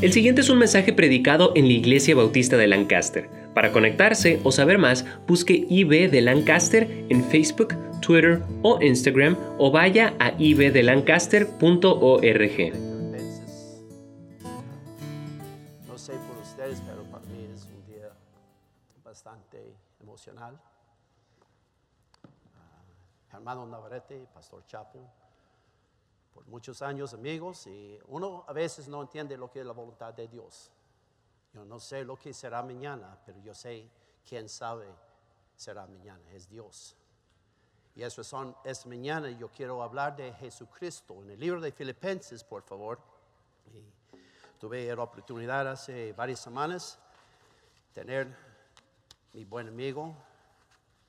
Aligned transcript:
El 0.00 0.12
siguiente 0.12 0.42
es 0.42 0.48
un 0.48 0.58
mensaje 0.58 0.92
predicado 0.92 1.50
en 1.56 1.64
la 1.66 1.72
Iglesia 1.72 2.14
Bautista 2.14 2.56
de 2.56 2.68
Lancaster. 2.68 3.28
Para 3.52 3.72
conectarse 3.72 4.40
o 4.44 4.52
saber 4.52 4.78
más, 4.78 5.04
busque 5.26 5.66
IB 5.68 6.08
de 6.08 6.20
Lancaster 6.20 6.88
en 7.08 7.24
Facebook, 7.24 7.74
Twitter 8.00 8.40
o 8.62 8.80
Instagram 8.80 9.36
o 9.58 9.72
vaya 9.72 10.14
a 10.20 10.34
ibdelancaster.org. 10.38 11.58
No 15.88 15.98
sé 15.98 16.12
por 16.12 16.36
ustedes, 16.42 16.80
pero 16.86 17.02
para 17.10 17.24
mí 17.24 17.48
es 17.52 17.66
un 17.66 17.84
día 17.92 18.12
bastante 19.02 19.74
emocional. 20.00 20.56
Ah, 22.54 23.34
hermano 23.34 23.66
Navarrete, 23.66 24.28
Pastor 24.32 24.64
Chapo, 24.64 25.10
por 26.38 26.46
muchos 26.46 26.82
años 26.82 27.14
amigos 27.14 27.66
y 27.66 27.98
uno 28.06 28.44
a 28.46 28.52
veces 28.52 28.86
no 28.86 29.02
entiende 29.02 29.36
lo 29.36 29.50
que 29.50 29.58
es 29.58 29.66
la 29.66 29.72
voluntad 29.72 30.14
de 30.14 30.28
Dios. 30.28 30.70
Yo 31.52 31.64
no 31.64 31.80
sé 31.80 32.04
lo 32.04 32.16
que 32.16 32.32
será 32.32 32.62
mañana, 32.62 33.18
pero 33.26 33.40
yo 33.40 33.52
sé 33.52 33.90
quién 34.24 34.48
sabe 34.48 34.86
será 35.56 35.84
mañana, 35.88 36.22
es 36.32 36.48
Dios. 36.48 36.94
Y 37.96 38.04
eso 38.04 38.22
son, 38.22 38.54
esta 38.62 38.88
mañana 38.88 39.28
yo 39.30 39.48
quiero 39.48 39.82
hablar 39.82 40.14
de 40.14 40.32
Jesucristo. 40.34 41.20
En 41.24 41.30
el 41.30 41.40
libro 41.40 41.60
de 41.60 41.72
Filipenses, 41.72 42.44
por 42.44 42.62
favor. 42.62 43.00
Y 43.74 43.82
tuve 44.60 44.94
la 44.94 45.02
oportunidad 45.02 45.66
hace 45.66 46.12
varias 46.12 46.38
semanas 46.38 47.00
tener 47.92 48.32
mi 49.32 49.44
buen 49.44 49.66
amigo, 49.66 50.14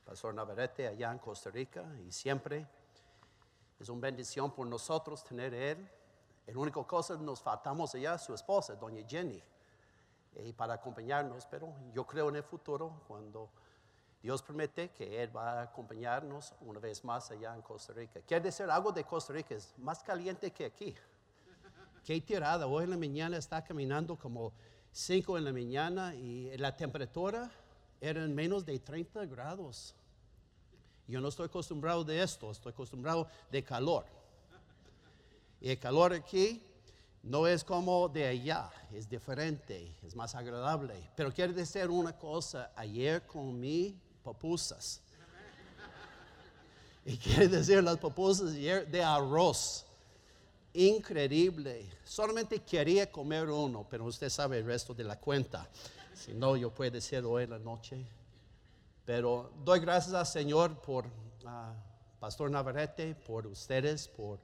Pastor 0.03 0.33
Navarrete, 0.33 0.87
allá 0.87 1.11
en 1.11 1.19
Costa 1.19 1.51
Rica. 1.51 1.85
Y 2.03 2.11
siempre 2.11 2.78
es 3.79 3.89
una 3.89 4.01
bendición 4.01 4.51
por 4.51 4.67
nosotros 4.67 5.23
tener 5.23 5.53
él. 5.53 5.89
El 6.45 6.57
único 6.57 6.85
cosa 6.85 7.15
nos 7.15 7.41
faltamos 7.41 7.93
allá, 7.95 8.17
su 8.17 8.33
esposa, 8.33 8.75
doña 8.75 9.05
Jenny 9.07 9.41
y 10.43 10.53
para 10.53 10.75
acompañarnos, 10.75 11.45
pero 11.45 11.73
yo 11.93 12.05
creo 12.05 12.29
en 12.29 12.37
el 12.37 12.43
futuro 12.43 13.01
cuando 13.07 13.49
Dios 14.21 14.41
permite 14.41 14.89
que 14.91 15.21
Él 15.23 15.35
va 15.35 15.59
a 15.59 15.63
acompañarnos 15.63 16.53
una 16.61 16.79
vez 16.79 17.03
más 17.03 17.31
allá 17.31 17.55
en 17.55 17.61
Costa 17.61 17.93
Rica. 17.93 18.19
Quiere 18.21 18.45
decir, 18.45 18.69
algo 18.69 18.91
de 18.91 19.03
Costa 19.03 19.33
Rica 19.33 19.55
es 19.55 19.73
más 19.77 20.03
caliente 20.03 20.51
que 20.51 20.65
aquí. 20.65 20.95
Qué 22.03 22.19
tirada, 22.21 22.67
hoy 22.67 22.85
en 22.85 22.91
la 22.91 22.97
mañana 22.97 23.37
está 23.37 23.63
caminando 23.63 24.17
como 24.17 24.51
5 24.91 25.37
en 25.37 25.45
la 25.45 25.53
mañana 25.53 26.15
y 26.15 26.55
la 26.57 26.75
temperatura 26.75 27.51
era 28.01 28.25
menos 28.27 28.65
de 28.65 28.79
30 28.79 29.25
grados. 29.25 29.95
Yo 31.09 31.19
no 31.19 31.29
estoy 31.29 31.47
acostumbrado 31.47 32.03
de 32.03 32.21
esto, 32.21 32.51
estoy 32.51 32.71
acostumbrado 32.71 33.27
de 33.51 33.63
calor. 33.63 34.05
Y 35.59 35.71
el 35.71 35.79
calor 35.79 36.13
aquí 36.13 36.61
no 37.23 37.47
es 37.47 37.63
como 37.63 38.07
de 38.07 38.27
allá, 38.27 38.69
es 38.93 39.09
diferente, 39.09 39.91
es 40.03 40.15
más 40.15 40.35
agradable. 40.35 40.93
Pero 41.15 41.33
quiero 41.33 41.51
decir 41.51 41.89
una 41.89 42.15
cosa, 42.15 42.71
ayer 42.75 43.25
comí 43.25 43.99
papusas. 44.23 45.01
Y 47.03 47.17
quiere 47.17 47.47
decir 47.47 47.83
las 47.83 47.97
papusas 47.97 48.51
ayer 48.51 48.87
de 48.87 49.03
arroz. 49.03 49.87
Increíble. 50.73 51.89
Solamente 52.03 52.59
quería 52.59 53.11
comer 53.11 53.49
uno, 53.49 53.83
pero 53.89 54.05
usted 54.05 54.29
sabe 54.29 54.59
el 54.59 54.65
resto 54.65 54.93
de 54.93 55.05
la 55.05 55.19
cuenta. 55.19 55.67
Si 56.13 56.35
no, 56.35 56.55
yo 56.55 56.69
puedo 56.69 56.91
decir 56.91 57.25
hoy 57.25 57.45
en 57.45 57.49
la 57.49 57.59
noche. 57.59 58.05
Pero 59.05 59.51
doy 59.63 59.79
gracias 59.79 60.13
al 60.13 60.25
Señor 60.25 60.81
por 60.81 61.05
ah, 61.45 61.73
Pastor 62.19 62.51
Navarrete, 62.51 63.15
por 63.15 63.47
ustedes, 63.47 64.07
por 64.07 64.39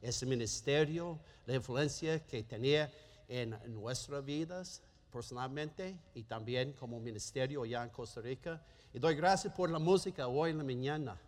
ese 0.00 0.26
ministerio, 0.26 1.18
la 1.46 1.54
influencia 1.54 2.24
que 2.26 2.42
tenía 2.42 2.90
en 3.28 3.56
nuestras 3.66 4.24
vidas 4.24 4.82
personalmente 5.10 5.98
y 6.14 6.22
también 6.22 6.72
como 6.72 7.00
ministerio 7.00 7.62
allá 7.62 7.82
en 7.82 7.90
Costa 7.90 8.20
Rica. 8.20 8.62
Y 8.92 8.98
doy 8.98 9.14
gracias 9.14 9.52
por 9.54 9.70
la 9.70 9.78
música 9.78 10.26
hoy 10.28 10.50
en 10.50 10.58
la 10.58 10.64
mañana. 10.64 11.20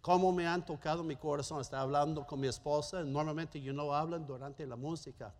Cómo 0.00 0.32
me 0.32 0.46
han 0.46 0.64
tocado 0.64 1.02
mi 1.04 1.16
corazón. 1.16 1.60
Estaba 1.60 1.82
hablando 1.82 2.26
con 2.26 2.40
mi 2.40 2.48
esposa. 2.48 3.02
Normalmente 3.02 3.60
yo 3.60 3.72
no 3.72 3.92
hablo 3.92 4.18
durante 4.18 4.66
la 4.66 4.76
música. 4.76 5.34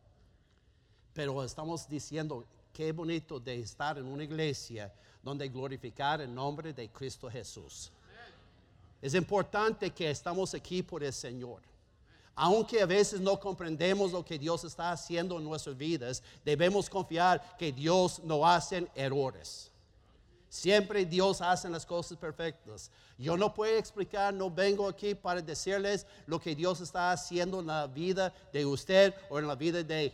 Pero 1.12 1.42
estamos 1.42 1.88
diciendo 1.88 2.44
qué 2.72 2.92
bonito 2.92 3.40
de 3.40 3.60
estar 3.60 3.98
en 3.98 4.06
una 4.06 4.24
iglesia 4.24 4.92
donde 5.28 5.48
glorificar 5.48 6.22
el 6.22 6.34
nombre 6.34 6.72
de 6.72 6.88
Cristo 6.88 7.30
Jesús. 7.30 7.90
Es 9.02 9.14
importante 9.14 9.90
que 9.90 10.10
estamos 10.10 10.54
aquí 10.54 10.82
por 10.82 11.04
el 11.04 11.12
Señor. 11.12 11.60
Aunque 12.34 12.80
a 12.80 12.86
veces 12.86 13.20
no 13.20 13.38
comprendemos 13.38 14.10
lo 14.12 14.24
que 14.24 14.38
Dios 14.38 14.64
está 14.64 14.90
haciendo 14.90 15.36
en 15.36 15.44
nuestras 15.44 15.76
vidas, 15.76 16.22
debemos 16.44 16.88
confiar 16.88 17.56
que 17.58 17.70
Dios 17.70 18.20
no 18.24 18.46
hace 18.46 18.88
errores. 18.94 19.70
Siempre 20.48 21.04
Dios 21.04 21.42
hace 21.42 21.68
las 21.68 21.84
cosas 21.84 22.16
perfectas. 22.16 22.90
Yo 23.18 23.36
no 23.36 23.52
puedo 23.52 23.76
explicar, 23.76 24.32
no 24.32 24.50
vengo 24.50 24.88
aquí 24.88 25.14
para 25.14 25.42
decirles 25.42 26.06
lo 26.26 26.40
que 26.40 26.54
Dios 26.54 26.80
está 26.80 27.12
haciendo 27.12 27.60
en 27.60 27.66
la 27.66 27.86
vida 27.86 28.32
de 28.50 28.64
usted 28.64 29.14
o 29.28 29.38
en 29.38 29.46
la 29.46 29.56
vida 29.56 29.82
de 29.82 30.10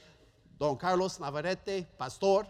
don 0.58 0.76
Carlos 0.76 1.20
Navarrete, 1.20 1.86
pastor, 1.97 2.47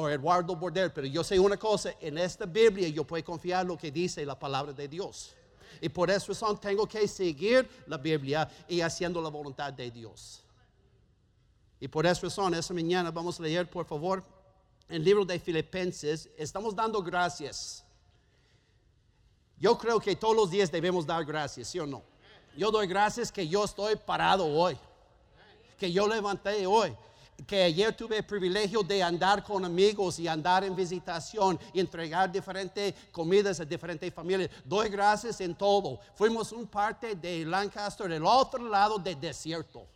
o 0.00 0.08
Eduardo 0.08 0.54
Border. 0.54 0.92
Pero 0.94 1.08
yo 1.08 1.24
sé 1.24 1.40
una 1.40 1.56
cosa, 1.56 1.92
en 2.00 2.18
esta 2.18 2.46
Biblia 2.46 2.88
yo 2.88 3.02
puedo 3.04 3.24
confiar 3.24 3.66
lo 3.66 3.76
que 3.76 3.90
dice 3.90 4.24
la 4.24 4.38
palabra 4.38 4.72
de 4.72 4.86
Dios. 4.86 5.34
Y 5.80 5.88
por 5.88 6.08
esa 6.08 6.28
razón 6.28 6.58
tengo 6.60 6.86
que 6.86 7.08
seguir 7.08 7.68
la 7.88 7.98
Biblia 7.98 8.48
y 8.68 8.80
haciendo 8.80 9.20
la 9.20 9.28
voluntad 9.28 9.72
de 9.72 9.90
Dios. 9.90 10.44
Y 11.80 11.88
por 11.88 12.06
esa 12.06 12.22
razón, 12.22 12.54
esta 12.54 12.72
mañana 12.72 13.10
vamos 13.10 13.40
a 13.40 13.42
leer, 13.42 13.68
por 13.68 13.86
favor, 13.86 14.22
el 14.88 15.02
libro 15.02 15.24
de 15.24 15.38
Filipenses. 15.40 16.28
Estamos 16.36 16.76
dando 16.76 17.02
gracias. 17.02 17.84
Yo 19.58 19.76
creo 19.76 19.98
que 19.98 20.14
todos 20.14 20.36
los 20.36 20.48
días 20.48 20.70
debemos 20.70 21.06
dar 21.06 21.24
gracias, 21.24 21.68
¿sí 21.68 21.80
o 21.80 21.86
no? 21.86 22.04
Yo 22.56 22.70
doy 22.70 22.86
gracias 22.86 23.32
que 23.32 23.48
yo 23.48 23.64
estoy 23.64 23.96
parado 23.96 24.46
hoy, 24.46 24.78
que 25.76 25.90
yo 25.90 26.06
levanté 26.06 26.66
hoy, 26.68 26.94
que 27.46 27.62
ayer 27.62 27.96
tuve 27.96 28.18
el 28.18 28.24
privilegio 28.24 28.82
de 28.82 29.02
andar 29.02 29.44
con 29.44 29.64
amigos 29.64 30.18
y 30.18 30.26
andar 30.26 30.64
en 30.64 30.74
visitación 30.74 31.58
y 31.72 31.80
entregar 31.80 32.30
diferentes 32.30 32.94
comidas 33.12 33.60
a 33.60 33.64
diferentes 33.64 34.12
familias. 34.12 34.50
Doy 34.64 34.88
gracias 34.88 35.40
en 35.40 35.54
todo. 35.54 36.00
Fuimos 36.14 36.52
un 36.52 36.66
parte 36.66 37.14
de 37.14 37.44
Lancaster, 37.44 38.08
del 38.08 38.24
otro 38.24 38.68
lado 38.68 38.98
del 38.98 39.20
desierto. 39.20 39.86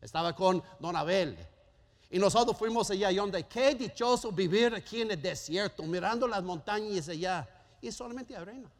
Estaba 0.00 0.34
con 0.34 0.62
Don 0.78 0.94
Abel. 0.96 1.36
Y 2.10 2.18
nosotros 2.18 2.56
fuimos 2.56 2.90
allá 2.90 3.10
y 3.10 3.16
donde 3.16 3.44
qué 3.44 3.74
dichoso 3.74 4.32
vivir 4.32 4.74
aquí 4.74 5.00
en 5.00 5.12
el 5.12 5.22
desierto, 5.22 5.82
mirando 5.84 6.26
las 6.28 6.42
montañas 6.42 7.08
allá. 7.08 7.48
Y 7.80 7.90
solamente 7.90 8.36
arena. 8.36 8.70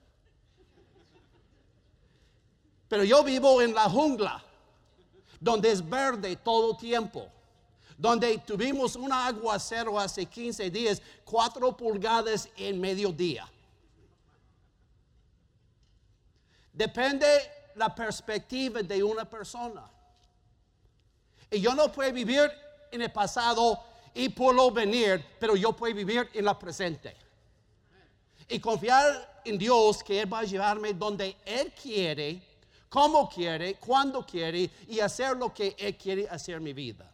Pero 2.89 3.05
yo 3.05 3.23
vivo 3.25 3.62
en 3.62 3.73
la 3.73 3.89
jungla, 3.89 4.45
donde 5.39 5.71
es 5.71 5.89
verde 5.89 6.37
todo 6.37 6.77
tiempo 6.77 7.31
donde 8.00 8.38
tuvimos 8.38 8.97
un 8.97 9.12
aguacero 9.12 10.00
hace 10.00 10.25
15 10.25 10.71
días, 10.71 11.03
4 11.22 11.77
pulgadas 11.77 12.49
en 12.56 12.81
mediodía. 12.81 13.47
Depende 16.72 17.27
la 17.75 17.94
perspectiva 17.94 18.83
de 18.83 19.03
una 19.05 19.28
persona. 19.28 19.84
Y 21.50 21.61
yo 21.61 21.75
no 21.75 21.93
puedo 21.93 22.11
vivir 22.11 22.50
en 22.91 23.03
el 23.03 23.12
pasado 23.12 23.78
y 24.15 24.31
por 24.31 24.55
lo 24.55 24.71
venir, 24.71 25.22
pero 25.38 25.55
yo 25.55 25.75
puedo 25.75 25.94
vivir 25.94 26.27
en 26.32 26.47
la 26.47 26.59
presente. 26.59 27.15
Y 28.49 28.59
confiar 28.61 29.43
en 29.44 29.59
Dios 29.59 30.03
que 30.03 30.22
Él 30.22 30.32
va 30.32 30.38
a 30.38 30.44
llevarme 30.44 30.94
donde 30.94 31.37
Él 31.44 31.71
quiere, 31.75 32.41
como 32.88 33.29
quiere, 33.29 33.75
cuando 33.75 34.25
quiere 34.25 34.70
y 34.88 35.00
hacer 35.00 35.37
lo 35.37 35.52
que 35.52 35.76
Él 35.79 35.99
quiere 35.99 36.26
hacer 36.26 36.55
en 36.55 36.62
mi 36.62 36.73
vida. 36.73 37.10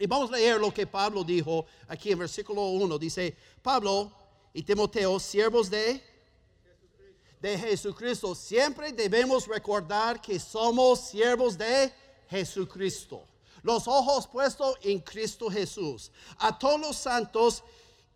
Y 0.00 0.06
vamos 0.06 0.32
a 0.32 0.36
leer 0.36 0.58
lo 0.58 0.72
que 0.72 0.86
Pablo 0.86 1.22
dijo 1.22 1.66
aquí 1.86 2.10
en 2.10 2.20
versículo 2.20 2.62
1. 2.68 2.98
Dice, 2.98 3.36
Pablo 3.60 4.10
y 4.54 4.62
Timoteo, 4.62 5.20
siervos 5.20 5.68
de, 5.68 6.02
de 7.38 7.58
Jesucristo, 7.58 8.34
siempre 8.34 8.92
debemos 8.92 9.46
recordar 9.46 10.18
que 10.18 10.40
somos 10.40 11.00
siervos 11.00 11.58
de 11.58 11.92
Jesucristo. 12.30 13.26
Los 13.62 13.86
ojos 13.86 14.26
puestos 14.26 14.78
en 14.80 15.00
Cristo 15.00 15.50
Jesús. 15.50 16.10
A 16.38 16.58
todos 16.58 16.80
los 16.80 16.96
santos 16.96 17.62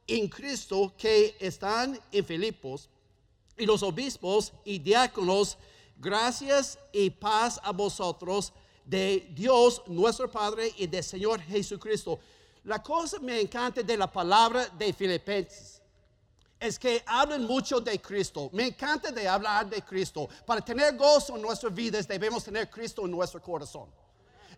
en 0.06 0.26
Cristo 0.26 0.90
que 0.96 1.36
están 1.38 2.00
en 2.10 2.24
Filipos 2.24 2.88
y 3.58 3.66
los 3.66 3.82
obispos 3.82 4.54
y 4.64 4.78
diáconos, 4.78 5.58
gracias 5.98 6.78
y 6.94 7.10
paz 7.10 7.60
a 7.62 7.72
vosotros 7.72 8.54
de 8.84 9.28
Dios 9.30 9.82
nuestro 9.86 10.30
Padre 10.30 10.72
y 10.76 10.86
del 10.86 11.02
Señor 11.02 11.40
Jesucristo. 11.40 12.18
La 12.64 12.82
cosa 12.82 13.18
me 13.20 13.40
encanta 13.40 13.82
de 13.82 13.96
la 13.96 14.10
palabra 14.10 14.68
de 14.78 14.92
Filipenses 14.92 15.74
es 16.66 16.78
que 16.78 17.02
hablan 17.06 17.44
mucho 17.44 17.80
de 17.80 18.00
Cristo. 18.00 18.48
Me 18.52 18.68
encanta 18.68 19.10
de 19.10 19.28
hablar 19.28 19.68
de 19.68 19.82
Cristo. 19.82 20.28
Para 20.46 20.60
tener 20.60 20.96
gozo 20.96 21.36
en 21.36 21.42
nuestras 21.42 21.74
vidas 21.74 22.08
debemos 22.08 22.42
tener 22.44 22.70
Cristo 22.70 23.04
en 23.04 23.10
nuestro 23.10 23.40
corazón. 23.42 23.88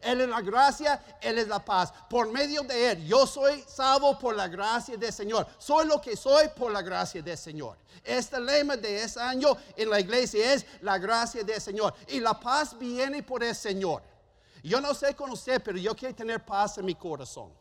Él 0.01 0.21
es 0.21 0.29
la 0.29 0.41
gracia, 0.43 1.03
Él 1.21 1.39
es 1.39 1.49
la 1.49 1.65
paz. 1.65 1.93
Por 2.09 2.31
medio 2.31 2.63
de 2.63 2.93
Él, 2.93 3.07
yo 3.07 3.27
soy 3.27 3.65
salvo 3.67 4.19
por 4.19 4.37
la 4.37 4.47
gracia 4.47 4.97
del 4.97 5.13
Señor. 5.13 5.47
Soy 5.59 5.87
lo 5.87 6.01
que 6.01 6.17
soy 6.17 6.49
por 6.55 6.71
la 6.71 6.83
gracia 6.83 7.23
del 7.23 7.39
Señor. 7.39 7.77
Este 8.05 8.39
lema 8.39 8.77
de 8.77 9.03
ese 9.03 9.19
año 9.19 9.57
en 9.77 9.91
la 9.91 9.99
iglesia 9.99 10.53
es 10.53 10.67
la 10.83 10.99
gracia 10.99 11.43
del 11.43 11.61
Señor. 11.61 11.95
Y 12.09 12.21
la 12.21 12.39
paz 12.39 12.79
viene 12.79 13.23
por 13.23 13.43
el 13.43 13.55
Señor. 13.55 14.03
Yo 14.67 14.81
no 14.81 14.93
sé 14.95 15.15
con 15.15 15.31
usted, 15.31 15.63
pero 15.63 15.79
yo 15.79 15.95
quiero 15.95 16.13
tener 16.13 16.45
paz 16.45 16.77
en 16.79 16.87
mi 16.87 16.97
corazón. 16.97 17.53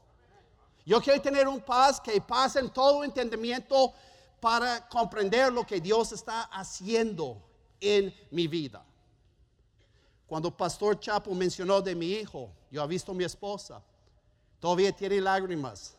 Yo 0.84 1.00
quiero 1.00 1.22
tener 1.22 1.48
un 1.48 1.62
paz 1.62 2.02
que 2.02 2.19
pase 2.19 2.60
en 2.60 2.69
todo 2.72 3.04
entendimiento 3.04 3.94
para 4.40 4.88
comprender 4.90 5.54
lo 5.54 5.63
que 5.63 5.80
Dios 5.80 6.12
está 6.13 6.44
haciendo 6.46 7.40
en 7.80 8.12
mi 8.31 8.48
vida. 8.48 8.84
Cuando 10.25 10.50
Pastor 10.50 11.00
Chapo 11.00 11.31
mencionó 11.36 11.80
de 11.80 11.94
mi 11.94 12.12
hijo, 12.12 12.50
yo 12.72 12.84
he 12.84 12.88
visto 12.88 13.12
a 13.12 13.16
mi 13.16 13.24
esposa, 13.24 13.84
todavía 14.60 14.92
tiene 14.92 15.22
lágrimas. 15.22 15.96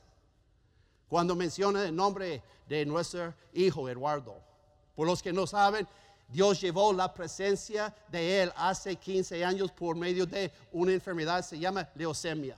Cuando 1.09 1.37
menciona 1.37 1.85
el 1.85 1.94
nombre 1.94 2.43
de 2.69 2.85
nuestro 2.85 3.32
hijo 3.52 3.88
Eduardo. 3.88 4.43
Por 4.97 5.06
los 5.06 5.23
que 5.23 5.32
no 5.32 5.47
saben, 5.47 5.87
Dios 6.28 6.61
llevó 6.61 6.93
la 6.93 7.12
presencia 7.12 7.94
de 8.08 8.43
él 8.43 8.52
hace 8.56 8.96
15 8.96 9.44
años 9.44 9.70
por 9.70 9.96
medio 9.96 10.26
de 10.26 10.52
una 10.73 10.93
enfermedad, 10.93 11.44
se 11.44 11.58
llama 11.58 11.88
leucemia. 11.94 12.56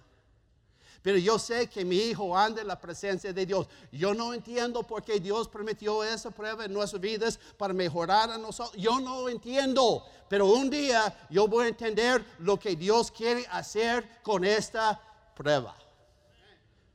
Pero 1.03 1.17
yo 1.19 1.39
sé 1.39 1.69
que 1.69 1.85
mi 1.85 1.97
hijo 1.97 2.37
anda 2.37 2.61
en 2.61 2.67
la 2.67 2.79
presencia 2.79 3.33
de 3.33 3.47
Dios. 3.47 3.69
Yo 3.93 4.15
no 4.15 4.35
entiendo 4.35 4.83
por 4.83 5.03
qué 5.03 5.21
Dios 5.21 5.49
permitió 5.49 6.03
esa 6.03 6.31
prueba 6.31 6.65
en 6.65 6.73
nuestras 6.73 7.01
vidas 7.01 7.39
para 7.57 7.73
mejorar 7.73 8.31
a 8.31 8.39
nosotros. 8.39 8.83
Yo 8.83 8.99
no 8.99 9.29
entiendo. 9.29 10.05
Pero 10.29 10.47
un 10.47 10.69
día 10.69 11.27
yo 11.31 11.47
voy 11.47 11.67
a 11.67 11.69
entender 11.69 12.25
lo 12.41 12.59
que 12.59 12.75
Dios 12.75 13.11
quiere 13.11 13.47
hacer 13.51 14.21
con 14.23 14.45
esta 14.45 15.01
prueba. 15.35 15.75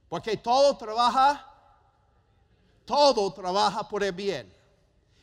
Porque 0.09 0.37
todo 0.37 0.75
trabaja, 0.77 1.51
todo 2.85 3.31
trabaja 3.31 3.87
por 3.87 4.03
el 4.03 4.11
bien. 4.11 4.53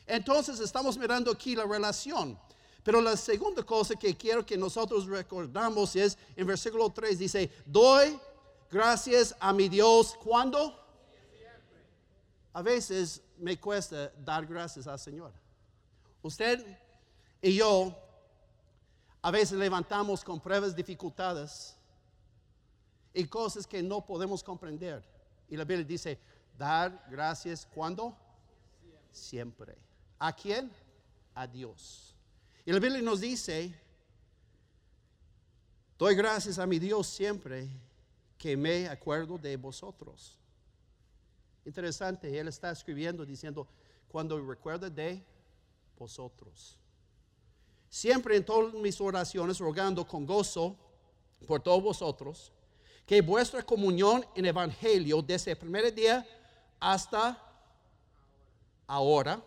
Entonces 0.05 0.59
estamos 0.59 0.97
mirando 0.97 1.31
aquí 1.31 1.55
la 1.55 1.65
relación. 1.65 2.37
Pero 2.83 3.01
la 3.01 3.15
segunda 3.15 3.63
cosa 3.63 3.95
que 3.95 4.15
quiero 4.15 4.45
que 4.45 4.57
nosotros 4.57 5.05
recordamos 5.05 5.95
es 5.95 6.17
en 6.35 6.47
versículo 6.47 6.89
3 6.89 7.19
dice, 7.19 7.51
doy 7.65 8.19
gracias 8.71 9.35
a 9.39 9.53
mi 9.53 9.69
Dios. 9.69 10.15
¿Cuándo? 10.23 10.77
A 12.53 12.61
veces 12.61 13.21
me 13.37 13.59
cuesta 13.59 14.11
dar 14.17 14.45
gracias 14.45 14.87
al 14.87 14.99
Señor. 14.99 15.31
Usted 16.21 16.65
y 17.41 17.55
yo 17.55 17.95
a 19.21 19.31
veces 19.31 19.57
levantamos 19.57 20.23
con 20.23 20.39
pruebas, 20.39 20.75
dificultades 20.75 21.75
y 23.13 23.25
cosas 23.25 23.67
que 23.67 23.83
no 23.83 24.03
podemos 24.03 24.43
comprender. 24.43 25.03
Y 25.47 25.55
la 25.55 25.63
Biblia 25.63 25.85
dice, 25.85 26.19
dar 26.57 27.05
gracias 27.09 27.67
cuando? 27.73 28.17
Siempre. 29.11 29.90
¿A 30.23 30.31
quién? 30.31 30.71
A 31.33 31.47
Dios. 31.47 32.13
Y 32.63 32.71
la 32.71 32.77
Biblia 32.77 33.01
nos 33.01 33.21
dice, 33.21 33.73
doy 35.97 36.13
gracias 36.13 36.59
a 36.59 36.67
mi 36.67 36.77
Dios 36.77 37.07
siempre 37.07 37.67
que 38.37 38.55
me 38.55 38.87
acuerdo 38.87 39.39
de 39.39 39.57
vosotros. 39.57 40.37
Interesante, 41.65 42.37
él 42.37 42.49
está 42.49 42.69
escribiendo 42.69 43.25
diciendo, 43.25 43.67
cuando 44.09 44.39
recuerda 44.47 44.91
de 44.91 45.25
vosotros. 45.97 46.77
Siempre 47.89 48.35
en 48.35 48.45
todas 48.45 48.75
mis 48.75 49.01
oraciones 49.01 49.57
rogando 49.57 50.05
con 50.05 50.27
gozo 50.27 50.77
por 51.47 51.61
todos 51.63 51.81
vosotros, 51.81 52.51
que 53.07 53.21
vuestra 53.21 53.63
comunión 53.63 54.23
en 54.35 54.45
Evangelio 54.45 55.19
desde 55.23 55.49
el 55.49 55.57
primer 55.57 55.91
día 55.95 56.23
hasta 56.79 57.43
ahora, 58.85 59.43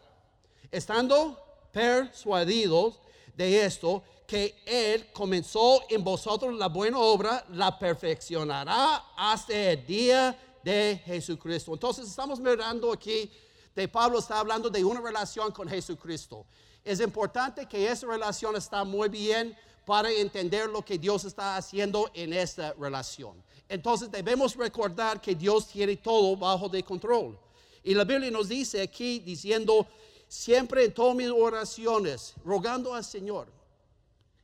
estando 0.71 1.39
persuadidos 1.73 3.01
de 3.37 3.65
esto, 3.65 4.03
que 4.27 4.55
Él 4.65 5.13
comenzó 5.13 5.83
en 5.89 6.03
vosotros 6.03 6.55
la 6.55 6.69
buena 6.69 6.99
obra, 6.99 7.45
la 7.51 7.79
perfeccionará 7.79 9.05
hasta 9.17 9.55
el 9.55 9.85
día 9.87 10.39
de 10.63 11.01
Jesucristo. 11.05 11.73
Entonces 11.75 12.09
estamos 12.09 12.41
mirando 12.41 12.93
aquí, 12.93 13.31
de 13.75 13.89
Pablo 13.89 14.19
está 14.19 14.39
hablando 14.39 14.71
de 14.71 14.85
una 14.85 15.01
relación 15.01 15.53
con 15.53 15.69
Jesucristo. 15.69 16.47
Es 16.85 17.01
importante 17.01 17.67
que 17.67 17.89
esa 17.89 18.07
relación 18.07 18.57
está 18.57 18.85
muy 18.85 19.09
bien 19.09 19.57
para 19.85 20.11
entender 20.11 20.69
lo 20.69 20.83
que 20.83 20.99
Dios 20.99 21.25
está 21.25 21.57
haciendo 21.57 22.11
en 22.15 22.33
esta 22.33 22.73
relación. 22.75 23.43
Entonces 23.69 24.11
debemos 24.11 24.57
recordar 24.57 25.21
que 25.21 25.35
Dios 25.35 25.67
tiene 25.69 25.97
todo 25.97 26.37
bajo 26.37 26.69
de 26.69 26.83
control. 26.83 27.39
Y 27.83 27.95
la 27.95 28.05
Biblia 28.05 28.31
nos 28.31 28.49
dice 28.49 28.81
aquí 28.81 29.19
diciendo, 29.19 29.87
siempre 30.29 30.85
en 30.85 30.95
todas 30.95 31.17
mis 31.17 31.31
oraciones, 31.31 32.35
rogando 32.45 32.95
al 32.95 33.05
Señor, 33.05 33.49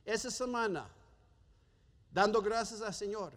esa 0.05 0.31
semana, 0.31 0.87
dando 2.11 2.41
gracias 2.41 2.81
al 2.81 2.93
Señor, 2.93 3.33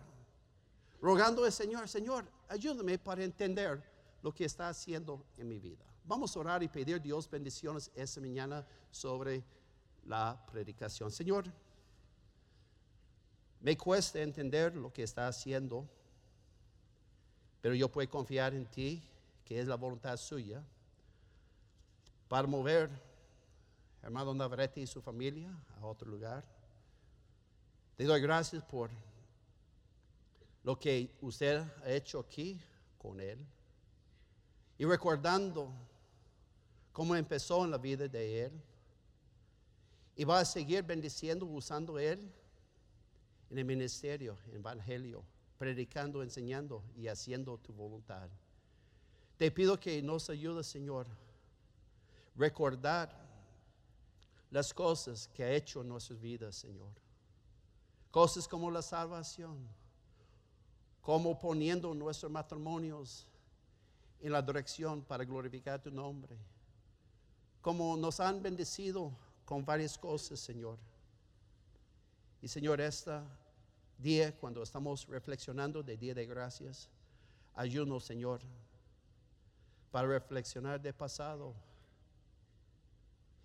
rogando 1.01 1.45
al 1.45 1.53
Señor, 1.53 1.89
Señor, 1.89 2.25
ayúdame 2.49 2.99
para 2.99 3.25
entender 3.25 3.83
lo 4.23 4.33
que 4.33 4.45
está 4.45 4.69
haciendo 4.69 5.25
en 5.37 5.49
mi 5.49 5.59
vida. 5.59 5.85
Vamos 6.05 6.37
a 6.37 6.41
orar 6.41 6.63
y 6.63 6.69
pedir 6.69 7.01
Dios 7.01 7.29
bendiciones 7.29 7.91
esta 7.95 8.21
mañana 8.21 8.67
sobre 8.91 9.43
la 10.07 10.39
predicación. 10.51 11.11
Señor, 11.11 11.45
me 13.61 13.77
cuesta 13.77 14.21
entender 14.21 14.77
lo 14.77 14.93
que 14.93 15.03
está 15.03 15.27
haciendo, 15.27 15.89
pero 17.63 17.75
yo 17.75 17.91
puedo 17.91 18.09
confiar 18.11 18.55
en 18.55 18.67
ti, 18.67 19.03
que 19.45 19.59
es 19.59 19.67
la 19.67 19.77
voluntad 19.77 20.17
suya, 20.19 20.63
para 22.35 22.49
mover 22.49 22.91
hermano 24.03 24.35
Navarrete 24.35 24.81
y 24.81 24.89
su 24.89 25.01
familia 25.01 25.57
a 25.81 25.87
otro 25.87 26.11
lugar. 26.11 26.45
Te 27.97 28.03
doy 28.03 28.21
gracias 28.21 28.61
por 28.65 28.91
lo 30.65 30.77
que 30.77 31.17
usted 31.21 31.61
ha 31.61 31.91
hecho 31.93 32.19
aquí 32.19 32.61
con 32.99 33.21
él. 33.21 33.39
Y 34.79 34.85
recordando 34.85 35.73
cómo 36.91 37.15
empezó 37.15 37.65
en 37.65 37.71
la 37.71 37.79
vida 37.79 38.09
de 38.09 38.47
él. 38.47 38.63
Y 40.17 40.25
va 40.25 40.41
a 40.41 40.45
seguir 40.45 40.83
bendiciendo, 40.83 41.47
usando 41.47 42.01
él 42.01 42.19
en 43.49 43.59
el 43.59 43.65
ministerio, 43.65 44.37
en 44.47 44.55
el 44.55 44.57
evangelio, 44.57 45.23
predicando, 45.57 46.21
enseñando 46.21 46.83
y 46.97 47.07
haciendo 47.07 47.59
tu 47.59 47.73
voluntad. 47.73 48.29
Te 49.37 49.53
pido 49.53 49.79
que 49.79 50.03
nos 50.03 50.29
ayude, 50.31 50.65
Señor, 50.65 51.07
recordar 52.35 53.25
las 54.51 54.73
cosas 54.73 55.29
que 55.35 55.43
ha 55.45 55.51
hecho 55.51 55.81
en 55.81 55.89
nuestras 55.89 56.21
vidas, 56.21 56.57
Señor. 56.57 56.93
Cosas 58.11 58.47
como 58.47 58.71
la 58.71 58.83
salvación, 58.83 59.69
como 61.01 61.39
poniendo 61.39 61.93
nuestros 61.95 62.31
matrimonios 62.31 63.27
en 64.21 64.33
la 64.33 64.41
dirección 64.41 65.03
para 65.03 65.25
glorificar 65.25 65.83
tu 65.83 65.91
nombre, 65.91 66.37
como 67.61 67.97
nos 67.97 68.21
han 68.21 68.43
bendecido 68.43 69.13
con 69.45 69.65
varias 69.65 69.99
cosas, 69.99 70.39
Señor. 70.41 70.79
Y 72.41 72.49
Señor, 72.49 72.81
este 72.81 73.21
día, 73.99 74.37
cuando 74.37 74.63
estamos 74.63 75.07
reflexionando 75.07 75.83
de 75.83 75.97
Día 75.97 76.15
de 76.15 76.27
Gracias, 76.27 76.89
ayúdanos, 77.55 78.05
Señor, 78.05 78.41
para 79.91 80.09
reflexionar 80.09 80.81
de 80.81 80.93
pasado 80.93 81.55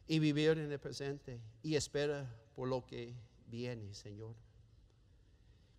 y 0.09 0.17
vivir 0.17 0.57
en 0.57 0.71
el 0.71 0.79
presente 0.79 1.39
y 1.61 1.75
espera 1.75 2.27
por 2.55 2.67
lo 2.67 2.83
que 2.83 3.13
viene, 3.45 3.93
Señor. 3.93 4.35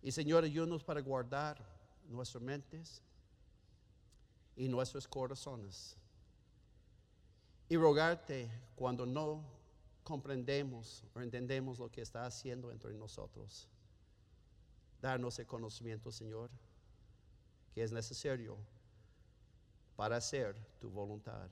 Y 0.01 0.13
Señor, 0.13 0.45
ayúdanos 0.45 0.85
para 0.85 1.01
guardar 1.01 1.61
nuestras 2.07 2.41
mentes 2.41 3.03
y 4.55 4.69
nuestros 4.69 5.05
corazones. 5.05 5.97
Y 7.67 7.75
rogarte 7.75 8.49
cuando 8.73 9.05
no 9.05 9.43
comprendemos 10.01 11.03
o 11.13 11.19
entendemos 11.19 11.77
lo 11.77 11.91
que 11.91 12.01
está 12.01 12.25
haciendo 12.25 12.71
entre 12.71 12.93
nosotros. 12.93 13.67
Darnos 15.01 15.37
el 15.39 15.45
conocimiento, 15.45 16.09
Señor, 16.09 16.49
que 17.73 17.83
es 17.83 17.91
necesario 17.91 18.57
para 19.97 20.15
hacer 20.15 20.55
tu 20.79 20.89
voluntad. 20.89 21.49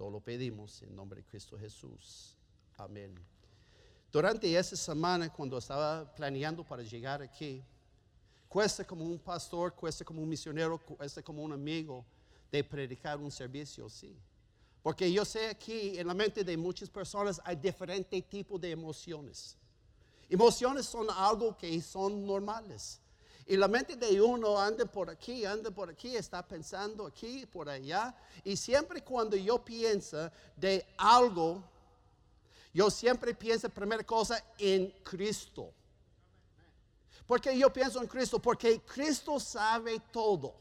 Todo 0.00 0.12
lo 0.12 0.20
pedimos 0.20 0.80
en 0.80 0.96
nombre 0.96 1.20
de 1.20 1.26
Cristo 1.28 1.58
Jesús. 1.58 2.34
Amén. 2.78 3.14
Durante 4.10 4.56
esa 4.56 4.74
semana, 4.74 5.30
cuando 5.30 5.58
estaba 5.58 6.10
planeando 6.14 6.64
para 6.64 6.82
llegar 6.82 7.20
aquí, 7.20 7.62
cuesta 8.48 8.82
como 8.82 9.04
un 9.04 9.18
pastor, 9.18 9.74
cuesta 9.74 10.02
como 10.02 10.22
un 10.22 10.28
misionero, 10.30 10.78
cuesta 10.78 11.22
como 11.22 11.42
un 11.42 11.52
amigo 11.52 12.02
de 12.50 12.64
predicar 12.64 13.18
un 13.18 13.30
servicio, 13.30 13.90
sí. 13.90 14.16
Porque 14.82 15.12
yo 15.12 15.22
sé 15.22 15.50
aquí 15.50 15.98
en 15.98 16.06
la 16.06 16.14
mente 16.14 16.42
de 16.42 16.56
muchas 16.56 16.88
personas 16.88 17.38
hay 17.44 17.56
diferentes 17.56 18.26
tipos 18.26 18.58
de 18.58 18.70
emociones. 18.70 19.54
Emociones 20.30 20.86
son 20.86 21.08
algo 21.10 21.58
que 21.58 21.78
son 21.82 22.24
normales. 22.24 23.02
Y 23.50 23.56
la 23.56 23.66
mente 23.66 23.96
de 23.96 24.20
uno 24.22 24.56
anda 24.56 24.84
por 24.84 25.10
aquí, 25.10 25.44
anda 25.44 25.72
por 25.72 25.90
aquí, 25.90 26.14
está 26.14 26.40
pensando 26.40 27.04
aquí, 27.04 27.44
por 27.46 27.68
allá. 27.68 28.14
Y 28.44 28.56
siempre 28.56 29.02
cuando 29.02 29.34
yo 29.34 29.58
pienso 29.58 30.30
de 30.54 30.86
algo, 30.96 31.60
yo 32.72 32.88
siempre 32.92 33.34
pienso, 33.34 33.68
primera 33.68 34.04
cosa, 34.04 34.40
en 34.56 34.94
Cristo. 35.02 35.72
Porque 37.26 37.58
yo 37.58 37.72
pienso 37.72 38.00
en 38.00 38.06
Cristo? 38.06 38.38
Porque 38.38 38.82
Cristo 38.82 39.40
sabe 39.40 40.00
todo. 40.12 40.54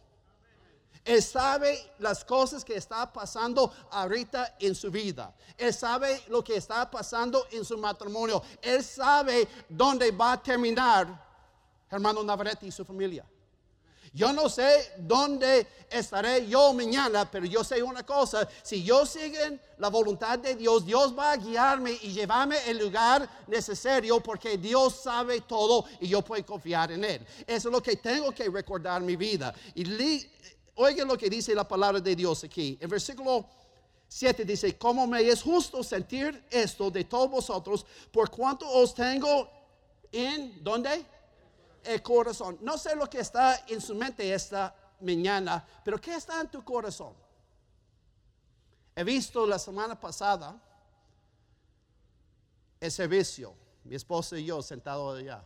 Él 1.05 1.21
sabe 1.21 1.91
las 1.99 2.25
cosas 2.25 2.65
que 2.65 2.75
está 2.75 3.13
pasando 3.13 3.71
ahorita 3.91 4.55
en 4.59 4.73
su 4.73 4.89
vida. 4.89 5.31
Él 5.55 5.75
sabe 5.75 6.23
lo 6.27 6.43
que 6.43 6.55
está 6.55 6.89
pasando 6.89 7.45
en 7.51 7.63
su 7.63 7.77
matrimonio. 7.77 8.41
Él 8.63 8.83
sabe 8.83 9.47
dónde 9.69 10.09
va 10.09 10.31
a 10.31 10.41
terminar 10.41 11.28
hermano 11.89 12.23
Navarrete 12.23 12.67
y 12.67 12.71
su 12.71 12.85
familia. 12.85 13.25
Yo 14.13 14.33
no 14.33 14.49
sé 14.49 14.93
dónde 14.97 15.67
estaré 15.89 16.47
yo 16.47 16.73
mañana, 16.73 17.29
pero 17.29 17.45
yo 17.45 17.63
sé 17.63 17.81
una 17.83 18.03
cosa, 18.03 18.47
si 18.63 18.83
yo 18.83 19.05
sigo 19.05 19.37
la 19.77 19.89
voluntad 19.89 20.39
de 20.39 20.55
Dios, 20.55 20.85
Dios 20.85 21.17
va 21.17 21.33
a 21.33 21.37
guiarme 21.37 21.91
y 22.01 22.11
llevarme 22.11 22.57
al 22.57 22.79
lugar 22.79 23.29
necesario 23.47 24.19
porque 24.19 24.57
Dios 24.57 25.01
sabe 25.03 25.41
todo 25.41 25.85
y 25.99 26.07
yo 26.07 26.23
puedo 26.23 26.43
confiar 26.45 26.91
en 26.91 27.03
Él. 27.03 27.25
Eso 27.45 27.69
es 27.69 27.71
lo 27.71 27.83
que 27.83 27.97
tengo 27.97 28.31
que 28.31 28.49
recordar 28.49 28.99
en 28.99 29.05
mi 29.05 29.15
vida. 29.15 29.53
Y 29.75 30.27
oigan 30.75 31.07
lo 31.07 31.17
que 31.17 31.29
dice 31.29 31.53
la 31.53 31.67
palabra 31.67 31.99
de 31.99 32.15
Dios 32.15 32.43
aquí. 32.43 32.77
En 32.81 32.89
versículo 32.89 33.45
7 34.07 34.43
dice, 34.43 34.75
como 34.75 35.05
me 35.05 35.21
es 35.21 35.43
justo 35.43 35.83
sentir 35.83 36.43
esto 36.49 36.89
de 36.89 37.03
todos 37.03 37.29
vosotros, 37.29 37.85
por 38.11 38.31
cuanto 38.31 38.67
os 38.67 38.95
tengo 38.95 39.47
en, 40.11 40.63
¿dónde? 40.63 41.05
El 41.83 42.01
corazón. 42.01 42.57
No 42.61 42.77
sé 42.77 42.95
lo 42.95 43.09
que 43.09 43.19
está 43.19 43.65
en 43.67 43.81
su 43.81 43.95
mente 43.95 44.33
esta 44.33 44.75
mañana, 45.01 45.65
pero 45.83 45.99
¿qué 45.99 46.15
está 46.15 46.41
en 46.41 46.49
tu 46.49 46.63
corazón? 46.63 47.13
He 48.95 49.03
visto 49.03 49.45
la 49.47 49.57
semana 49.57 49.99
pasada 49.99 50.61
el 52.79 52.91
servicio, 52.91 53.53
mi 53.83 53.95
esposa 53.95 54.37
y 54.37 54.45
yo 54.45 54.61
sentados 54.61 55.19
allá. 55.19 55.43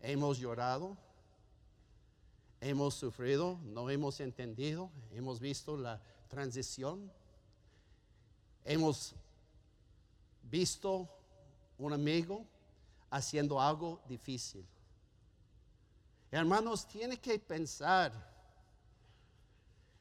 Hemos 0.00 0.38
llorado, 0.38 0.96
hemos 2.60 2.94
sufrido, 2.94 3.58
no 3.62 3.90
hemos 3.90 4.20
entendido, 4.20 4.90
hemos 5.12 5.40
visto 5.40 5.76
la 5.76 6.00
transición, 6.28 7.12
hemos 8.64 9.14
visto 10.42 11.08
un 11.78 11.92
amigo 11.92 12.46
haciendo 13.10 13.60
algo 13.60 14.00
difícil. 14.06 14.66
Hermanos, 16.30 16.86
tiene 16.86 17.18
que 17.18 17.38
pensar 17.38 18.12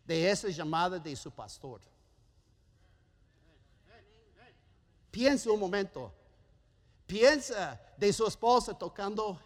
de 0.06 0.30
esa 0.30 0.48
llamada 0.50 1.00
de 1.00 1.16
su 1.16 1.32
pastor. 1.32 1.82
Piensa 5.10 5.52
un 5.52 5.60
momento. 5.60 6.14
Piensa 7.08 7.82
de 7.98 8.14
su 8.14 8.28
esposa 8.28 8.78
tocando 8.78 9.40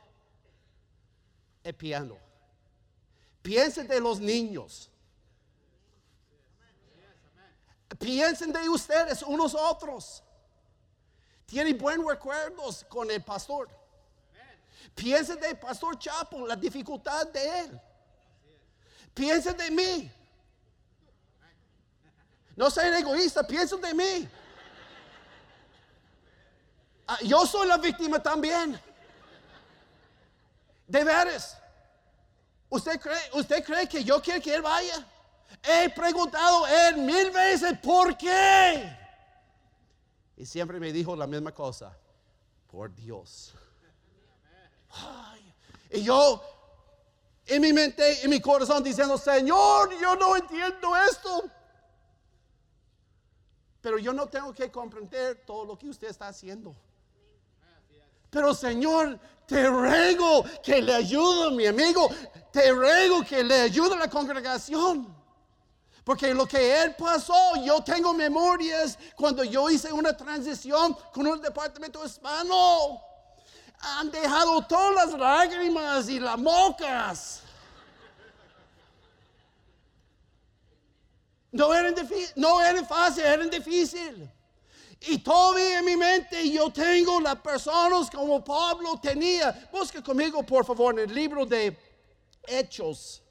el 1.64 1.74
piano. 1.74 2.18
Piensa 3.42 3.84
de 3.84 4.00
los 4.00 4.20
niños. 4.20 4.90
Piensen 7.98 8.52
de 8.52 8.68
ustedes 8.68 9.22
unos 9.24 9.56
otros. 9.56 10.22
Tienen 11.46 11.78
buenos 11.78 12.06
recuerdos 12.08 12.84
con 12.90 13.10
el 13.10 13.24
pastor. 13.24 13.70
Piense 14.96 15.36
de 15.36 15.56
Pastor 15.56 15.98
Chapo, 15.98 16.46
la 16.46 16.56
dificultad 16.56 17.28
de 17.28 17.60
él. 17.60 17.82
Piense 19.14 19.54
de 19.54 19.72
mí. 19.72 20.12
No 22.56 22.70
sean 22.70 22.94
egoísta, 22.94 23.46
piensen 23.46 23.82
de 23.82 23.94
mí. 23.94 24.30
Ah, 27.08 27.18
yo 27.24 27.46
soy 27.46 27.68
la 27.68 27.78
víctima 27.78 28.22
también. 28.22 28.80
De 30.88 31.04
veras. 31.04 31.58
¿Usted 32.70 33.00
cree, 33.00 33.30
¿Usted 33.34 33.64
cree 33.64 33.88
que 33.88 34.04
yo 34.04 34.22
quiero 34.22 34.42
que 34.42 34.54
él 34.54 34.62
vaya? 34.62 35.06
He 35.64 35.90
preguntado 35.90 36.68
él 36.68 36.98
mil 36.98 37.32
veces 37.32 37.78
por 37.80 38.18
qué. 38.18 38.98
Y 40.38 40.46
siempre 40.46 40.80
me 40.80 40.92
dijo 40.92 41.16
la 41.16 41.28
misma 41.28 41.52
cosa. 41.52 41.96
Por 42.68 42.94
Dios 42.94 43.54
y 45.92 46.04
yo 46.04 46.42
en 47.46 47.62
mi 47.62 47.74
mente, 47.74 48.24
en 48.24 48.30
mi 48.30 48.40
corazón 48.40 48.84
diciendo, 48.84 49.18
Señor, 49.18 49.98
yo 50.00 50.16
no 50.16 50.36
entiendo 50.36 50.96
esto. 51.10 51.44
Pero 53.82 53.98
yo 54.00 54.14
no 54.14 54.28
tengo 54.28 54.54
que 54.54 54.72
comprender 54.72 55.44
todo 55.46 55.66
lo 55.66 55.78
que 55.78 55.90
usted 55.90 56.08
está 56.08 56.30
haciendo. 56.30 56.74
Pero 58.30 58.54
Señor, 58.54 59.20
te 59.46 59.68
ruego 59.68 60.46
que 60.64 60.82
le 60.82 60.96
ayude 60.96 61.52
mi 61.52 61.68
amigo. 61.68 62.10
Te 62.52 62.72
ruego 62.72 63.24
que 63.24 63.44
le 63.44 63.62
ayude 63.62 63.96
a 63.96 64.00
la 64.00 64.10
congregación. 64.10 65.14
Porque 66.06 66.34
lo 66.34 66.48
que 66.48 66.82
él 66.82 66.96
pasó, 66.96 67.56
yo 67.64 67.84
tengo 67.84 68.14
memorias 68.14 68.98
cuando 69.16 69.44
yo 69.44 69.70
hice 69.70 69.92
una 69.92 70.16
transición 70.16 70.98
con 71.14 71.28
un 71.28 71.42
departamento 71.42 72.04
hispano 72.06 73.13
han 73.84 74.10
dejado 74.10 74.66
todas 74.66 75.12
las 75.12 75.20
lágrimas 75.20 76.10
y 76.10 76.20
las 76.20 76.38
mocas. 76.38 77.42
No 81.52 81.74
eran, 81.74 81.94
no 82.36 82.62
eran 82.62 82.86
fácil, 82.88 83.24
eran 83.24 83.50
difícil. 83.50 84.30
Y 85.02 85.18
todavía 85.20 85.80
en 85.80 85.86
mi 85.86 85.98
mente 85.98 86.50
yo 86.50 86.72
tengo 86.72 87.20
las 87.20 87.36
personas 87.36 88.10
como 88.10 88.44
Pablo 88.44 89.00
tenía. 89.02 89.70
Busca 89.72 90.02
conmigo, 90.02 90.44
por 90.44 90.66
favor, 90.66 90.98
en 90.98 91.10
el 91.10 91.14
libro 91.14 91.46
de 91.46 91.78
Hechos. 92.48 93.22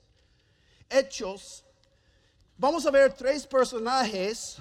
Hechos. 0.89 1.65
Vamos 2.59 2.85
a 2.85 2.91
ver 2.91 3.15
tres 3.15 3.47
personajes 3.47 4.59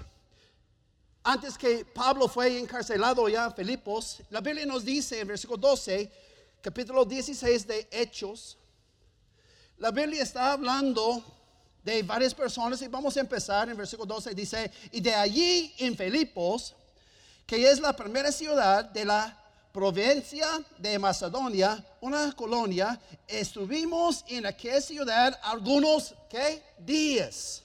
antes 1.24 1.58
que 1.58 1.86
Pablo 1.86 2.28
fue 2.28 2.58
encarcelado 2.58 3.28
ya 3.30 3.46
en 3.46 3.54
Filipos, 3.54 4.22
la 4.30 4.42
Biblia 4.42 4.66
nos 4.66 4.84
dice 4.84 5.20
en 5.20 5.28
versículo 5.28 5.58
12, 5.58 6.12
capítulo 6.62 7.06
16 7.06 7.68
de 7.68 7.88
Hechos, 7.92 8.58
la 9.78 9.92
Biblia 9.92 10.24
está 10.24 10.54
hablando 10.54 11.24
de 11.84 12.04
varias 12.04 12.34
personas 12.34 12.82
y 12.82 12.88
vamos 12.88 13.18
a 13.18 13.20
empezar 13.20 13.70
en 13.70 13.78
versículo 13.78 14.14
12, 14.16 14.34
dice, 14.34 14.72
y 14.92 15.02
de 15.02 15.14
allí 15.14 15.74
en 15.78 15.96
Filipos, 15.96 16.76
que 17.46 17.70
es 17.70 17.80
la 17.80 17.96
primera 17.96 18.32
ciudad 18.32 18.86
de 18.86 19.06
la 19.06 19.38
provincia 19.72 20.48
de 20.78 21.00
Macedonia, 21.00 21.84
una 22.02 22.32
colonia, 22.34 23.00
estuvimos 23.28 24.24
en 24.28 24.46
aquella 24.46 24.82
ciudad 24.82 25.40
algunos 25.44 26.14
¿qué? 26.30 26.62
días. 26.80 27.64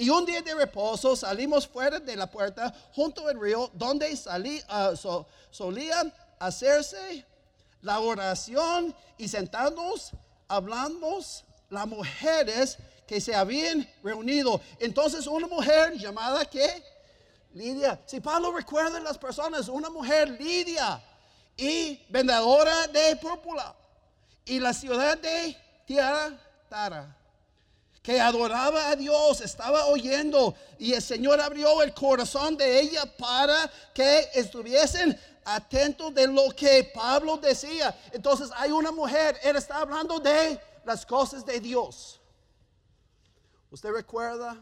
Y 0.00 0.10
un 0.10 0.24
día 0.24 0.40
de 0.40 0.54
reposo 0.54 1.16
salimos 1.16 1.66
fuera 1.66 1.98
de 1.98 2.14
la 2.14 2.30
puerta 2.30 2.72
junto 2.94 3.26
al 3.26 3.38
río 3.38 3.68
donde 3.74 4.16
salí, 4.16 4.62
uh, 4.70 5.24
solía 5.50 6.14
hacerse 6.38 7.26
la 7.82 7.98
oración 7.98 8.94
y 9.16 9.26
sentados 9.26 10.12
hablamos 10.46 11.42
las 11.68 11.84
mujeres 11.88 12.78
que 13.08 13.20
se 13.20 13.34
habían 13.34 13.90
reunido. 14.04 14.60
Entonces 14.78 15.26
una 15.26 15.48
mujer 15.48 15.94
llamada 15.94 16.44
¿qué? 16.44 16.80
Lidia. 17.52 18.00
Si 18.06 18.20
Pablo 18.20 18.52
recuerda 18.52 19.00
las 19.00 19.18
personas, 19.18 19.66
una 19.66 19.90
mujer 19.90 20.30
Lidia 20.30 21.02
y 21.56 22.00
vendedora 22.08 22.86
de 22.86 23.16
púrpura 23.16 23.74
y 24.44 24.60
la 24.60 24.72
ciudad 24.72 25.18
de 25.18 25.56
Tierra 25.84 26.38
Tara 26.68 27.17
que 28.08 28.18
adoraba 28.18 28.88
a 28.88 28.96
Dios, 28.96 29.42
estaba 29.42 29.84
oyendo 29.84 30.54
y 30.78 30.94
el 30.94 31.02
Señor 31.02 31.38
abrió 31.42 31.82
el 31.82 31.92
corazón 31.92 32.56
de 32.56 32.80
ella 32.80 33.04
para 33.18 33.70
que 33.92 34.30
estuviesen 34.32 35.14
atentos 35.44 36.14
de 36.14 36.26
lo 36.26 36.48
que 36.56 36.90
Pablo 36.94 37.36
decía. 37.36 37.94
Entonces 38.10 38.48
hay 38.56 38.70
una 38.70 38.90
mujer, 38.92 39.38
él 39.42 39.56
está 39.56 39.82
hablando 39.82 40.18
de 40.20 40.58
las 40.86 41.04
cosas 41.04 41.44
de 41.44 41.60
Dios. 41.60 42.18
¿Usted 43.70 43.90
recuerda 43.90 44.56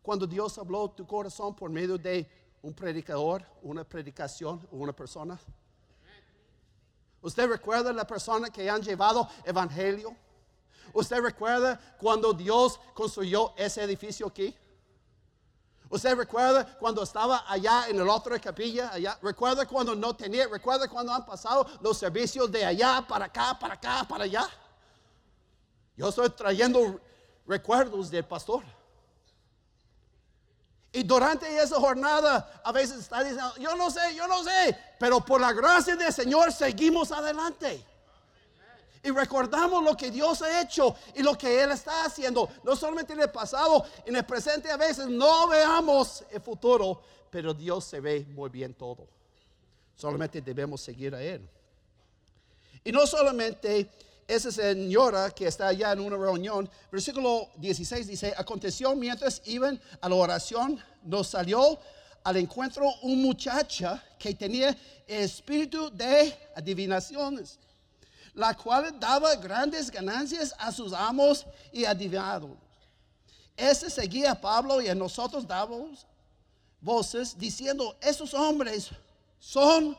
cuando 0.00 0.26
Dios 0.26 0.56
habló 0.56 0.88
tu 0.88 1.06
corazón 1.06 1.54
por 1.54 1.68
medio 1.68 1.98
de 1.98 2.26
un 2.62 2.72
predicador, 2.72 3.44
una 3.60 3.84
predicación, 3.84 4.66
una 4.70 4.94
persona? 4.94 5.38
¿Usted 7.20 7.46
recuerda 7.46 7.92
la 7.92 8.06
persona 8.06 8.48
que 8.48 8.70
han 8.70 8.80
llevado 8.80 9.28
evangelio? 9.44 10.16
¿Usted 10.92 11.20
recuerda 11.20 11.80
cuando 11.98 12.32
Dios 12.32 12.78
construyó 12.94 13.54
ese 13.56 13.82
edificio 13.82 14.26
aquí? 14.26 14.56
¿Usted 15.88 16.14
recuerda 16.16 16.64
cuando 16.78 17.02
estaba 17.02 17.44
allá 17.46 17.86
en 17.88 17.98
la 17.98 18.12
otra 18.12 18.38
capilla? 18.38 18.90
Allá? 18.92 19.18
¿Recuerda 19.20 19.66
cuando 19.66 19.94
no 19.94 20.16
tenía? 20.16 20.48
¿Recuerda 20.48 20.88
cuando 20.88 21.12
han 21.12 21.26
pasado 21.26 21.66
los 21.80 21.98
servicios 21.98 22.50
de 22.50 22.64
allá 22.64 23.04
para 23.06 23.26
acá, 23.26 23.58
para 23.58 23.74
acá, 23.74 24.06
para 24.08 24.24
allá? 24.24 24.48
Yo 25.96 26.08
estoy 26.08 26.30
trayendo 26.30 26.98
recuerdos 27.46 28.10
del 28.10 28.24
pastor. 28.24 28.64
Y 30.92 31.02
durante 31.02 31.46
esa 31.62 31.76
jornada 31.76 32.60
a 32.64 32.72
veces 32.72 32.98
está 32.98 33.22
diciendo, 33.22 33.54
yo 33.58 33.76
no 33.76 33.90
sé, 33.90 34.14
yo 34.14 34.26
no 34.26 34.42
sé, 34.44 34.78
pero 34.98 35.20
por 35.20 35.40
la 35.40 35.52
gracia 35.52 35.96
del 35.96 36.12
Señor 36.12 36.52
seguimos 36.52 37.12
adelante. 37.12 37.84
Y 39.04 39.10
recordamos 39.10 39.82
lo 39.82 39.96
que 39.96 40.10
Dios 40.10 40.42
ha 40.42 40.62
hecho 40.62 40.94
y 41.14 41.22
lo 41.22 41.36
que 41.36 41.62
Él 41.62 41.72
está 41.72 42.04
haciendo, 42.04 42.48
no 42.62 42.76
solamente 42.76 43.12
en 43.14 43.20
el 43.20 43.30
pasado, 43.30 43.84
en 44.06 44.14
el 44.14 44.24
presente 44.24 44.70
a 44.70 44.76
veces 44.76 45.08
no 45.08 45.48
veamos 45.48 46.24
el 46.30 46.40
futuro, 46.40 47.02
pero 47.28 47.52
Dios 47.52 47.84
se 47.84 47.98
ve 47.98 48.24
muy 48.28 48.48
bien 48.48 48.74
todo. 48.74 49.08
Solamente 49.96 50.40
debemos 50.40 50.80
seguir 50.80 51.14
a 51.14 51.22
Él. 51.22 51.48
Y 52.84 52.92
no 52.92 53.06
solamente 53.06 53.90
esa 54.26 54.52
señora 54.52 55.30
que 55.30 55.48
está 55.48 55.68
allá 55.68 55.92
en 55.92 56.00
una 56.00 56.16
reunión, 56.16 56.70
versículo 56.90 57.48
16 57.56 58.06
dice, 58.06 58.32
aconteció 58.36 58.94
mientras 58.94 59.42
iban 59.46 59.80
a 60.00 60.08
la 60.08 60.14
oración, 60.14 60.78
nos 61.02 61.28
salió 61.28 61.78
al 62.24 62.36
encuentro 62.36 62.84
un 63.02 63.20
muchacha 63.20 64.02
que 64.18 64.34
tenía 64.34 64.76
espíritu 65.06 65.90
de 65.90 66.34
adivinaciones, 66.54 67.58
la 68.34 68.54
cual 68.54 68.98
daba 68.98 69.34
grandes 69.36 69.90
ganancias 69.90 70.54
a 70.58 70.72
sus 70.72 70.92
amos 70.92 71.46
y 71.72 71.84
adivinados. 71.84 72.50
Ese 73.56 73.90
seguía 73.90 74.32
a 74.32 74.40
Pablo 74.40 74.80
y 74.80 74.88
a 74.88 74.94
nosotros 74.94 75.46
dábamos 75.46 76.06
voces 76.80 77.36
diciendo, 77.38 77.96
esos 78.00 78.32
hombres 78.34 78.90
son 79.38 79.96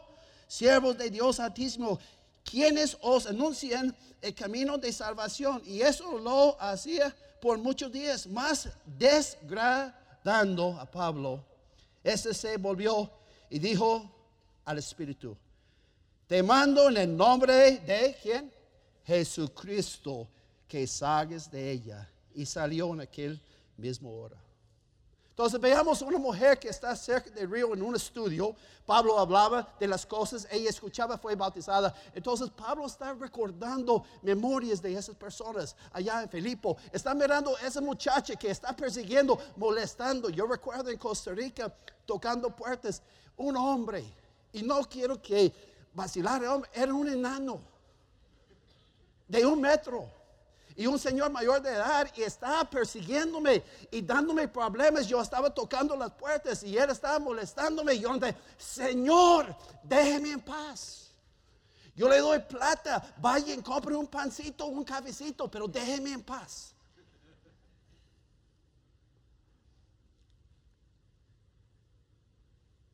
siervos 0.47 0.97
de 0.97 1.09
Dios 1.09 1.39
Altísimo 1.39 1.99
quienes 2.43 2.97
os 3.01 3.25
anuncian 3.25 3.95
el 4.21 4.35
camino 4.35 4.77
de 4.77 4.91
salvación. 4.91 5.61
Y 5.65 5.81
eso 5.81 6.17
lo 6.17 6.59
hacía 6.61 7.15
por 7.41 7.57
muchos 7.57 7.91
días, 7.91 8.27
más 8.27 8.69
desgradando 8.85 10.79
a 10.79 10.85
Pablo. 10.85 11.43
Este 12.03 12.33
se 12.33 12.57
volvió 12.57 13.09
y 13.49 13.59
dijo 13.59 14.09
al 14.65 14.77
Espíritu, 14.77 15.37
te 16.27 16.42
mando 16.42 16.89
en 16.89 16.98
el 16.98 17.18
nombre 17.18 17.80
de 17.80 18.18
quién? 18.22 18.51
Jesucristo, 19.06 20.27
que 20.68 20.88
salgas 20.88 21.50
de 21.51 21.72
ella. 21.72 22.10
Y 22.34 22.46
salió 22.46 22.94
en 22.94 23.01
aquel 23.01 23.39
mismo 23.77 24.12
hora. 24.12 24.44
Entonces 25.34 25.60
veamos 25.60 26.01
una 26.03 26.20
mujer 26.20 26.60
que 26.60 26.70
está 26.70 26.96
cerca 26.96 27.32
del 27.32 27.50
río 27.50 27.74
en 27.74 27.82
un 27.82 27.96
estudio. 27.96 28.56
Pablo 28.86 29.18
hablaba 29.18 29.68
de 29.80 29.88
las 29.88 30.06
cosas, 30.06 30.48
ella 30.51 30.70
escuchaba, 30.70 31.18
fue 31.18 31.36
bautizada. 31.36 31.92
Entonces 32.13 32.51
Pablo 32.51 32.86
está 32.86 33.13
recordando 33.13 34.03
memorias 34.22 34.80
de 34.80 34.94
esas 34.94 35.15
personas 35.15 35.75
allá 35.92 36.22
en 36.22 36.30
Filipo. 36.30 36.77
Está 36.92 37.15
mirando 37.15 37.56
a 37.58 37.65
esa 37.65 37.82
muchacha 37.82 38.36
que 38.36 38.51
está 38.51 38.75
persiguiendo, 38.75 39.39
molestando. 39.56 40.30
Yo 40.30 40.46
recuerdo 40.46 40.92
en 40.92 41.00
Costa 41.00 41.32
Rica 41.32 41.74
tocando 42.06 42.56
puertas, 42.56 43.01
un 43.36 43.58
hombre, 43.58 44.06
y 44.51 44.62
no 44.62 44.82
quiero 44.84 45.20
que 45.20 45.51
vacilar 45.93 46.41
el 46.41 46.50
hombre, 46.50 46.69
era 46.73 46.93
un 46.93 47.07
enano 47.07 47.62
de 49.27 49.45
un 49.45 49.62
metro 49.62 50.09
y 50.75 50.88
un 50.88 50.97
señor 50.97 51.31
mayor 51.31 51.62
de 51.62 51.71
edad 51.71 52.12
y 52.15 52.23
estaba 52.23 52.67
persiguiéndome 52.69 53.63
y 53.91 54.01
dándome 54.01 54.47
problemas. 54.47 55.07
Yo 55.07 55.21
estaba 55.21 55.53
tocando 55.53 55.95
las 55.95 56.12
puertas 56.12 56.63
y 56.63 56.77
él 56.77 56.89
estaba 56.89 57.19
molestándome. 57.19 57.93
Y 57.93 58.00
yo 58.00 58.13
dije, 58.13 58.35
Señor, 58.57 59.55
déjeme 59.83 60.31
en 60.31 60.41
paz. 60.41 61.12
Yo 61.95 62.09
le 62.09 62.17
doy 62.19 62.39
plata, 62.39 63.13
vaya 63.17 63.53
y 63.53 63.61
compre 63.61 63.96
un 63.96 64.07
pancito, 64.07 64.65
un 64.65 64.83
cafecito, 64.83 65.50
pero 65.50 65.68
déjeme 65.68 66.13
en 66.13 66.24
paz. 66.24 66.74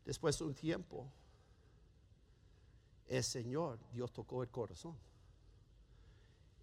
Después 0.04 0.38
de 0.38 0.43
un 0.43 0.54
tiempo, 0.54 1.08
el 3.10 3.24
Señor, 3.24 3.80
Dios 3.91 4.13
tocó 4.13 4.43
el 4.43 4.50
corazón 4.50 4.95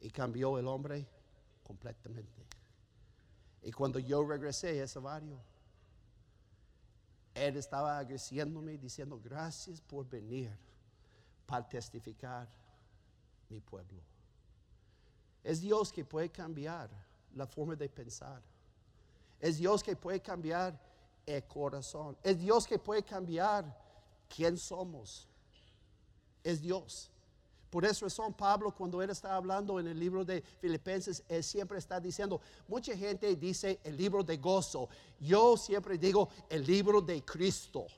y 0.00 0.08
cambió 0.10 0.58
el 0.58 0.68
hombre 0.68 1.06
completamente. 1.64 2.46
Y 3.62 3.72
cuando 3.72 3.98
yo 3.98 4.24
regresé 4.24 4.80
a 4.80 4.84
ese 4.84 5.00
barrio, 5.00 5.40
él 7.34 7.56
estaba 7.56 7.98
agradeciéndome 7.98 8.78
diciendo 8.78 9.20
gracias 9.22 9.80
por 9.80 10.08
venir 10.08 10.56
para 11.46 11.68
testificar 11.68 12.48
mi 13.48 13.60
pueblo. 13.60 14.00
Es 15.42 15.60
Dios 15.60 15.92
que 15.92 16.04
puede 16.04 16.30
cambiar 16.30 16.88
la 17.34 17.46
forma 17.46 17.74
de 17.74 17.88
pensar. 17.88 18.40
Es 19.40 19.58
Dios 19.58 19.82
que 19.82 19.96
puede 19.96 20.20
cambiar 20.20 20.80
el 21.26 21.44
corazón. 21.44 22.16
Es 22.22 22.38
Dios 22.38 22.66
que 22.68 22.78
puede 22.78 23.02
cambiar 23.02 23.64
quién 24.28 24.56
somos. 24.56 25.28
Es 26.46 26.62
Dios. 26.62 27.10
Por 27.70 27.84
esa 27.84 28.06
razón, 28.06 28.32
Pablo, 28.32 28.70
cuando 28.70 29.02
él 29.02 29.10
está 29.10 29.34
hablando 29.34 29.80
en 29.80 29.88
el 29.88 29.98
libro 29.98 30.24
de 30.24 30.44
Filipenses, 30.60 31.24
él 31.28 31.42
siempre 31.42 31.76
está 31.76 31.98
diciendo, 31.98 32.40
mucha 32.68 32.96
gente 32.96 33.34
dice 33.34 33.80
el 33.82 33.96
libro 33.96 34.22
de 34.22 34.36
gozo. 34.36 34.88
Yo 35.18 35.56
siempre 35.56 35.98
digo 35.98 36.28
el 36.48 36.64
libro 36.64 37.00
de 37.00 37.24
Cristo. 37.24 37.88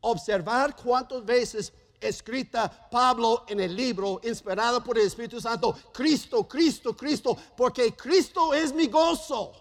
Observar 0.00 0.74
cuántas 0.74 1.24
veces 1.24 1.72
escrita 2.00 2.88
Pablo 2.90 3.44
en 3.46 3.60
el 3.60 3.76
libro, 3.76 4.20
inspirado 4.24 4.82
por 4.82 4.98
el 4.98 5.06
Espíritu 5.06 5.40
Santo, 5.40 5.72
Cristo, 5.92 6.48
Cristo, 6.48 6.96
Cristo, 6.96 7.36
porque 7.56 7.94
Cristo 7.94 8.52
es 8.52 8.74
mi 8.74 8.88
gozo. 8.88 9.52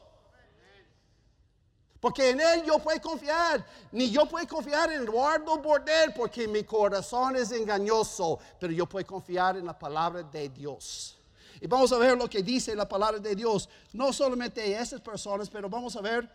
Porque 2.03 2.31
en 2.31 2.41
Él 2.41 2.63
yo 2.65 2.79
puedo 2.79 2.99
confiar. 2.99 3.65
Ni 3.93 4.11
yo 4.11 4.25
puedo 4.25 4.45
confiar 4.45 4.91
en 4.91 5.03
Eduardo 5.03 5.57
Bordel 5.59 6.13
porque 6.13 6.49
mi 6.49 6.65
corazón 6.65 7.37
es 7.37 7.49
engañoso. 7.53 8.39
Pero 8.59 8.73
yo 8.73 8.85
puedo 8.85 9.07
confiar 9.07 9.55
en 9.55 9.65
la 9.65 9.79
palabra 9.79 10.21
de 10.21 10.49
Dios. 10.49 11.17
Y 11.61 11.65
vamos 11.65 11.93
a 11.93 11.97
ver 11.97 12.17
lo 12.17 12.29
que 12.29 12.43
dice 12.43 12.75
la 12.75 12.89
palabra 12.89 13.19
de 13.19 13.33
Dios. 13.33 13.69
No 13.93 14.11
solamente 14.11 14.77
esas 14.77 14.99
personas, 14.99 15.49
pero 15.49 15.69
vamos 15.69 15.95
a 15.95 16.01
ver 16.01 16.29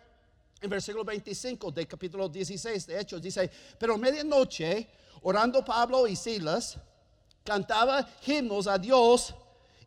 en 0.59 0.71
versículo 0.71 1.05
25 1.05 1.71
del 1.71 1.87
capítulo 1.87 2.31
16 2.31 2.87
de 2.87 3.01
Hechos. 3.01 3.21
Dice, 3.21 3.51
pero 3.79 3.99
medianoche, 3.99 4.89
orando 5.21 5.63
Pablo 5.63 6.07
y 6.07 6.17
Silas, 6.17 6.79
cantaba 7.45 8.09
himnos 8.25 8.67
a 8.67 8.79
Dios 8.79 9.35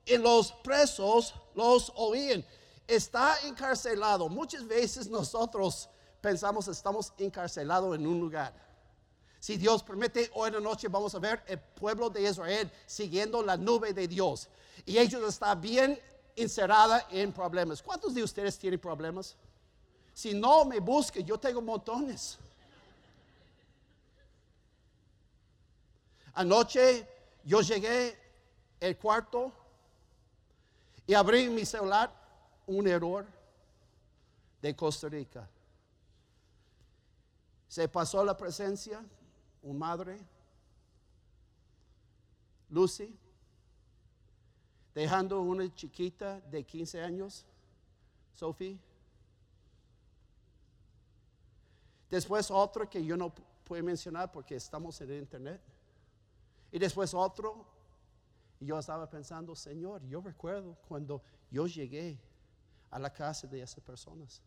y 0.05 0.15
los 0.17 0.51
presos 0.51 1.33
los 1.55 1.91
oían 1.95 2.45
está 2.87 3.39
encarcelado. 3.45 4.29
Muchas 4.29 4.67
veces 4.67 5.07
nosotros 5.07 5.89
pensamos 6.21 6.67
estamos 6.67 7.13
encarcelados 7.17 7.95
en 7.95 8.05
un 8.05 8.19
lugar. 8.19 8.53
Si 9.39 9.57
Dios 9.57 9.81
permite, 9.81 10.29
hoy 10.35 10.49
en 10.49 10.53
la 10.55 10.59
noche 10.59 10.87
vamos 10.87 11.15
a 11.15 11.19
ver 11.19 11.43
el 11.47 11.59
pueblo 11.59 12.09
de 12.09 12.21
Israel 12.21 12.71
siguiendo 12.85 13.41
la 13.41 13.57
nube 13.57 13.91
de 13.91 14.07
Dios. 14.07 14.47
Y 14.85 14.99
ellos 14.99 15.27
están 15.27 15.59
bien 15.59 15.99
encerrada 16.35 17.07
en 17.09 17.33
problemas. 17.33 17.81
¿Cuántos 17.81 18.13
de 18.13 18.21
ustedes 18.21 18.57
tienen 18.59 18.79
problemas? 18.79 19.35
Si 20.13 20.33
no 20.33 20.65
me 20.65 20.79
busque, 20.79 21.23
yo 21.23 21.39
tengo 21.39 21.61
montones. 21.61 22.37
Anoche 26.33 27.07
yo 27.43 27.61
llegué 27.61 28.17
al 28.79 28.95
cuarto 28.97 29.51
y 31.07 31.13
abrí 31.13 31.49
mi 31.49 31.65
celular 31.65 32.13
un 32.67 32.87
error 32.87 33.25
de 34.61 34.75
Costa 34.75 35.09
Rica. 35.09 35.49
Se 37.67 37.87
pasó 37.87 38.23
la 38.23 38.35
presencia, 38.35 39.03
un 39.63 39.77
madre, 39.77 40.19
Lucy, 42.69 43.17
dejando 44.93 45.41
una 45.41 45.73
chiquita 45.73 46.39
de 46.41 46.63
15 46.63 47.01
años, 47.01 47.45
Sophie. 48.33 48.79
Después 52.09 52.51
otro 52.51 52.89
que 52.89 53.03
yo 53.03 53.15
no 53.15 53.33
puedo 53.63 53.83
mencionar 53.83 54.31
porque 54.31 54.55
estamos 54.55 54.99
en 55.01 55.11
el 55.11 55.19
internet. 55.19 55.61
Y 56.71 56.79
después 56.79 57.13
otro, 57.13 57.65
yo 58.59 58.77
estaba 58.77 59.09
pensando, 59.09 59.55
Señor, 59.55 60.05
yo 60.07 60.21
recuerdo 60.21 60.77
cuando 60.87 61.21
yo 61.49 61.67
llegué 61.67 62.19
a 62.91 62.99
la 62.99 63.11
casa 63.11 63.47
de 63.47 63.61
esas 63.61 63.83
personas. 63.83 64.41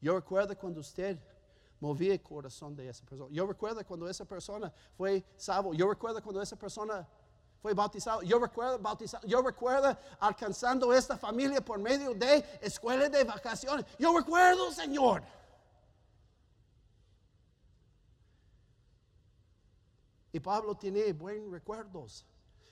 Yo 0.00 0.14
recuerdo 0.14 0.56
cuando 0.56 0.80
usted 0.80 1.18
movía 1.80 2.12
el 2.12 2.22
corazón 2.22 2.74
de 2.74 2.88
esa 2.88 3.04
persona. 3.04 3.30
Yo 3.32 3.46
recuerdo 3.46 3.84
cuando 3.84 4.08
esa 4.08 4.24
persona 4.24 4.72
fue 4.96 5.24
salvo. 5.36 5.74
Yo 5.74 5.88
recuerdo 5.88 6.22
cuando 6.22 6.40
esa 6.40 6.56
persona 6.56 7.06
fue 7.60 7.74
bautizado. 7.74 8.22
Yo 8.22 8.38
recuerdo 8.38 8.78
bautizado. 8.78 9.26
Yo 9.26 9.42
recuerdo 9.42 9.96
alcanzando 10.20 10.92
esta 10.92 11.18
familia 11.18 11.60
por 11.60 11.78
medio 11.78 12.14
de 12.14 12.44
escuelas 12.62 13.10
de 13.10 13.24
vacaciones. 13.24 13.84
Yo 13.98 14.16
recuerdo, 14.16 14.70
Señor. 14.72 15.22
Y 20.32 20.40
Pablo 20.40 20.76
tiene 20.76 21.12
buenos 21.12 21.50
recuerdos. 21.50 22.24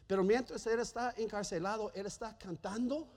Pero 0.07 0.23
mientras 0.23 0.67
él 0.67 0.81
está 0.81 1.15
encarcelado, 1.17 1.91
él 1.95 2.07
está 2.07 2.37
cantando 2.37 3.09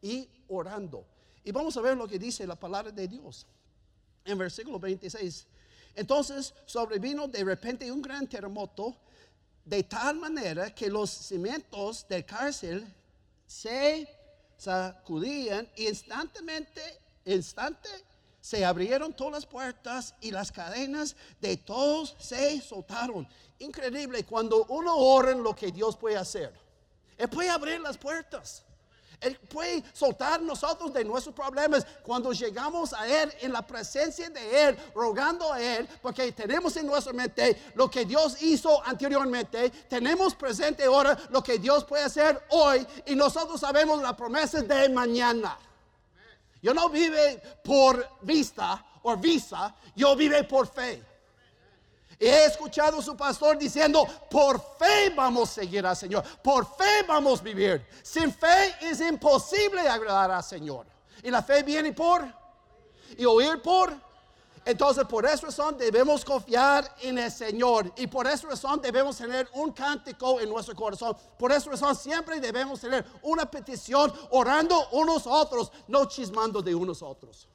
y 0.00 0.28
orando. 0.48 1.06
Y 1.44 1.50
vamos 1.50 1.76
a 1.76 1.80
ver 1.80 1.96
lo 1.96 2.06
que 2.06 2.18
dice 2.18 2.46
la 2.46 2.56
palabra 2.56 2.90
de 2.90 3.08
Dios. 3.08 3.46
En 4.24 4.38
versículo 4.38 4.78
26. 4.78 5.46
Entonces 5.94 6.54
sobrevino 6.64 7.28
de 7.28 7.44
repente 7.44 7.90
un 7.90 8.00
gran 8.00 8.26
terremoto, 8.26 8.96
de 9.64 9.82
tal 9.82 10.16
manera 10.16 10.74
que 10.74 10.88
los 10.88 11.10
cimientos 11.10 12.06
del 12.08 12.24
cárcel 12.24 12.86
se 13.46 14.08
sacudían 14.56 15.68
y 15.76 15.88
instantáneamente, 15.88 16.80
instante, 17.24 17.88
se 18.40 18.64
abrieron 18.64 19.12
todas 19.12 19.34
las 19.34 19.46
puertas 19.46 20.14
y 20.20 20.32
las 20.32 20.50
cadenas 20.50 21.14
de 21.40 21.56
todos 21.56 22.16
se 22.18 22.60
soltaron. 22.60 23.26
Increíble 23.60 24.24
cuando 24.24 24.64
uno 24.64 24.96
ora 24.96 25.30
en 25.30 25.42
lo 25.42 25.54
que 25.54 25.70
Dios 25.70 25.96
puede 25.96 26.16
hacer. 26.16 26.52
Él 27.16 27.28
puede 27.28 27.50
abrir 27.50 27.80
las 27.80 27.96
puertas. 27.96 28.64
Él 29.22 29.38
puede 29.38 29.82
soltar 29.92 30.42
nosotros 30.42 30.92
de 30.92 31.04
nuestros 31.04 31.34
problemas 31.34 31.86
cuando 32.02 32.32
llegamos 32.32 32.92
a 32.92 33.06
Él 33.06 33.32
en 33.40 33.52
la 33.52 33.66
presencia 33.66 34.28
de 34.30 34.68
Él, 34.68 34.76
rogando 34.94 35.52
a 35.52 35.60
Él, 35.60 35.88
porque 36.00 36.32
tenemos 36.32 36.76
en 36.76 36.86
nuestra 36.86 37.12
mente 37.12 37.70
lo 37.74 37.90
que 37.90 38.04
Dios 38.04 38.42
hizo 38.42 38.84
anteriormente, 38.84 39.70
tenemos 39.88 40.34
presente 40.34 40.84
ahora 40.84 41.16
lo 41.30 41.42
que 41.42 41.58
Dios 41.58 41.84
puede 41.84 42.04
hacer 42.04 42.44
hoy 42.50 42.86
y 43.06 43.14
nosotros 43.14 43.60
sabemos 43.60 44.02
las 44.02 44.14
promesas 44.14 44.66
de 44.66 44.88
mañana. 44.88 45.58
Yo 46.60 46.74
no 46.74 46.88
vive 46.88 47.42
por 47.64 48.08
vista 48.22 48.84
o 49.02 49.16
visa, 49.16 49.74
yo 49.96 50.14
vive 50.14 50.44
por 50.44 50.66
fe. 50.66 51.11
He 52.24 52.44
escuchado 52.44 53.00
a 53.00 53.02
su 53.02 53.16
pastor 53.16 53.58
diciendo, 53.58 54.06
por 54.30 54.60
fe 54.78 55.10
vamos 55.10 55.50
a 55.50 55.54
seguir 55.54 55.84
al 55.84 55.96
Señor, 55.96 56.22
por 56.40 56.64
fe 56.76 57.02
vamos 57.04 57.40
a 57.40 57.42
vivir. 57.42 57.84
Sin 58.00 58.32
fe 58.32 58.76
es 58.80 59.00
imposible 59.00 59.80
agradar 59.80 60.30
al 60.30 60.44
Señor. 60.44 60.86
Y 61.20 61.32
la 61.32 61.42
fe 61.42 61.64
viene 61.64 61.92
por, 61.92 62.24
y 63.18 63.24
oír 63.24 63.60
por. 63.60 63.92
Entonces, 64.64 65.04
por 65.06 65.26
esa 65.26 65.46
razón 65.46 65.76
debemos 65.76 66.24
confiar 66.24 66.94
en 67.00 67.18
el 67.18 67.32
Señor. 67.32 67.92
Y 67.96 68.06
por 68.06 68.28
esa 68.28 68.46
razón 68.46 68.80
debemos 68.80 69.16
tener 69.16 69.48
un 69.54 69.72
cántico 69.72 70.38
en 70.38 70.48
nuestro 70.48 70.76
corazón. 70.76 71.16
Por 71.36 71.50
esa 71.50 71.70
razón 71.70 71.96
siempre 71.96 72.38
debemos 72.38 72.78
tener 72.78 73.04
una 73.22 73.50
petición 73.50 74.12
orando 74.30 74.90
unos 74.92 75.26
a 75.26 75.30
otros, 75.30 75.72
no 75.88 76.04
chismando 76.04 76.62
de 76.62 76.72
unos 76.72 77.02
a 77.02 77.06
otros. 77.06 77.48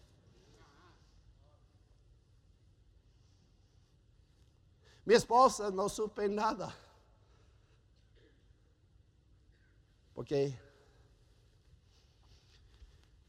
Mi 5.08 5.14
esposa 5.14 5.72
no 5.72 5.88
supe 5.88 6.28
nada. 6.28 6.76
Porque, 10.14 10.54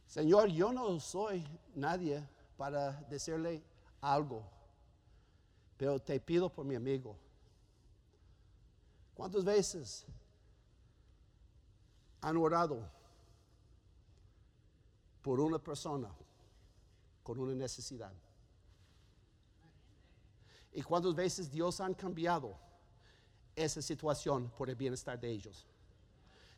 Señor, 0.04 0.48
yo 0.48 0.72
no 0.72 0.98
soy 0.98 1.46
nadie 1.76 2.28
para 2.56 2.94
decirle 3.02 3.62
algo, 4.00 4.42
pero 5.76 6.00
te 6.00 6.18
pido 6.18 6.48
por 6.48 6.64
mi 6.64 6.74
amigo. 6.74 7.14
¿Cuántas 9.14 9.44
veces 9.44 10.04
han 12.20 12.36
orado 12.38 12.82
por 15.22 15.38
una 15.38 15.60
persona 15.60 16.10
con 17.22 17.38
una 17.38 17.54
necesidad? 17.54 18.12
¿Y 20.72 20.82
cuántas 20.82 21.14
veces 21.14 21.50
Dios 21.50 21.80
han 21.80 21.94
cambiado 21.94 22.56
esa 23.56 23.82
situación 23.82 24.50
por 24.56 24.68
el 24.68 24.76
bienestar 24.76 25.18
de 25.18 25.30
ellos? 25.30 25.66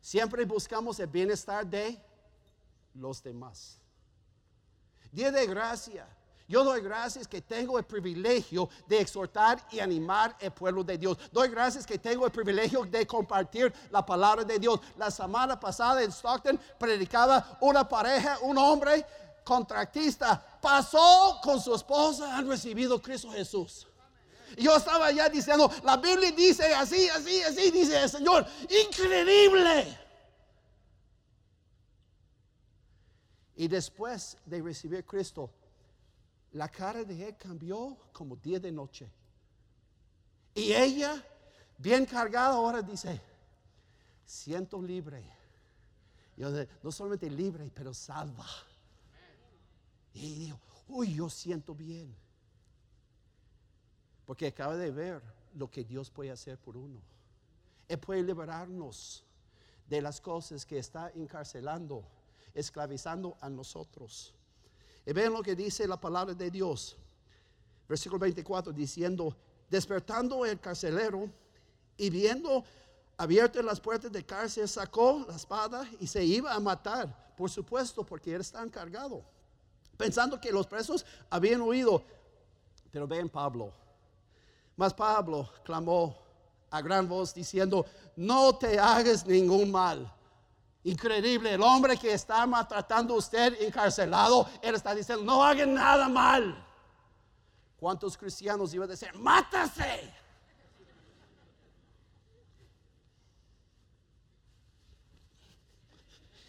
Siempre 0.01 0.45
buscamos 0.45 0.99
el 1.01 1.07
bienestar 1.07 1.67
de 1.67 2.01
los 2.95 3.23
demás. 3.23 3.79
Día 5.13 5.31
de 5.31 5.47
gracia. 5.47 6.07
Yo 6.49 6.65
doy 6.65 6.81
gracias 6.81 7.29
que 7.29 7.41
tengo 7.41 7.79
el 7.79 7.85
privilegio 7.85 8.69
de 8.89 9.01
exhortar 9.01 9.65
y 9.71 9.79
animar 9.79 10.37
el 10.41 10.51
pueblo 10.51 10.83
de 10.83 10.99
Dios. 10.99 11.17
Doy 11.31 11.49
gracias 11.49 11.87
que 11.87 11.97
tengo 11.97 12.27
el 12.27 12.33
privilegio 12.33 12.85
de 12.85 13.07
compartir 13.07 13.73
la 13.89 14.05
palabra 14.05 14.43
de 14.43 14.59
Dios. 14.59 14.81
La 14.99 15.13
semana 15.13 15.61
pasada 15.61 16.03
en 16.03 16.11
Stockton 16.11 16.59
predicaba 16.77 17.57
una 17.61 17.89
pareja, 17.89 18.37
un 18.43 18.59
hombre 18.59 19.07
contractista, 19.45 20.45
pasó 20.61 21.39
con 21.41 21.61
su 21.61 21.73
esposa, 21.73 22.37
han 22.37 22.49
recibido 22.49 23.01
Cristo 23.01 23.31
Jesús. 23.31 23.87
Yo 24.57 24.77
estaba 24.77 25.11
ya 25.11 25.29
diciendo, 25.29 25.71
la 25.85 25.97
Biblia 25.97 26.33
dice 26.33 26.75
así, 26.75 27.09
así, 27.09 27.43
así, 27.43 27.71
dice 27.71 28.03
el 28.03 28.11
Señor. 28.11 28.47
Increíble. 28.87 29.99
Y 33.57 33.69
después 33.69 34.39
de 34.47 34.63
recibir 34.63 35.05
Cristo, 35.05 35.51
la 36.53 36.69
cara 36.69 37.05
de 37.05 37.29
él 37.29 37.37
cambió 37.37 37.97
como 38.13 38.37
día 38.37 38.59
de 38.59 38.73
noche. 38.73 39.11
Y 40.55 40.73
ella, 40.73 41.23
bien 41.79 42.07
cargada, 42.07 42.55
ahora 42.55 42.83
dice, 42.83 43.21
siento 44.25 44.81
libre. 44.81 45.25
Yo, 46.37 46.51
no 46.83 46.91
solamente 46.91 47.29
libre, 47.31 47.71
pero 47.75 47.93
salva. 47.93 48.47
Y 50.15 50.47
dijo, 50.47 50.59
uy, 50.89 51.15
yo 51.15 51.29
siento 51.29 51.75
bien. 51.75 52.17
Porque 54.31 54.47
acaba 54.47 54.77
de 54.77 54.93
ver 54.93 55.21
lo 55.57 55.69
que 55.69 55.83
Dios 55.83 56.09
puede 56.09 56.31
hacer 56.31 56.57
por 56.57 56.77
uno. 56.77 57.01
Él 57.89 57.99
puede 57.99 58.23
liberarnos 58.23 59.25
de 59.89 60.01
las 60.01 60.21
cosas 60.21 60.65
que 60.65 60.79
está 60.79 61.11
encarcelando, 61.17 62.05
esclavizando 62.55 63.37
a 63.41 63.51
nosotros. 63.51 64.33
Y 65.05 65.13
ven 65.13 65.33
lo 65.33 65.43
que 65.43 65.57
dice 65.57 65.89
la 65.89 66.01
palabra 66.01 66.33
de 66.33 66.49
Dios. 66.49 66.97
Versículo 67.89 68.21
24 68.21 68.73
diciendo, 68.73 69.37
despertando 69.69 70.47
el 70.47 70.61
carcelero 70.61 71.29
y 71.97 72.09
viendo 72.09 72.63
abiertas 73.17 73.65
las 73.65 73.81
puertas 73.81 74.13
de 74.13 74.25
cárcel, 74.25 74.69
sacó 74.69 75.25
la 75.27 75.35
espada 75.35 75.91
y 75.99 76.07
se 76.07 76.25
iba 76.25 76.55
a 76.55 76.61
matar, 76.61 77.35
por 77.37 77.51
supuesto, 77.51 78.07
porque 78.07 78.33
él 78.33 78.43
está 78.43 78.63
encargado. 78.63 79.25
Pensando 79.97 80.41
que 80.41 80.53
los 80.53 80.69
presos 80.69 81.05
habían 81.29 81.63
huido. 81.63 82.05
Pero 82.93 83.09
ven 83.09 83.29
Pablo, 83.29 83.73
mas 84.81 84.95
Pablo 84.95 85.47
clamó 85.63 86.17
a 86.71 86.81
gran 86.81 87.07
voz 87.07 87.35
diciendo, 87.35 87.85
no 88.17 88.57
te 88.57 88.79
hagas 88.81 89.27
ningún 89.27 89.71
mal. 89.71 90.11
Increíble, 90.85 91.53
el 91.53 91.61
hombre 91.61 91.99
que 91.99 92.15
está 92.15 92.47
maltratando 92.47 93.13
a 93.13 93.19
usted 93.19 93.61
encarcelado, 93.61 94.49
él 94.63 94.75
está 94.75 94.95
diciendo, 94.95 95.23
no 95.23 95.45
hagan 95.45 95.75
nada 95.75 96.09
mal. 96.09 96.67
¿Cuántos 97.79 98.17
cristianos 98.17 98.73
iban 98.73 98.89
a 98.89 98.93
decir, 98.93 99.13
mátase? 99.19 100.15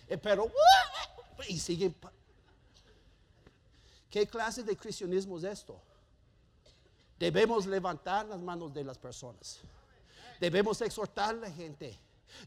Eh, 0.08 0.18
pero, 0.18 0.50
y 1.50 1.60
siguen. 1.60 1.94
¿Qué 4.10 4.26
clase 4.26 4.64
de 4.64 4.78
cristianismo 4.78 5.38
es 5.38 5.44
esto? 5.44 5.91
Debemos 7.22 7.68
levantar 7.68 8.26
las 8.26 8.42
manos 8.42 8.74
de 8.74 8.84
las 8.84 8.98
personas. 8.98 9.60
Debemos 10.40 10.82
exhortar 10.82 11.30
a 11.30 11.34
la 11.34 11.52
gente. 11.52 11.96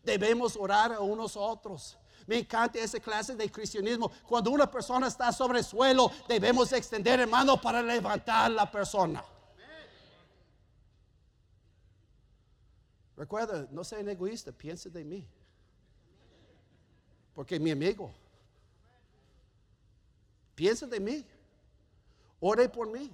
Debemos 0.02 0.56
orar 0.56 0.92
a 0.92 0.98
unos 0.98 1.36
a 1.36 1.40
otros. 1.42 1.96
Me 2.26 2.38
encanta 2.38 2.80
esa 2.80 2.98
clase 2.98 3.36
de 3.36 3.48
cristianismo. 3.52 4.10
Cuando 4.26 4.50
una 4.50 4.68
persona 4.68 5.06
está 5.06 5.30
sobre 5.30 5.60
el 5.60 5.64
suelo, 5.64 6.10
debemos 6.26 6.72
extender 6.72 7.20
el 7.20 7.28
mano 7.28 7.60
para 7.60 7.80
levantar 7.80 8.46
a 8.46 8.48
la 8.48 8.68
persona. 8.68 9.24
Recuerda, 13.16 13.68
no 13.70 13.84
sean 13.84 14.08
egoísta, 14.08 14.50
piense 14.50 14.90
de 14.90 15.04
mí. 15.04 15.24
Porque 17.32 17.60
mi 17.60 17.70
amigo. 17.70 18.12
Piensa 20.56 20.84
de 20.84 20.98
mí. 20.98 21.24
Ore 22.40 22.68
por 22.68 22.90
mí. 22.90 23.08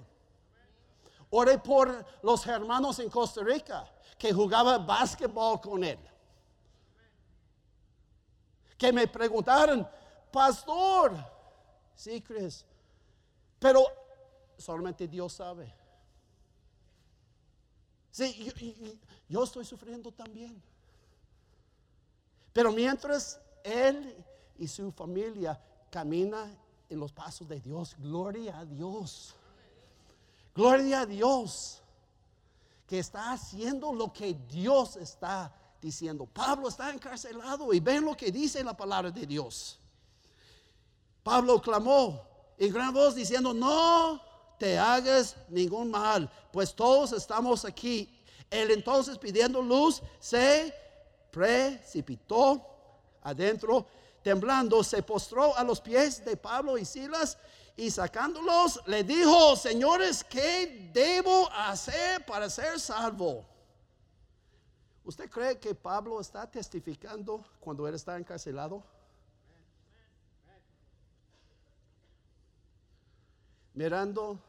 Oré 1.31 1.57
por 1.57 2.05
los 2.21 2.45
hermanos 2.45 2.99
en 2.99 3.09
Costa 3.09 3.41
Rica 3.41 3.89
que 4.17 4.33
jugaba 4.33 4.77
básquetbol 4.77 5.59
con 5.61 5.83
él. 5.83 5.99
Que 8.77 8.91
me 8.91 9.07
preguntaron, 9.07 9.87
pastor, 10.31 11.15
sí, 11.95 12.21
Chris, 12.21 12.65
pero 13.59 13.85
solamente 14.57 15.07
Dios 15.07 15.33
sabe. 15.33 15.73
Sí, 18.11 18.43
yo, 18.43 18.91
yo 19.29 19.43
estoy 19.43 19.63
sufriendo 19.63 20.11
también. 20.11 20.61
Pero 22.51 22.73
mientras 22.73 23.39
él 23.63 24.15
y 24.57 24.67
su 24.67 24.91
familia 24.91 25.59
caminan 25.89 26.57
en 26.89 26.99
los 26.99 27.13
pasos 27.13 27.47
de 27.47 27.61
Dios, 27.61 27.95
gloria 27.97 28.59
a 28.59 28.65
Dios. 28.65 29.33
Gloria 30.55 31.01
a 31.01 31.05
Dios. 31.05 31.77
que 32.87 32.99
está 32.99 33.31
haciendo 33.31 33.93
lo 33.93 34.11
que 34.11 34.33
Dios 34.49 34.97
está 34.97 35.49
diciendo. 35.81 36.25
Pablo 36.25 36.67
está 36.67 36.91
encarcelado 36.91 37.73
y 37.73 37.79
ven 37.79 38.03
lo 38.03 38.17
que 38.17 38.33
dice 38.33 38.61
la 38.65 38.75
palabra 38.75 39.09
de 39.09 39.25
Dios. 39.25 39.79
Pablo 41.23 41.61
clamó 41.61 42.21
en 42.57 42.73
gran 42.73 42.93
voz 42.93 43.15
diciendo, 43.15 43.53
no 43.53 44.21
te 44.59 44.77
hagas 44.77 45.37
ningún 45.47 45.89
mal, 45.89 46.29
pues 46.51 46.75
todos 46.75 47.13
estamos 47.13 47.63
aquí. 47.63 48.13
Él 48.49 48.71
entonces 48.71 49.17
pidiendo 49.17 49.61
luz 49.61 50.01
se 50.19 50.73
precipitó 51.31 52.61
adentro, 53.21 53.87
temblando, 54.21 54.83
se 54.83 55.01
postró 55.01 55.55
a 55.55 55.63
los 55.63 55.79
pies 55.79 56.25
de 56.25 56.35
Pablo 56.35 56.77
y 56.77 56.83
Silas 56.83 57.37
y 57.77 57.89
sacándolos 57.89 58.81
le 58.85 59.03
dijo, 59.03 59.55
señores, 59.55 60.23
¿qué 60.23 60.89
debo 60.93 61.49
hacer 61.51 62.25
para 62.25 62.49
ser 62.49 62.79
salvo? 62.79 63.45
¿Usted 65.03 65.29
cree 65.29 65.59
que 65.59 65.73
Pablo 65.73 66.19
está 66.19 66.49
testificando 66.49 67.43
cuando 67.59 67.87
él 67.87 67.95
está 67.95 68.17
encarcelado? 68.17 68.83
Mirando 73.73 74.39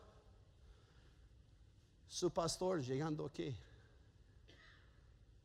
su 2.09 2.31
pastor 2.31 2.83
llegando 2.83 3.25
aquí. 3.25 3.57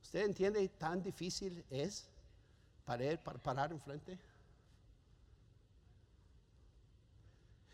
¿Usted 0.02 0.26
entiende 0.26 0.68
tan 0.70 1.02
difícil 1.02 1.64
es 1.70 2.10
para 2.86 3.04
él 3.06 3.20
para 3.20 3.40
parar 3.40 3.72
enfrente? 3.72 4.20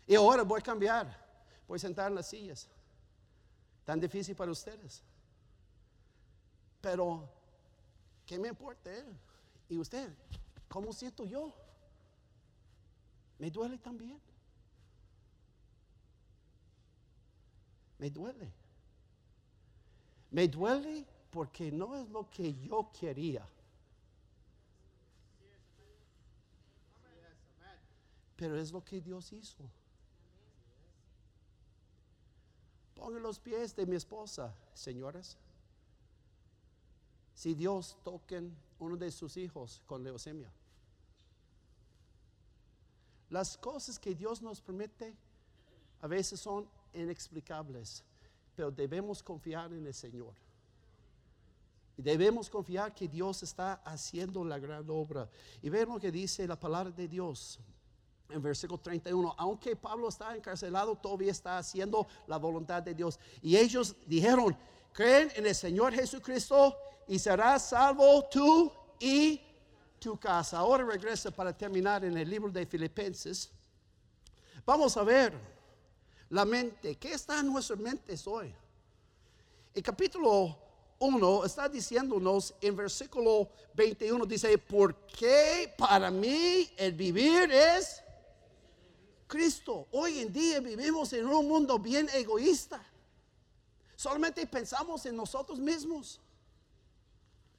Y 0.06 0.14
ahora 0.14 0.42
voy 0.42 0.60
a 0.60 0.62
cambiar, 0.62 1.06
voy 1.66 1.76
a 1.76 1.78
sentar 1.78 2.08
en 2.08 2.16
las 2.16 2.28
sillas. 2.28 2.68
Tan 3.84 4.00
difícil 4.00 4.34
para 4.34 4.50
ustedes. 4.50 5.02
Pero, 6.80 7.28
¿qué 8.26 8.38
me 8.38 8.48
importa? 8.48 8.90
¿Y 9.68 9.78
usted? 9.78 10.14
¿Cómo 10.68 10.92
siento 10.92 11.24
yo? 11.24 11.52
Me 13.38 13.50
duele 13.50 13.78
también. 13.78 14.20
Me 17.98 18.10
duele. 18.10 18.52
Me 20.30 20.48
duele 20.48 21.06
porque 21.30 21.70
no 21.70 21.96
es 21.96 22.08
lo 22.10 22.28
que 22.28 22.54
yo 22.54 22.90
quería. 22.98 23.46
Pero 28.36 28.58
es 28.58 28.72
lo 28.72 28.84
que 28.84 29.00
Dios 29.00 29.32
hizo. 29.32 29.64
Pongan 33.04 33.22
los 33.22 33.38
pies 33.38 33.76
de 33.76 33.84
mi 33.84 33.96
esposa, 33.96 34.54
señoras. 34.72 35.36
Si 37.34 37.52
Dios 37.52 37.98
toquen 38.02 38.56
uno 38.78 38.96
de 38.96 39.10
sus 39.10 39.36
hijos 39.36 39.82
con 39.84 40.02
leucemia. 40.02 40.50
Las 43.28 43.58
cosas 43.58 43.98
que 43.98 44.14
Dios 44.14 44.40
nos 44.40 44.62
permite 44.62 45.14
a 46.00 46.06
veces 46.06 46.40
son 46.40 46.66
inexplicables, 46.94 48.02
pero 48.56 48.70
debemos 48.70 49.22
confiar 49.22 49.70
en 49.74 49.86
el 49.86 49.92
Señor. 49.92 50.32
Y 51.98 52.02
debemos 52.02 52.48
confiar 52.48 52.94
que 52.94 53.06
Dios 53.06 53.42
está 53.42 53.74
haciendo 53.84 54.42
la 54.46 54.58
gran 54.58 54.88
obra. 54.88 55.28
Y 55.60 55.68
ver 55.68 55.88
lo 55.88 56.00
que 56.00 56.10
dice 56.10 56.46
la 56.46 56.58
palabra 56.58 56.90
de 56.90 57.06
Dios 57.06 57.60
en 58.28 58.42
versículo 58.42 58.80
31, 58.80 59.34
aunque 59.38 59.76
Pablo 59.76 60.08
está 60.08 60.34
encarcelado, 60.34 60.96
todavía 60.96 61.30
está 61.30 61.58
haciendo 61.58 62.06
la 62.26 62.36
voluntad 62.36 62.82
de 62.82 62.94
Dios. 62.94 63.18
Y 63.42 63.56
ellos 63.56 63.94
dijeron, 64.06 64.56
creen 64.92 65.30
en 65.34 65.46
el 65.46 65.54
Señor 65.54 65.92
Jesucristo 65.92 66.76
y 67.06 67.18
serás 67.18 67.68
salvo 67.68 68.24
tú 68.30 68.72
y 68.98 69.40
tu 69.98 70.18
casa. 70.18 70.58
Ahora 70.58 70.84
regresa 70.84 71.30
para 71.30 71.56
terminar 71.56 72.04
en 72.04 72.16
el 72.16 72.28
libro 72.28 72.50
de 72.50 72.66
Filipenses. 72.66 73.50
Vamos 74.64 74.96
a 74.96 75.02
ver 75.02 75.34
la 76.30 76.44
mente. 76.44 76.96
¿Qué 76.96 77.12
está 77.12 77.40
en 77.40 77.52
nuestras 77.52 77.78
mentes 77.78 78.26
hoy? 78.26 78.54
El 79.74 79.82
capítulo 79.82 80.56
1 80.98 81.44
está 81.44 81.68
diciéndonos 81.68 82.54
en 82.60 82.76
versículo 82.76 83.50
21, 83.74 84.24
dice, 84.24 84.56
porque 84.58 85.74
para 85.76 86.10
mí 86.10 86.70
el 86.76 86.92
vivir 86.92 87.50
es 87.50 88.03
Cristo. 89.26 89.88
Hoy 89.92 90.20
en 90.20 90.32
día 90.32 90.60
vivimos 90.60 91.12
en 91.12 91.26
un 91.26 91.48
mundo 91.48 91.78
bien 91.78 92.08
egoísta. 92.12 92.84
Solamente 93.96 94.46
pensamos 94.46 95.04
en 95.06 95.16
nosotros 95.16 95.58
mismos. 95.58 96.20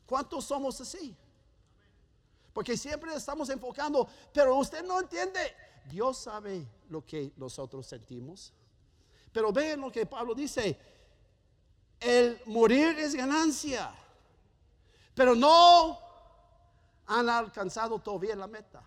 ¿Cuántos 0.05 0.45
somos 0.45 0.79
así? 0.81 1.15
Porque 2.53 2.77
siempre 2.77 3.13
estamos 3.13 3.49
enfocando, 3.49 4.07
pero 4.33 4.55
usted 4.55 4.83
no 4.83 4.99
entiende. 4.99 5.39
Dios 5.89 6.19
sabe 6.19 6.65
lo 6.89 7.05
que 7.05 7.33
nosotros 7.37 7.85
sentimos. 7.85 8.53
Pero 9.31 9.51
vean 9.51 9.81
lo 9.81 9.91
que 9.91 10.05
Pablo 10.05 10.33
dice. 10.33 10.77
El 11.99 12.39
morir 12.45 12.97
es 12.99 13.15
ganancia. 13.15 13.93
Pero 15.13 15.35
no 15.35 15.99
han 17.07 17.29
alcanzado 17.29 17.99
todavía 17.99 18.35
la 18.35 18.47
meta. 18.47 18.83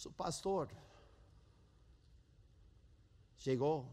Su 0.00 0.10
pastor 0.12 0.70
llegó 3.44 3.84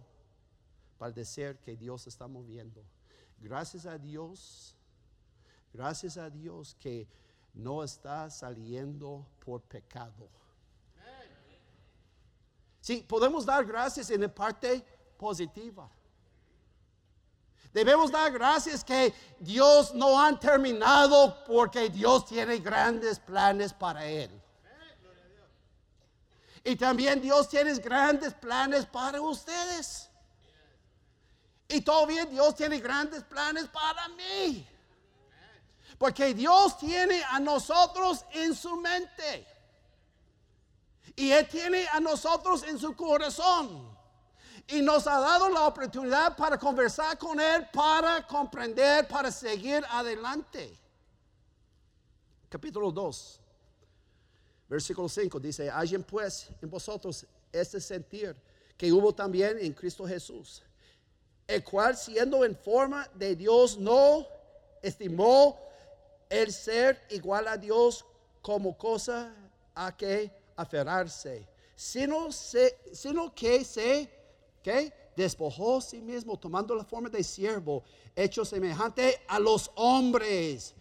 para 0.97 1.11
decir 1.11 1.57
que 1.57 1.75
Dios 1.75 2.07
está 2.07 2.29
moviendo. 2.29 2.81
Gracias 3.37 3.85
a 3.85 3.97
Dios, 3.97 4.73
gracias 5.73 6.15
a 6.15 6.29
Dios 6.29 6.77
que 6.79 7.09
no 7.53 7.83
está 7.83 8.29
saliendo 8.29 9.27
por 9.43 9.61
pecado. 9.63 10.29
Sí, 12.79 13.03
podemos 13.05 13.45
dar 13.45 13.65
gracias 13.65 14.09
en 14.09 14.21
la 14.21 14.33
parte 14.33 14.81
positiva. 15.17 15.91
Debemos 17.73 18.09
dar 18.09 18.31
gracias 18.31 18.81
que 18.81 19.13
Dios 19.41 19.93
no 19.93 20.23
ha 20.23 20.39
terminado 20.39 21.43
porque 21.45 21.89
Dios 21.89 22.25
tiene 22.25 22.59
grandes 22.59 23.19
planes 23.19 23.73
para 23.73 24.05
él. 24.05 24.46
Y 26.67 26.75
también 26.75 27.21
Dios 27.21 27.47
tiene 27.47 27.73
grandes 27.75 28.33
planes 28.33 28.85
para 28.85 29.21
ustedes. 29.21 30.09
Y 31.69 31.79
todavía 31.79 32.25
Dios 32.25 32.55
tiene 32.55 32.81
grandes 32.81 33.23
planes 33.23 33.69
para 33.69 34.09
mí. 34.09 34.67
Porque 35.97 36.33
Dios 36.33 36.77
tiene 36.77 37.23
a 37.23 37.39
nosotros 37.39 38.25
en 38.33 38.53
su 38.53 38.75
mente. 38.75 39.47
Y 41.15 41.31
Él 41.31 41.47
tiene 41.47 41.87
a 41.87 42.01
nosotros 42.01 42.63
en 42.63 42.77
su 42.77 42.93
corazón. 42.97 43.97
Y 44.67 44.81
nos 44.81 45.07
ha 45.07 45.21
dado 45.21 45.47
la 45.47 45.67
oportunidad 45.67 46.35
para 46.35 46.57
conversar 46.57 47.17
con 47.17 47.39
Él, 47.39 47.65
para 47.71 48.27
comprender, 48.27 49.07
para 49.07 49.31
seguir 49.31 49.85
adelante. 49.89 50.77
Capítulo 52.49 52.91
2. 52.91 53.46
Versículo 54.69 55.07
5 55.07 55.39
dice, 55.39 55.69
hallen 55.69 56.03
pues 56.03 56.49
en 56.61 56.69
vosotros 56.69 57.25
este 57.51 57.79
sentir 57.79 58.35
que 58.77 58.91
hubo 58.91 59.13
también 59.13 59.57
en 59.59 59.73
Cristo 59.73 60.05
Jesús, 60.05 60.61
el 61.47 61.63
cual 61.63 61.95
siendo 61.95 62.43
en 62.43 62.55
forma 62.55 63.09
de 63.15 63.35
Dios 63.35 63.77
no 63.77 64.27
estimó 64.81 65.57
el 66.29 66.51
ser 66.51 67.01
igual 67.09 67.47
a 67.47 67.57
Dios 67.57 68.05
como 68.41 68.77
cosa 68.77 69.33
a 69.73 69.95
que 69.95 70.31
aferrarse, 70.55 71.47
sino, 71.75 72.29
sino 72.31 73.33
que 73.33 73.63
se 73.63 74.09
despojó 75.15 75.77
a 75.77 75.81
sí 75.81 76.01
mismo 76.01 76.37
tomando 76.37 76.75
la 76.75 76.83
forma 76.83 77.09
de 77.09 77.23
siervo, 77.23 77.83
hecho 78.15 78.43
semejante 78.43 79.21
a 79.27 79.39
los 79.39 79.71
hombres 79.75 80.75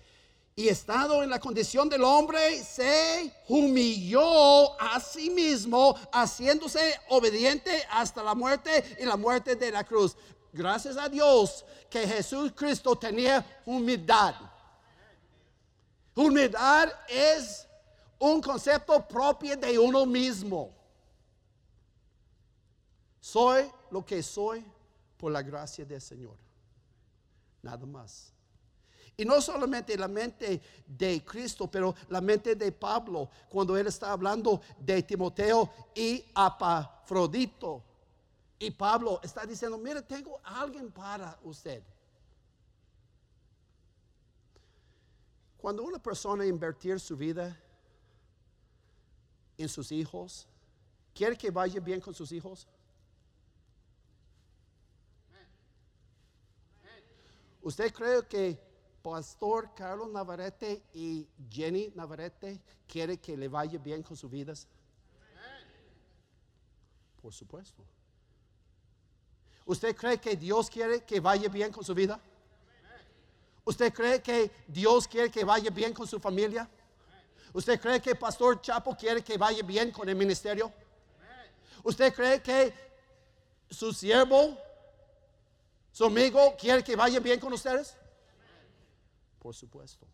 y 0.59 0.69
estando 0.69 1.23
en 1.23 1.29
la 1.29 1.39
condición 1.39 1.87
del 1.87 2.03
hombre, 2.03 2.65
se 2.65 3.31
humilló 3.47 4.81
a 4.81 4.99
sí 4.99 5.29
mismo, 5.29 5.95
haciéndose 6.11 6.99
obediente 7.11 7.85
hasta 7.91 8.23
la 8.23 8.35
muerte 8.35 8.97
y 8.99 9.05
la 9.05 9.19
muerte 9.19 9.55
de 9.55 9.71
la 9.71 9.85
cruz. 9.85 10.17
Gracias 10.55 10.97
a 10.97 11.11
Dios 11.11 11.63
que 11.91 12.09
Jesús 12.09 12.53
Cristo 12.57 12.97
tenía 12.97 13.45
humildad. 13.67 14.35
Humildad 16.15 16.89
es 17.07 17.69
un 18.19 18.41
concepto 18.41 19.07
propio 19.07 19.59
de 19.59 19.79
uno 19.79 20.07
mismo. 20.07 20.75
Soy 23.21 23.71
lo 23.91 24.03
que 24.07 24.23
soy 24.23 24.65
por 25.19 25.31
la 25.33 25.43
gracia 25.43 25.85
del 25.85 26.01
Señor. 26.01 26.39
Nada 27.61 27.85
más. 27.85 28.36
Y 29.17 29.25
no 29.25 29.41
solamente 29.41 29.97
la 29.97 30.09
mente 30.09 30.61
de 30.87 31.25
Cristo, 31.25 31.71
pero 31.71 31.95
la 32.11 32.21
mente 32.21 32.55
de 32.55 32.71
Pablo, 32.71 33.31
cuando 33.49 33.77
él 33.77 33.87
está 33.87 34.13
hablando 34.13 34.61
de 34.79 35.03
Timoteo 35.03 35.71
y 35.95 36.23
Apafrodito. 36.35 37.83
Y 38.59 38.71
Pablo 38.71 39.21
está 39.23 39.47
diciendo, 39.47 39.79
mire, 39.79 40.03
tengo 40.03 40.39
alguien 40.45 40.91
para 40.91 41.39
usted. 41.43 41.83
Cuando 45.57 45.83
una 45.83 45.99
persona 45.99 46.45
invertir 46.45 47.01
su 47.01 47.17
vida 47.17 47.59
en 49.57 49.69
sus 49.69 49.91
hijos, 49.93 50.47
¿quiere 51.15 51.39
que 51.39 51.51
vaya 51.51 51.81
bien 51.81 52.01
con 52.01 52.15
sus 52.15 52.33
hijos? 52.33 52.69
¿Usted 57.63 57.93
cree 57.93 58.23
que 58.27 58.66
Pastor 59.07 59.71
Carlos 59.73 60.11
Navarrete 60.11 60.83
y 60.93 61.29
Jenny 61.49 61.93
Navarrete 61.95 62.61
quiere 62.89 63.19
que 63.19 63.37
le 63.37 63.47
vaya 63.47 63.79
bien 63.79 64.03
con 64.03 64.17
sus 64.17 64.29
vidas? 64.29 64.67
Por 67.23 67.33
supuesto. 67.33 67.85
¿Usted 69.65 69.95
cree 69.95 70.19
que 70.19 70.35
Dios 70.35 70.69
quiere 70.69 71.05
que 71.05 71.21
vaya 71.21 71.49
bien 71.49 71.71
con 71.71 71.85
su 71.85 71.95
vida? 71.95 72.19
¿Usted 73.65 73.95
cree 73.95 74.21
que 74.21 74.51
Dios 74.67 75.07
quiere 75.07 75.31
que 75.31 75.45
vaya 75.45 75.71
bien 75.71 75.95
con 75.95 76.09
su 76.09 76.19
familia? 76.19 76.69
¿Usted 77.53 77.81
cree 77.81 78.03
que 78.03 78.17
Pastor 78.17 78.61
Chapo 78.61 78.97
quiere 78.97 79.23
que 79.23 79.39
vaya 79.39 79.63
bien 79.63 79.93
con 79.93 80.09
el 80.09 80.17
ministerio? 80.17 80.73
¿Usted 81.85 82.13
cree 82.13 82.43
que 82.43 82.75
su 83.71 83.93
siervo, 83.93 84.59
su 85.93 86.07
amigo, 86.07 86.57
quiere 86.59 86.83
que 86.83 86.97
vaya 86.97 87.21
bien 87.21 87.39
con 87.39 87.53
ustedes? 87.53 87.97
Por 89.39 89.55
supuesto. 89.55 90.07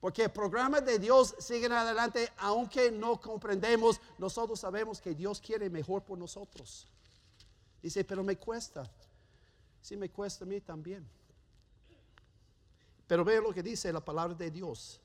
Porque 0.00 0.24
el 0.24 0.30
programa 0.30 0.80
de 0.80 0.98
Dios 0.98 1.34
sigue 1.38 1.66
adelante, 1.66 2.30
aunque 2.36 2.90
no 2.90 3.20
comprendemos, 3.20 4.00
nosotros 4.18 4.60
sabemos 4.60 5.00
que 5.00 5.14
Dios 5.14 5.40
quiere 5.40 5.70
mejor 5.70 6.02
por 6.02 6.18
nosotros. 6.18 6.86
Dice, 7.82 8.04
pero 8.04 8.22
me 8.22 8.36
cuesta. 8.36 8.90
Sí, 9.80 9.96
me 9.96 10.10
cuesta 10.10 10.44
a 10.44 10.48
mí 10.48 10.60
también. 10.60 11.06
Pero 13.06 13.24
vea 13.24 13.40
lo 13.40 13.52
que 13.52 13.62
dice 13.62 13.92
la 13.92 14.04
palabra 14.04 14.34
de 14.34 14.50
Dios. 14.50 15.00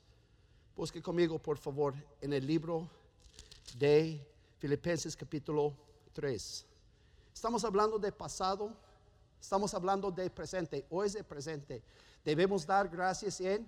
Busque 0.76 1.02
conmigo, 1.02 1.38
por 1.38 1.58
favor, 1.58 1.94
en 2.22 2.32
el 2.32 2.48
libro 2.48 2.90
de 3.78 4.26
Filipenses 4.58 5.16
capítulo 5.16 5.74
3. 6.14 6.66
Estamos 7.34 7.64
hablando 7.64 8.00
de 8.00 8.12
pasado, 8.12 8.74
estamos 9.42 9.74
hablando 9.74 10.12
de 10.12 10.30
presente. 10.30 10.86
Hoy 10.90 11.08
es 11.08 11.16
el 11.16 11.26
presente. 11.26 11.84
Debemos 12.30 12.64
dar 12.64 12.88
gracias 12.88 13.42
en. 13.42 13.68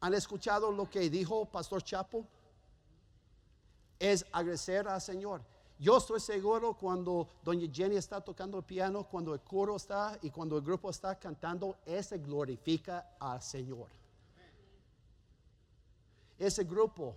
¿Han 0.00 0.14
escuchado 0.14 0.72
lo 0.72 0.88
que 0.88 1.10
dijo 1.10 1.44
Pastor 1.44 1.82
Chapo? 1.82 2.24
Es 3.98 4.24
agradecer 4.32 4.88
al 4.88 5.02
Señor. 5.02 5.42
Yo 5.78 5.98
estoy 5.98 6.18
seguro 6.18 6.72
cuando 6.72 7.28
doña 7.44 7.68
Jenny 7.70 7.96
está 7.96 8.22
tocando 8.22 8.56
el 8.56 8.64
piano, 8.64 9.04
cuando 9.04 9.34
el 9.34 9.40
coro 9.40 9.76
está 9.76 10.18
y 10.22 10.30
cuando 10.30 10.56
el 10.56 10.64
grupo 10.64 10.88
está 10.88 11.14
cantando, 11.18 11.76
ese 11.84 12.16
glorifica 12.16 13.06
al 13.20 13.42
Señor. 13.42 13.88
Ese 16.38 16.64
grupo 16.64 17.14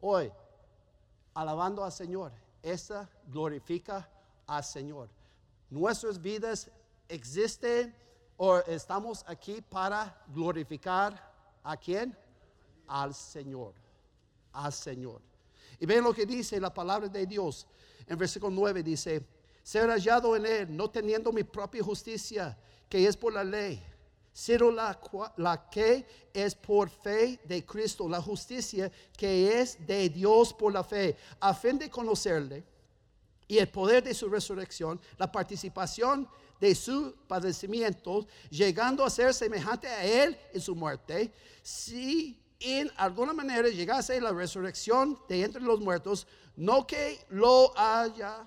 hoy, 0.00 0.32
alabando 1.34 1.84
al 1.84 1.92
Señor, 1.92 2.32
esa 2.62 3.06
glorifica 3.26 4.08
al 4.46 4.64
Señor. 4.64 5.10
Nuestras 5.68 6.18
vidas 6.18 6.70
existen 7.10 7.94
o 8.42 8.56
estamos 8.60 9.22
aquí 9.26 9.60
para 9.60 10.24
glorificar 10.28 11.12
a 11.62 11.76
quién? 11.76 12.16
Al 12.86 13.14
Señor. 13.14 13.74
Al 14.54 14.72
Señor. 14.72 15.20
Y 15.78 15.84
ven 15.84 16.02
lo 16.02 16.14
que 16.14 16.24
dice 16.24 16.58
la 16.58 16.72
palabra 16.72 17.06
de 17.06 17.26
Dios. 17.26 17.66
En 18.06 18.16
versículo 18.16 18.50
9 18.50 18.82
dice, 18.82 19.26
ser 19.62 19.90
hallado 19.90 20.34
en 20.36 20.46
él, 20.46 20.74
no 20.74 20.88
teniendo 20.88 21.30
mi 21.32 21.44
propia 21.44 21.84
justicia, 21.84 22.56
que 22.88 23.06
es 23.06 23.14
por 23.14 23.34
la 23.34 23.44
ley, 23.44 23.82
sino 24.32 24.70
la, 24.70 24.98
la 25.36 25.68
que 25.68 26.06
es 26.32 26.54
por 26.54 26.88
fe 26.88 27.38
de 27.44 27.62
Cristo, 27.66 28.08
la 28.08 28.22
justicia 28.22 28.90
que 29.18 29.60
es 29.60 29.86
de 29.86 30.08
Dios 30.08 30.54
por 30.54 30.72
la 30.72 30.82
fe, 30.82 31.14
a 31.40 31.52
fin 31.52 31.78
de 31.78 31.90
conocerle 31.90 32.64
y 33.46 33.58
el 33.58 33.68
poder 33.68 34.02
de 34.02 34.14
su 34.14 34.30
resurrección, 34.30 34.98
la 35.18 35.30
participación 35.30 36.26
de 36.60 36.74
su 36.74 37.14
padecimiento, 37.26 38.26
llegando 38.50 39.04
a 39.04 39.10
ser 39.10 39.32
semejante 39.32 39.88
a 39.88 40.04
él 40.04 40.38
en 40.52 40.60
su 40.60 40.76
muerte, 40.76 41.32
si 41.62 42.38
en 42.60 42.90
alguna 42.96 43.32
manera 43.32 43.68
llegase 43.68 44.20
la 44.20 44.32
resurrección 44.32 45.18
de 45.28 45.42
entre 45.42 45.62
los 45.62 45.80
muertos, 45.80 46.26
no 46.56 46.86
que 46.86 47.24
lo 47.30 47.72
haya 47.76 48.46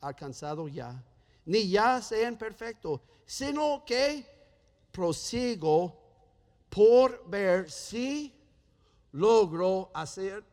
alcanzado 0.00 0.66
ya, 0.66 1.00
ni 1.44 1.68
ya 1.68 2.02
sea 2.02 2.36
perfecto, 2.36 3.00
sino 3.24 3.84
que 3.86 4.26
prosigo 4.90 5.96
por 6.68 7.24
ver 7.28 7.70
si 7.70 8.34
logro 9.12 9.92
hacer 9.94 10.44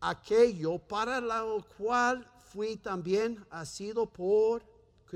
aquello 0.00 0.78
para 0.78 1.20
lo 1.20 1.66
cual 1.76 2.30
fui 2.52 2.76
también 2.76 3.44
sido 3.64 4.06
por 4.06 4.62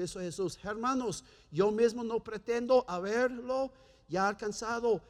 Cristo 0.01 0.21
Jesús. 0.21 0.59
Hermanos, 0.63 1.25
yo 1.51 1.71
mismo 1.71 2.05
no 2.05 2.21
pretendo 2.21 2.85
haberlo 2.89 3.71
ya 4.09 4.29
alcanzado 4.29 5.03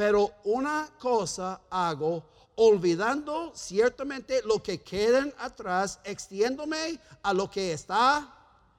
pero 0.00 0.32
una 0.44 0.88
cosa 0.98 1.60
hago, 1.68 2.24
olvidando 2.54 3.52
ciertamente 3.54 4.40
lo 4.44 4.62
que 4.62 4.80
queden 4.80 5.34
atrás, 5.38 6.00
extiéndome 6.04 6.98
a 7.22 7.34
lo 7.34 7.50
que 7.50 7.74
está, 7.74 8.26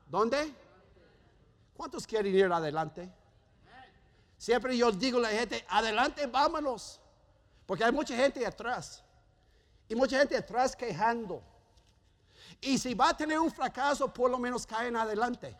¿dónde? 0.08 0.52
¿Cuántos 1.78 2.08
quieren 2.08 2.36
ir 2.36 2.46
adelante? 2.46 3.08
Siempre 4.36 4.76
yo 4.76 4.92
digo 4.92 5.20
a 5.20 5.22
la 5.22 5.30
gente, 5.30 5.64
adelante, 5.70 6.26
vámonos. 6.26 7.00
Porque 7.68 7.84
hay 7.84 7.92
mucha 7.92 8.16
gente 8.16 8.44
atrás. 8.44 9.04
Y 9.88 9.94
mucha 9.94 10.18
gente 10.18 10.36
atrás 10.36 10.76
quejando. 10.76 11.44
Y 12.62 12.78
si 12.78 12.94
va 12.94 13.10
a 13.10 13.18
tener 13.18 13.40
un 13.40 13.52
fracaso, 13.52 14.14
por 14.14 14.30
lo 14.30 14.38
menos 14.38 14.68
caen 14.68 14.96
adelante. 14.96 15.58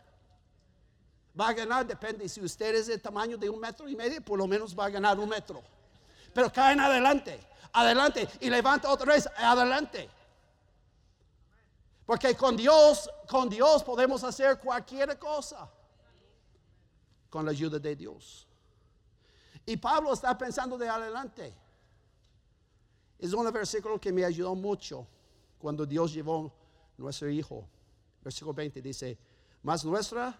Va 1.38 1.48
a 1.48 1.52
ganar, 1.52 1.84
depende. 1.84 2.28
Si 2.28 2.40
usted 2.40 2.76
es 2.76 2.86
del 2.86 3.02
tamaño 3.02 3.36
de 3.36 3.50
un 3.50 3.58
metro 3.58 3.88
y 3.88 3.96
medio, 3.96 4.22
por 4.22 4.38
lo 4.38 4.46
menos 4.46 4.78
va 4.78 4.84
a 4.86 4.90
ganar 4.90 5.18
un 5.18 5.28
metro. 5.28 5.62
Pero 6.32 6.52
caen 6.52 6.78
adelante, 6.78 7.44
adelante 7.72 8.28
y 8.40 8.48
levanta 8.48 8.88
otra 8.88 9.14
vez, 9.14 9.28
adelante. 9.36 10.08
Porque 12.06 12.36
con 12.36 12.56
Dios, 12.56 13.10
con 13.28 13.48
Dios 13.48 13.82
podemos 13.82 14.22
hacer 14.22 14.58
cualquier 14.58 15.18
cosa. 15.18 15.68
Con 17.28 17.44
la 17.44 17.50
ayuda 17.50 17.78
de 17.78 17.96
Dios. 17.96 18.46
Y 19.66 19.76
Pablo 19.76 20.12
está 20.12 20.36
pensando 20.38 20.78
de 20.78 20.88
adelante. 20.88 21.54
Es 23.18 23.32
un 23.32 23.50
versículo 23.50 24.00
que 24.00 24.12
me 24.12 24.24
ayudó 24.24 24.54
mucho 24.54 25.06
cuando 25.58 25.86
Dios 25.86 26.12
llevó 26.12 26.52
nuestro 27.02 27.28
hijo. 27.28 27.68
Versículo 28.22 28.54
20 28.54 28.80
dice, 28.80 29.18
más 29.62 29.84
nuestra 29.84 30.38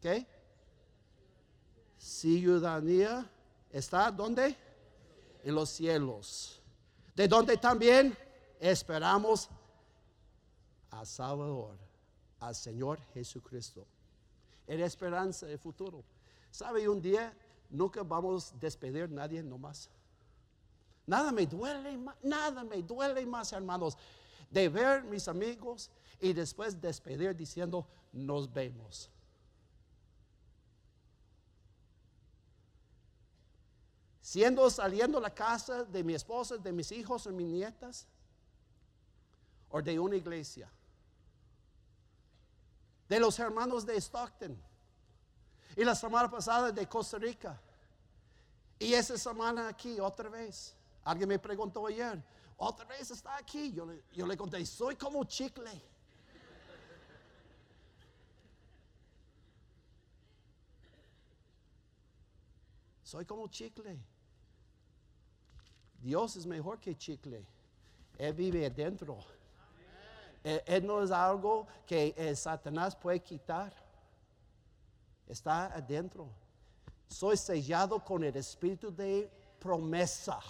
¿Qué? 0.00 0.26
Ciudadanía 1.98 3.28
está 3.70 4.10
¿dónde? 4.10 4.56
En 5.42 5.54
los 5.54 5.70
cielos. 5.70 6.60
De 7.14 7.26
donde 7.26 7.56
también 7.56 8.16
esperamos 8.60 9.48
a 10.90 11.04
Salvador, 11.04 11.78
al 12.40 12.54
Señor 12.54 13.00
Jesucristo. 13.14 13.86
En 14.66 14.80
esperanza 14.80 15.46
de 15.46 15.56
futuro. 15.56 16.04
¿Sabe? 16.50 16.88
Un 16.88 17.00
día 17.00 17.34
nunca 17.70 18.02
vamos 18.02 18.52
a 18.52 18.56
despedir 18.58 19.04
a 19.04 19.08
nadie 19.08 19.42
nomás. 19.42 19.90
Nada 21.06 21.30
me 21.30 21.46
duele 21.46 21.96
más, 21.98 22.16
nada 22.22 22.64
me 22.64 22.82
duele 22.82 23.24
más, 23.26 23.52
hermanos, 23.52 23.96
de 24.50 24.68
ver 24.68 25.04
mis 25.04 25.28
amigos 25.28 25.90
y 26.20 26.32
después 26.32 26.80
despedir 26.80 27.36
diciendo, 27.36 27.86
nos 28.12 28.52
vemos. 28.52 29.10
siendo 34.26 34.68
saliendo 34.68 35.20
la 35.20 35.32
casa 35.32 35.84
de 35.84 36.02
mi 36.02 36.12
esposa, 36.12 36.56
de 36.56 36.72
mis 36.72 36.90
hijos 36.90 37.28
o 37.28 37.30
mis 37.30 37.46
nietas, 37.46 38.08
o 39.70 39.80
de 39.80 40.00
una 40.00 40.16
iglesia, 40.16 40.68
de 43.08 43.20
los 43.20 43.38
hermanos 43.38 43.86
de 43.86 43.96
Stockton, 44.00 44.60
y 45.76 45.84
la 45.84 45.94
semana 45.94 46.28
pasada 46.28 46.72
de 46.72 46.88
Costa 46.88 47.18
Rica, 47.18 47.56
y 48.80 48.94
esa 48.94 49.16
semana 49.16 49.68
aquí 49.68 50.00
otra 50.00 50.28
vez. 50.28 50.74
Alguien 51.04 51.28
me 51.28 51.38
preguntó 51.38 51.86
ayer, 51.86 52.20
otra 52.56 52.84
vez 52.86 53.10
está 53.10 53.36
aquí. 53.36 53.72
Yo 53.72 53.86
le, 53.86 54.02
yo 54.12 54.26
le 54.26 54.36
conté, 54.36 54.64
soy 54.64 54.96
como 54.96 55.24
chicle. 55.24 55.70
Soy 63.02 63.24
como 63.24 63.46
chicle. 63.46 63.96
Dios 66.00 66.36
es 66.36 66.46
mejor 66.46 66.80
que 66.80 66.96
chicle. 66.96 67.46
Él 68.18 68.32
vive 68.34 68.66
adentro. 68.66 69.18
Eh, 70.42 70.62
eh, 70.66 70.80
no 70.80 71.02
es 71.02 71.10
algo 71.10 71.66
que 71.86 72.14
eh, 72.16 72.34
Satanás 72.34 72.96
puede 72.96 73.20
quitar. 73.20 73.72
Está 75.26 75.66
adentro. 75.66 76.28
Soy 77.08 77.36
sellado 77.36 78.02
con 78.04 78.24
el 78.24 78.36
espíritu 78.36 78.94
de 78.94 79.30
promesa. 79.58 80.40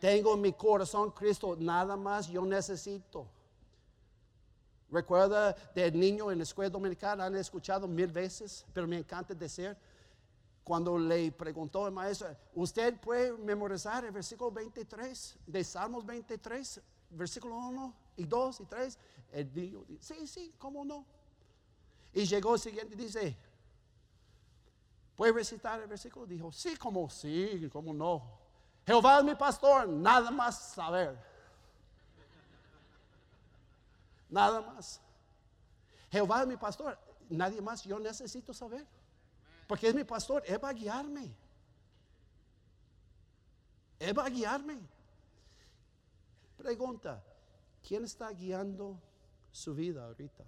Tengo 0.00 0.34
en 0.34 0.40
mi 0.40 0.52
corazón 0.54 1.10
Cristo, 1.10 1.54
nada 1.58 1.94
más 1.94 2.26
yo 2.26 2.44
necesito. 2.46 3.26
Recuerda 4.90 5.52
del 5.74 5.98
niño 5.98 6.32
en 6.32 6.38
la 6.38 6.44
escuela 6.44 6.70
dominicana, 6.70 7.26
han 7.26 7.36
escuchado 7.36 7.86
mil 7.86 8.10
veces, 8.10 8.64
pero 8.72 8.88
me 8.88 8.96
encanta 8.96 9.34
decir, 9.34 9.76
cuando 10.64 10.98
le 10.98 11.30
preguntó 11.30 11.86
el 11.86 11.92
maestro, 11.92 12.34
¿usted 12.54 12.98
puede 12.98 13.32
memorizar 13.32 14.04
el 14.04 14.10
versículo 14.10 14.50
23 14.50 15.38
de 15.46 15.64
Salmos 15.64 16.04
23, 16.06 16.80
versículo 17.10 17.56
1 17.56 17.94
y 18.16 18.24
2 18.24 18.60
y 18.60 18.64
3? 18.64 18.98
El 19.32 19.54
niño 19.54 19.84
dice, 19.86 20.14
sí, 20.14 20.26
sí, 20.26 20.54
¿cómo 20.58 20.84
no? 20.84 21.04
Y 22.14 22.24
llegó 22.24 22.54
el 22.54 22.60
siguiente 22.60 22.94
y 22.94 22.98
dice, 22.98 23.36
¿puede 25.14 25.32
recitar 25.32 25.80
el 25.80 25.88
versículo? 25.88 26.26
Dijo, 26.26 26.50
sí, 26.50 26.76
como 26.76 27.08
sí, 27.10 27.68
como 27.70 27.92
no. 27.92 28.39
Jehová 28.90 29.18
es 29.20 29.24
mi 29.24 29.36
pastor, 29.36 29.88
nada 29.88 30.32
más 30.32 30.72
saber. 30.74 31.16
Nada 34.28 34.60
más. 34.60 35.00
Jehová 36.10 36.42
es 36.42 36.48
mi 36.48 36.56
pastor, 36.56 36.98
nadie 37.28 37.60
más 37.60 37.84
yo 37.84 38.00
necesito 38.00 38.52
saber. 38.52 38.84
Porque 39.68 39.86
es 39.86 39.94
mi 39.94 40.02
pastor, 40.02 40.42
Él 40.44 40.58
va 40.64 40.70
a 40.70 40.72
guiarme. 40.72 41.32
Él 44.00 44.18
va 44.18 44.24
a 44.24 44.28
guiarme. 44.28 44.80
Pregunta, 46.56 47.22
¿quién 47.86 48.02
está 48.04 48.30
guiando 48.32 49.00
su 49.52 49.72
vida 49.72 50.04
ahorita? 50.04 50.44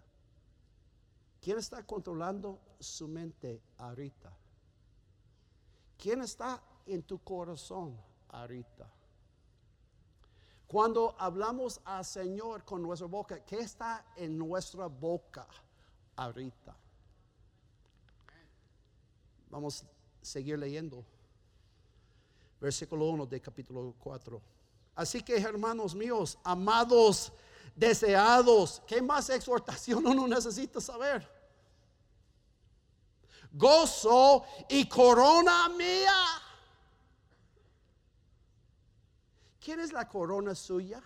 ¿Quién 1.41 1.59
está 1.59 1.87
controlando 1.87 2.59
su 2.81 3.07
mente 3.07 3.63
ahorita? 3.79 4.33
¿Quién 5.97 6.23
está 6.23 6.61
en 6.87 7.05
tu 7.05 7.23
corazón 7.23 8.11
ahorita? 8.33 8.91
Cuando 10.67 11.15
hablamos 11.19 11.81
al 11.85 12.05
Señor 12.05 12.65
con 12.65 12.83
nuestra 12.83 13.07
boca, 13.07 13.45
¿qué 13.45 13.61
está 13.61 14.07
en 14.17 14.39
nuestra 14.39 14.87
boca 14.87 15.47
ahorita? 16.17 16.75
Vamos 19.51 19.83
a 19.83 19.87
seguir 20.25 20.59
leyendo. 20.59 21.05
Versículo 22.59 23.05
1 23.07 23.27
de 23.27 23.41
capítulo 23.41 23.95
4. 23.99 24.41
Así 24.95 25.23
que 25.23 25.37
hermanos 25.37 25.95
míos, 25.95 26.39
amados, 26.43 27.33
deseados, 27.75 28.83
¿qué 28.87 29.03
más 29.03 29.29
exhortación 29.29 30.07
uno 30.07 30.27
necesita 30.27 30.81
saber? 30.81 31.29
Gozo 33.53 34.45
y 34.71 34.89
corona 34.89 35.69
mía. 35.69 36.42
¿Quién 39.63 39.79
es 39.79 39.93
la 39.93 40.09
corona 40.09 40.57
suya? 40.57 41.01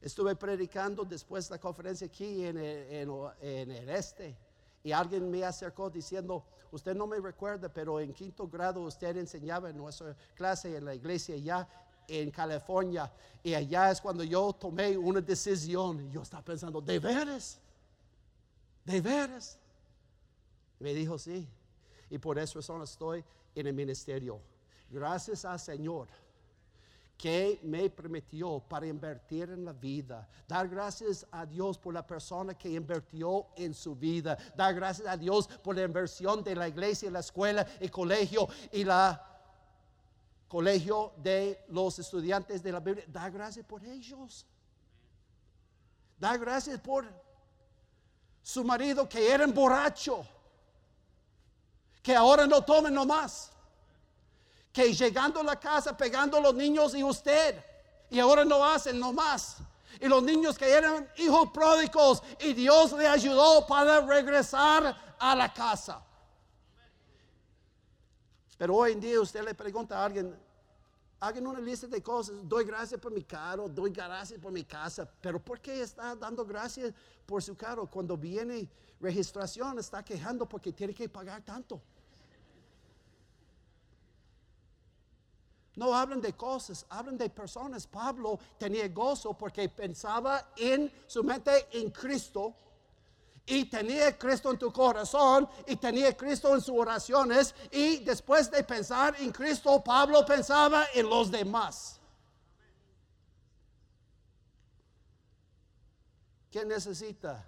Estuve 0.00 0.36
predicando 0.36 1.04
después 1.04 1.48
de 1.48 1.56
la 1.56 1.60
conferencia 1.60 2.06
aquí 2.06 2.44
en 2.44 2.56
el, 2.58 3.88
este 3.88 4.36
y 4.84 4.92
alguien 4.92 5.28
me 5.28 5.44
acercó 5.44 5.90
diciendo, 5.90 6.44
usted 6.70 6.94
no 6.94 7.08
me 7.08 7.18
recuerda, 7.18 7.68
pero 7.68 7.98
en 7.98 8.12
quinto 8.12 8.46
grado 8.46 8.82
usted 8.82 9.16
enseñaba 9.16 9.68
en 9.68 9.76
nuestra 9.76 10.16
clase 10.36 10.76
en 10.76 10.84
la 10.84 10.94
iglesia 10.94 11.36
ya 11.36 11.68
en 12.06 12.30
California. 12.30 13.12
Y 13.42 13.54
allá 13.54 13.90
es 13.90 14.00
cuando 14.00 14.22
yo 14.22 14.52
tomé 14.52 14.96
una 14.96 15.20
decisión. 15.20 16.08
Yo 16.12 16.22
estaba 16.22 16.44
pensando, 16.44 16.80
¿de 16.80 17.00
veras? 17.00 17.58
¿De 18.84 19.00
veras? 19.00 19.58
Me 20.78 20.94
dijo, 20.94 21.18
sí. 21.18 21.48
Y 22.08 22.18
por 22.18 22.38
eso 22.38 22.60
estoy 22.60 23.24
en 23.56 23.66
el 23.66 23.74
ministerio. 23.74 24.40
Gracias 24.90 25.44
al 25.44 25.60
Señor 25.60 26.08
que 27.18 27.58
me 27.64 27.90
permitió 27.90 28.60
para 28.60 28.86
invertir 28.86 29.50
en 29.50 29.64
la 29.64 29.72
vida. 29.72 30.26
Dar 30.46 30.68
gracias 30.68 31.26
a 31.32 31.44
Dios 31.44 31.76
por 31.76 31.92
la 31.92 32.06
persona 32.06 32.56
que 32.56 32.70
invirtió 32.70 33.48
en 33.56 33.74
su 33.74 33.96
vida. 33.96 34.38
Dar 34.56 34.72
gracias 34.72 35.08
a 35.08 35.16
Dios 35.16 35.48
por 35.48 35.74
la 35.74 35.82
inversión 35.82 36.44
de 36.44 36.54
la 36.54 36.68
iglesia, 36.68 37.10
la 37.10 37.18
escuela, 37.18 37.66
el 37.80 37.90
colegio 37.90 38.48
y 38.70 38.84
la 38.84 39.24
colegio 40.46 41.12
de 41.16 41.64
los 41.68 41.98
estudiantes 41.98 42.62
de 42.62 42.72
la 42.72 42.78
Biblia. 42.78 43.04
Dar 43.08 43.32
gracias 43.32 43.66
por 43.66 43.84
ellos. 43.84 44.46
Dar 46.20 46.38
gracias 46.38 46.80
por 46.80 47.04
su 48.42 48.62
marido 48.62 49.08
que 49.08 49.30
era 49.30 49.44
borracho. 49.48 50.24
Que 52.00 52.14
ahora 52.14 52.46
no 52.46 52.62
tomen 52.62 52.94
nomás 52.94 53.52
que 54.78 54.94
llegando 54.94 55.40
a 55.40 55.42
la 55.42 55.58
casa 55.58 55.96
pegando 55.96 56.36
a 56.36 56.40
los 56.40 56.54
niños 56.54 56.94
y 56.94 57.02
usted, 57.02 57.60
y 58.10 58.20
ahora 58.20 58.44
no 58.44 58.64
hacen 58.64 59.00
nomás. 59.00 59.56
Y 60.00 60.06
los 60.06 60.22
niños 60.22 60.56
que 60.56 60.70
eran 60.70 61.08
hijos 61.16 61.50
pródigos 61.50 62.22
y 62.38 62.52
Dios 62.52 62.92
le 62.92 63.08
ayudó 63.08 63.66
para 63.66 64.00
regresar 64.02 65.16
a 65.18 65.34
la 65.34 65.52
casa. 65.52 66.00
Pero 68.56 68.76
hoy 68.76 68.92
en 68.92 69.00
día 69.00 69.20
usted 69.20 69.44
le 69.44 69.52
pregunta 69.52 69.98
a 69.98 70.04
alguien, 70.04 70.36
hagan 71.18 71.46
una 71.48 71.58
lista 71.58 71.88
de 71.88 72.00
cosas, 72.00 72.36
doy 72.44 72.64
gracias 72.64 73.00
por 73.00 73.10
mi 73.10 73.24
carro, 73.24 73.68
doy 73.68 73.90
gracias 73.90 74.38
por 74.38 74.52
mi 74.52 74.62
casa, 74.62 75.08
pero 75.20 75.40
¿por 75.40 75.60
qué 75.60 75.82
está 75.82 76.14
dando 76.14 76.44
gracias 76.44 76.94
por 77.26 77.42
su 77.42 77.56
carro? 77.56 77.90
Cuando 77.90 78.16
viene 78.16 78.68
registración 79.00 79.76
está 79.80 80.04
quejando 80.04 80.48
porque 80.48 80.72
tiene 80.72 80.94
que 80.94 81.08
pagar 81.08 81.42
tanto. 81.42 81.80
No 85.78 85.94
hablan 85.94 86.20
de 86.20 86.32
cosas, 86.32 86.84
hablan 86.88 87.16
de 87.16 87.30
personas. 87.30 87.86
Pablo 87.86 88.36
tenía 88.58 88.88
gozo 88.88 89.32
porque 89.34 89.68
pensaba 89.68 90.50
en 90.56 90.92
su 91.06 91.22
mente 91.22 91.68
en 91.70 91.92
Cristo 91.92 92.52
y 93.46 93.66
tenía 93.66 94.18
Cristo 94.18 94.50
en 94.50 94.58
tu 94.58 94.72
corazón 94.72 95.48
y 95.68 95.76
tenía 95.76 96.16
Cristo 96.16 96.52
en 96.52 96.60
sus 96.60 96.74
oraciones 96.76 97.54
y 97.70 97.98
después 97.98 98.50
de 98.50 98.64
pensar 98.64 99.14
en 99.20 99.30
Cristo, 99.30 99.80
Pablo 99.84 100.26
pensaba 100.26 100.86
en 100.92 101.08
los 101.08 101.30
demás. 101.30 102.00
¿Quién 106.50 106.66
necesita 106.66 107.46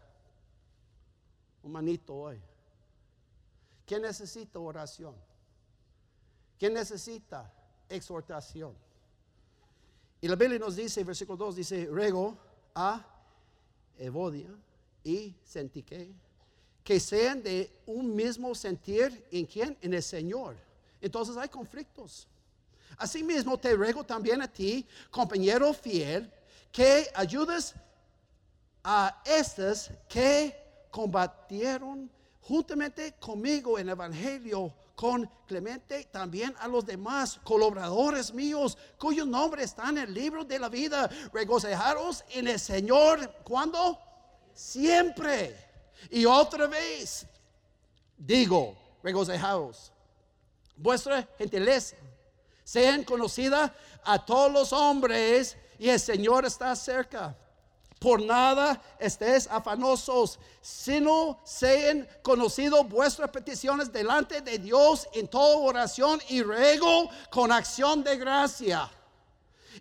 un 1.64 1.72
manito 1.72 2.14
hoy? 2.14 2.40
¿Quién 3.84 4.02
necesita 4.02 4.60
oración? 4.60 5.16
¿Quién 6.60 6.74
necesita 6.74 7.52
exhortación. 7.90 8.74
Y 10.20 10.28
la 10.28 10.36
Biblia 10.36 10.58
nos 10.58 10.76
dice, 10.76 11.04
versículo 11.04 11.36
2 11.36 11.56
dice, 11.56 11.88
rego 11.90 12.36
a 12.74 13.04
Evodia 13.98 14.50
y 15.04 15.34
Sentique, 15.44 16.10
que 16.82 17.00
sean 17.00 17.42
de 17.42 17.70
un 17.86 18.14
mismo 18.14 18.54
sentir 18.54 19.26
en 19.30 19.46
quién? 19.46 19.76
En 19.80 19.94
el 19.94 20.02
Señor. 20.02 20.56
Entonces 21.00 21.36
hay 21.36 21.48
conflictos. 21.48 22.26
Asimismo 22.96 23.58
te 23.58 23.74
ruego 23.74 24.04
también 24.04 24.42
a 24.42 24.48
ti, 24.48 24.86
compañero 25.10 25.72
fiel, 25.72 26.30
que 26.70 27.06
ayudes 27.14 27.74
a 28.84 29.22
estas 29.24 29.90
que 30.08 30.54
combatieron 30.90 32.10
juntamente 32.42 33.14
conmigo 33.20 33.78
en 33.78 33.88
el 33.88 33.92
Evangelio 33.92 34.72
con 34.94 35.30
Clemente, 35.46 36.04
también 36.12 36.54
a 36.58 36.68
los 36.68 36.84
demás 36.84 37.40
colaboradores 37.42 38.34
míos, 38.34 38.76
cuyos 38.98 39.26
nombres 39.26 39.66
están 39.66 39.96
en 39.96 40.04
el 40.04 40.14
libro 40.14 40.44
de 40.44 40.58
la 40.58 40.68
vida. 40.68 41.08
Regocijaros 41.32 42.22
en 42.30 42.48
el 42.48 42.60
Señor, 42.60 43.34
¿cuándo? 43.42 43.98
Siempre. 44.52 45.56
Y 46.10 46.26
otra 46.26 46.66
vez, 46.66 47.26
digo, 48.18 48.76
regocijaros. 49.02 49.90
Vuestra 50.76 51.26
gentileza 51.38 51.96
sean 52.62 53.02
conocida 53.02 53.74
a 54.04 54.24
todos 54.24 54.52
los 54.52 54.72
hombres 54.72 55.56
y 55.78 55.88
el 55.88 55.98
Señor 55.98 56.44
está 56.44 56.76
cerca. 56.76 57.34
Por 58.00 58.22
nada 58.22 58.80
estéis 58.98 59.46
afanosos, 59.46 60.38
sino 60.62 61.38
sean 61.44 62.08
conocidos 62.22 62.88
vuestras 62.88 63.28
peticiones 63.28 63.92
delante 63.92 64.40
de 64.40 64.58
Dios 64.58 65.06
en 65.12 65.28
toda 65.28 65.58
oración 65.58 66.18
y 66.30 66.42
ruego 66.42 67.10
con 67.30 67.52
acción 67.52 68.02
de 68.02 68.16
gracia. 68.16 68.90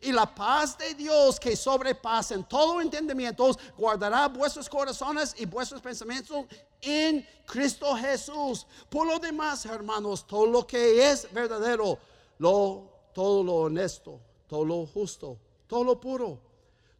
Y 0.01 0.11
la 0.11 0.35
paz 0.35 0.77
de 0.77 0.93
Dios 0.95 1.39
que 1.39 1.55
sobrepasa 1.55 2.35
en 2.35 2.43
todo 2.43 2.81
entendimiento 2.81 3.57
guardará 3.77 4.27
vuestros 4.27 4.67
corazones 4.67 5.33
y 5.37 5.45
vuestros 5.45 5.81
pensamientos 5.81 6.45
en 6.81 7.25
Cristo 7.45 7.95
Jesús. 7.95 8.67
Por 8.89 9.07
lo 9.07 9.17
demás, 9.17 9.65
hermanos, 9.65 10.27
todo 10.27 10.45
lo 10.45 10.67
que 10.67 11.09
es 11.09 11.31
verdadero, 11.31 11.97
lo, 12.37 12.83
todo 13.13 13.43
lo 13.45 13.53
honesto, 13.55 14.19
todo 14.45 14.65
lo 14.65 14.85
justo, 14.85 15.37
todo 15.67 15.85
lo 15.85 15.97
puro, 16.01 16.48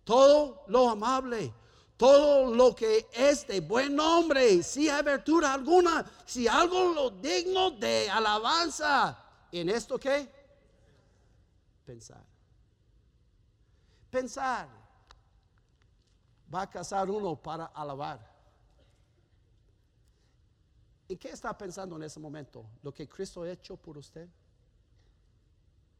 todo 0.10 0.64
lo 0.66 0.89
amable, 0.89 1.53
todo 1.95 2.51
lo 2.55 2.76
que 2.76 3.07
es 3.14 3.45
de 3.45 3.60
buen 3.60 3.95
nombre, 3.95 4.64
si 4.64 4.89
hay 4.89 5.03
virtud 5.03 5.43
alguna, 5.43 6.03
si 6.26 6.47
algo 6.47 6.93
lo 6.95 7.12
digno 7.12 7.70
de 7.70 8.10
alabanza. 8.10 9.24
¿En 9.51 9.70
esto 9.70 9.99
qué? 9.99 10.28
Pensar. 11.86 12.26
Pensar. 14.10 14.68
Va 16.51 16.64
a 16.64 16.70
casar 16.72 17.07
uno 17.07 17.36
para 17.36 17.66
alabar. 17.66 18.20
¿En 21.07 21.20
qué 21.20 21.30
está 21.30 21.55
pensando 21.55 21.97
en 21.97 22.01
ese 22.01 22.20
momento? 22.20 22.66
¿Lo 22.82 22.91
que 22.91 23.07
Cristo 23.07 23.43
ha 23.43 23.51
hecho 23.51 23.78
por 23.78 23.99
usted? 23.99 24.28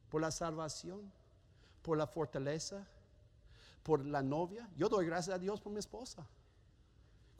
¿Por 0.08 0.20
la 0.20 0.32
salvación? 0.32 1.12
¿Por 1.80 1.96
la 1.96 2.08
fortaleza? 2.08 2.84
¿Por 3.82 4.04
la 4.04 4.22
novia? 4.22 4.68
Yo 4.76 4.88
doy 4.88 5.06
gracias 5.06 5.34
a 5.34 5.38
Dios 5.38 5.60
por 5.60 5.72
mi 5.72 5.78
esposa. 5.78 6.26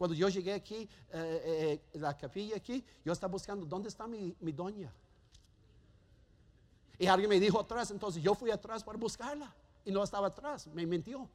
Cuando 0.00 0.14
yo 0.14 0.30
llegué 0.30 0.54
aquí, 0.54 0.76
eh, 0.76 0.88
eh, 1.12 1.82
eh, 1.92 1.98
la 1.98 2.16
capilla 2.16 2.56
aquí, 2.56 2.82
yo 3.04 3.12
estaba 3.12 3.30
buscando, 3.30 3.66
¿dónde 3.66 3.90
está 3.90 4.06
mi, 4.06 4.34
doña? 4.40 4.90
Y 6.98 7.06
alguien 7.06 7.28
me 7.28 7.38
dijo 7.38 7.60
atrás, 7.60 7.90
entonces 7.90 8.22
yo 8.22 8.34
fui 8.34 8.50
atrás 8.50 8.82
para 8.82 8.96
buscarla 8.96 9.54
y 9.84 9.92
no 9.92 10.02
estaba 10.02 10.28
atrás, 10.28 10.66
me 10.68 10.86
mintió. 10.86 11.28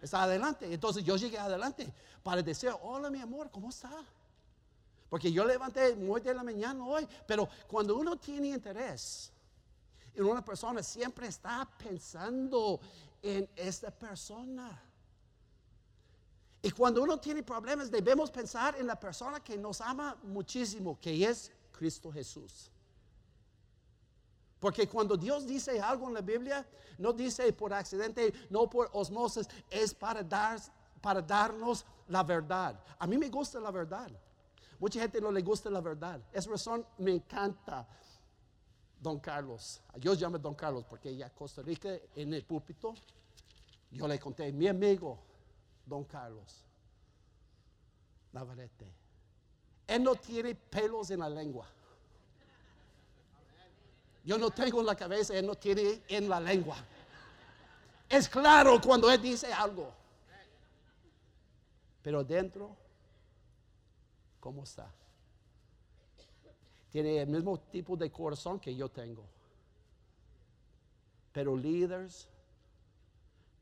Estaba 0.00 0.24
adelante. 0.24 0.74
Entonces 0.74 1.04
yo 1.04 1.16
llegué 1.16 1.38
adelante 1.38 1.92
para 2.24 2.42
decir, 2.42 2.72
hola 2.82 3.10
mi 3.10 3.20
amor, 3.20 3.48
¿cómo 3.50 3.68
está? 3.68 4.04
Porque 5.08 5.30
yo 5.30 5.44
levanté 5.44 5.94
muy 5.94 6.20
de 6.20 6.34
la 6.34 6.42
mañana 6.42 6.84
hoy, 6.84 7.06
pero 7.28 7.48
cuando 7.68 7.96
uno 7.96 8.16
tiene 8.16 8.48
interés 8.48 9.32
en 10.14 10.24
una 10.24 10.44
persona, 10.44 10.82
siempre 10.82 11.28
está 11.28 11.68
pensando 11.78 12.80
en 13.22 13.48
esta 13.56 13.90
persona. 13.90 14.82
Y 16.60 16.70
cuando 16.72 17.02
uno 17.02 17.18
tiene 17.18 17.42
problemas, 17.42 17.90
debemos 17.90 18.30
pensar 18.30 18.76
en 18.78 18.86
la 18.86 18.98
persona 18.98 19.40
que 19.40 19.56
nos 19.56 19.80
ama 19.80 20.16
muchísimo, 20.22 20.98
que 21.00 21.24
es 21.24 21.52
Cristo 21.70 22.12
Jesús. 22.12 22.70
Porque 24.60 24.88
cuando 24.88 25.16
Dios 25.16 25.44
dice 25.44 25.80
algo 25.80 26.06
en 26.06 26.14
la 26.14 26.20
Biblia, 26.20 26.64
no 26.98 27.12
dice 27.12 27.52
por 27.52 27.74
accidente, 27.74 28.32
no 28.48 28.70
por 28.70 28.90
osmosis, 28.92 29.48
es 29.68 29.92
para, 29.92 30.22
dar, 30.22 30.60
para 31.00 31.20
darnos 31.20 31.84
la 32.06 32.22
verdad. 32.22 32.80
A 32.98 33.06
mí 33.08 33.18
me 33.18 33.28
gusta 33.28 33.58
la 33.58 33.72
verdad. 33.72 34.08
Mucha 34.78 35.00
gente 35.00 35.20
no 35.20 35.32
le 35.32 35.42
gusta 35.42 35.68
la 35.68 35.80
verdad. 35.80 36.20
Es 36.32 36.46
razón, 36.46 36.86
me 36.98 37.12
encanta 37.12 37.88
Don 39.02 39.18
Carlos. 39.18 39.80
Yo 39.98 40.14
llamo 40.14 40.38
Don 40.38 40.54
Carlos 40.54 40.84
porque 40.88 41.14
ya 41.16 41.28
Costa 41.30 41.60
Rica 41.60 41.90
en 42.14 42.32
el 42.32 42.44
púlpito, 42.44 42.94
yo 43.90 44.06
le 44.06 44.18
conté, 44.20 44.52
mi 44.52 44.68
amigo, 44.68 45.18
Don 45.84 46.04
Carlos 46.04 46.64
Navarrete. 48.32 48.86
Él 49.88 50.04
no 50.04 50.14
tiene 50.14 50.54
pelos 50.54 51.10
en 51.10 51.18
la 51.18 51.28
lengua. 51.28 51.66
Yo 54.24 54.38
no 54.38 54.50
tengo 54.50 54.80
en 54.80 54.86
la 54.86 54.94
cabeza, 54.94 55.34
él 55.34 55.46
no 55.46 55.56
tiene 55.56 56.02
en 56.06 56.28
la 56.28 56.40
lengua. 56.40 56.76
Es 58.08 58.28
claro 58.28 58.80
cuando 58.80 59.10
él 59.10 59.20
dice 59.20 59.52
algo. 59.52 59.92
Pero 62.02 62.22
dentro, 62.22 62.76
¿cómo 64.38 64.62
está? 64.62 64.88
Tiene 66.92 67.22
el 67.22 67.28
mismo 67.28 67.58
tipo 67.58 67.96
de 67.96 68.12
corazón 68.12 68.60
que 68.60 68.76
yo 68.76 68.90
tengo. 68.90 69.24
Pero 71.32 71.56
líderes 71.56 72.28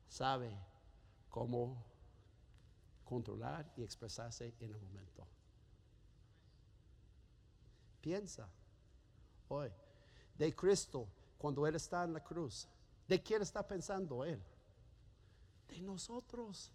sabe 0.08 0.50
cómo 1.28 1.76
controlar 3.04 3.72
y 3.76 3.84
expresarse 3.84 4.52
en 4.58 4.74
el 4.74 4.80
momento. 4.80 5.24
Piensa 8.00 8.48
hoy 9.48 9.70
de 10.36 10.54
Cristo 10.56 11.06
cuando 11.38 11.64
Él 11.68 11.76
está 11.76 12.02
en 12.02 12.14
la 12.14 12.24
cruz. 12.24 12.66
¿De 13.06 13.22
quién 13.22 13.42
está 13.42 13.66
pensando 13.66 14.24
Él? 14.24 14.42
De 15.68 15.80
nosotros. 15.80 16.72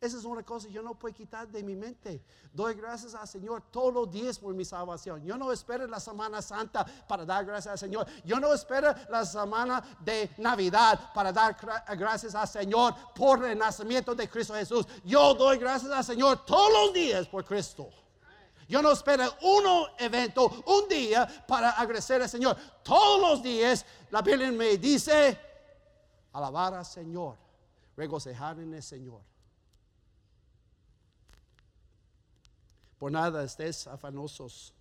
Esa 0.00 0.16
es 0.16 0.24
una 0.24 0.42
cosa 0.42 0.66
que 0.66 0.72
yo 0.72 0.82
no 0.82 0.94
puedo 0.94 1.14
quitar 1.14 1.46
de 1.46 1.62
mi 1.62 1.76
mente. 1.76 2.22
Doy 2.54 2.72
gracias 2.72 3.14
al 3.14 3.28
Señor 3.28 3.64
todos 3.70 3.92
los 3.92 4.10
días 4.10 4.38
por 4.38 4.54
mi 4.54 4.64
salvación. 4.64 5.22
Yo 5.26 5.36
no 5.36 5.52
espero 5.52 5.86
la 5.86 6.00
Semana 6.00 6.40
Santa 6.40 6.86
para 7.06 7.26
dar 7.26 7.44
gracias 7.44 7.72
al 7.72 7.78
Señor. 7.78 8.06
Yo 8.24 8.40
no 8.40 8.54
espero 8.54 8.94
la 9.10 9.26
semana 9.26 9.84
de 10.00 10.30
Navidad 10.38 11.12
para 11.12 11.30
dar 11.30 11.54
gracias 11.98 12.34
al 12.34 12.48
Señor 12.48 12.94
por 13.14 13.44
el 13.44 13.58
nacimiento 13.58 14.14
de 14.14 14.26
Cristo 14.26 14.54
Jesús. 14.54 14.86
Yo 15.04 15.34
doy 15.34 15.58
gracias 15.58 15.92
al 15.92 16.02
Señor 16.02 16.46
todos 16.46 16.72
los 16.72 16.94
días 16.94 17.28
por 17.28 17.44
Cristo. 17.44 17.90
Yo 18.66 18.80
no 18.80 18.92
espero 18.92 19.24
un 19.42 19.86
evento, 19.98 20.46
un 20.64 20.88
día 20.88 21.28
para 21.46 21.72
agradecer 21.72 22.22
al 22.22 22.28
Señor. 22.30 22.56
Todos 22.82 23.20
los 23.20 23.42
días 23.42 23.84
la 24.10 24.22
Biblia 24.22 24.50
me 24.50 24.78
dice, 24.78 25.38
alabar 26.32 26.72
al 26.72 26.86
Señor, 26.86 27.36
regocijar 27.94 28.58
en 28.60 28.72
el 28.72 28.82
Señor. 28.82 29.29
Por 33.00 33.10
nada 33.10 33.42
estés 33.42 33.86
afanosos. 33.86 34.74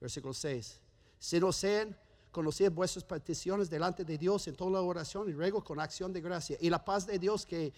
Versículo 0.00 0.32
6. 0.32 0.80
Si 1.18 1.38
no 1.38 1.52
sean 1.52 1.94
conocidas 2.30 2.74
vuestras 2.74 3.04
peticiones 3.04 3.68
delante 3.68 4.02
de 4.02 4.16
Dios 4.16 4.48
en 4.48 4.56
toda 4.56 4.70
la 4.70 4.80
oración 4.80 5.28
y 5.28 5.32
ruego 5.34 5.62
con 5.62 5.78
acción 5.78 6.10
de 6.10 6.22
gracia. 6.22 6.56
Y 6.58 6.70
la 6.70 6.82
paz 6.82 7.06
de 7.06 7.18
Dios 7.18 7.44
que 7.44 7.70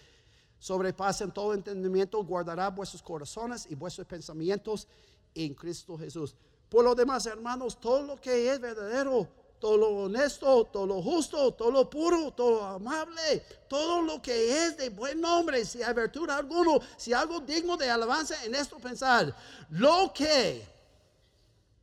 sobrepasen 0.57 1.33
todo 1.33 1.53
entendimiento, 1.53 2.23
guardará 2.23 2.69
vuestros 2.69 3.03
corazones 3.03 3.67
y 3.69 3.75
vuestros 3.75 4.07
pensamientos 4.07 4.87
en 5.33 5.53
Cristo 5.53 5.97
Jesús. 5.97 6.33
Por 6.69 6.85
lo 6.85 6.95
demás, 6.95 7.25
hermanos, 7.25 7.77
todo 7.77 8.03
lo 8.03 8.15
que 8.15 8.49
es 8.49 8.61
verdadero, 8.61 9.27
todo 9.59 9.77
lo 9.77 9.87
honesto, 10.03 10.65
todo 10.65 10.85
lo 10.85 11.01
justo, 11.01 11.53
todo 11.53 11.71
lo 11.71 11.89
puro, 11.89 12.31
todo 12.31 12.51
lo 12.51 12.63
amable, 12.63 13.43
todo 13.67 14.01
lo 14.01 14.21
que 14.21 14.65
es 14.65 14.77
de 14.77 14.89
buen 14.89 15.19
nombre, 15.19 15.65
si 15.65 15.81
hay 15.81 15.93
virtud 15.93 16.29
alguno, 16.29 16.79
si 16.97 17.13
algo 17.13 17.39
digno 17.39 17.77
de 17.77 17.89
alabanza 17.89 18.43
en 18.43 18.55
esto 18.55 18.77
pensar, 18.77 19.35
lo 19.69 20.11
que, 20.13 20.65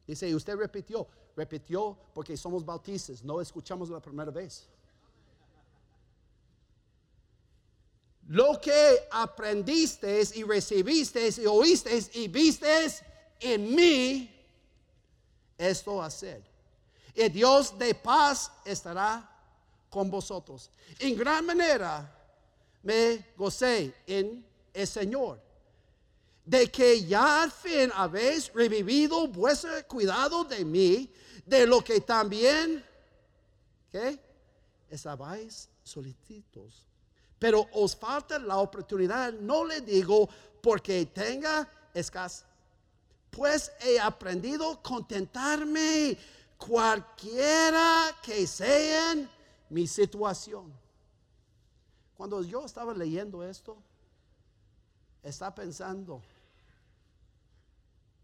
dice, 0.06 0.34
usted 0.34 0.56
repitió, 0.56 1.06
repitió 1.36 1.96
porque 2.14 2.36
somos 2.36 2.64
bautistas, 2.64 3.22
no 3.22 3.40
escuchamos 3.40 3.88
la 3.90 4.00
primera 4.00 4.30
vez. 4.30 4.68
lo 8.28 8.58
que 8.60 9.08
aprendiste 9.10 10.22
y 10.34 10.42
recibiste 10.44 11.28
y 11.36 11.46
oíste 11.46 12.02
y 12.14 12.28
viste 12.28 12.86
en 13.40 13.74
mí, 13.74 14.30
esto 15.58 16.02
hacer. 16.02 16.51
Y 17.14 17.28
Dios 17.28 17.78
de 17.78 17.94
paz 17.94 18.50
estará 18.64 19.28
con 19.90 20.10
vosotros. 20.10 20.70
En 20.98 21.16
gran 21.16 21.44
manera 21.44 22.10
me 22.82 23.32
gocé 23.36 23.94
en 24.06 24.44
el 24.72 24.86
Señor, 24.86 25.40
de 26.44 26.70
que 26.70 27.04
ya 27.04 27.42
al 27.42 27.50
fin 27.50 27.90
habéis 27.94 28.52
revivido 28.52 29.28
vuestro 29.28 29.70
cuidado 29.86 30.44
de 30.44 30.64
mí, 30.64 31.12
de 31.44 31.66
lo 31.66 31.82
que 31.82 32.00
también, 32.00 32.84
¿qué? 33.90 34.18
Estabais 34.88 35.68
solicitos 35.82 36.86
pero 37.42 37.66
os 37.72 37.96
falta 37.96 38.38
la 38.38 38.58
oportunidad, 38.58 39.32
no 39.32 39.64
le 39.64 39.80
digo 39.80 40.28
porque 40.60 41.06
tenga 41.06 41.68
escasez, 41.92 42.44
pues 43.32 43.72
he 43.80 43.98
aprendido 43.98 44.80
contentarme 44.80 46.16
cualquiera 46.66 48.16
que 48.22 48.46
sea 48.46 49.14
mi 49.68 49.86
situación. 49.86 50.72
Cuando 52.16 52.42
yo 52.42 52.64
estaba 52.64 52.94
leyendo 52.94 53.42
esto, 53.42 53.76
está 55.22 55.54
pensando 55.54 56.22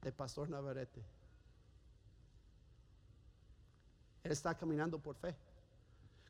de 0.02 0.12
Pastor 0.12 0.48
Navarrete. 0.48 1.02
Él 4.22 4.32
está 4.32 4.56
caminando 4.56 4.98
por 4.98 5.16
fe. 5.16 5.34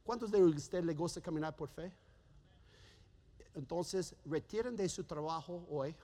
¿Cuántos 0.04 0.30
de 0.30 0.42
ustedes 0.42 0.84
le 0.84 0.94
gusta 0.94 1.20
caminar 1.20 1.54
por 1.54 1.68
fe? 1.68 1.92
Entonces, 3.54 4.14
retiren 4.24 4.76
de 4.76 4.88
su 4.88 5.04
trabajo 5.04 5.66
hoy. 5.68 5.94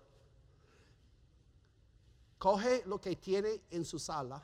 Coge 2.39 2.83
lo 2.85 3.01
que 3.01 3.17
tiene 3.17 3.63
en 3.71 3.85
su 3.85 3.99
sala 3.99 4.43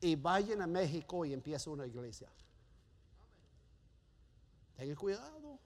y 0.00 0.16
vayan 0.16 0.62
a 0.62 0.66
México 0.66 1.24
y 1.24 1.32
empieza 1.32 1.70
una 1.70 1.86
iglesia. 1.86 2.28
Tengan 4.76 4.96
cuidado. 4.96 5.58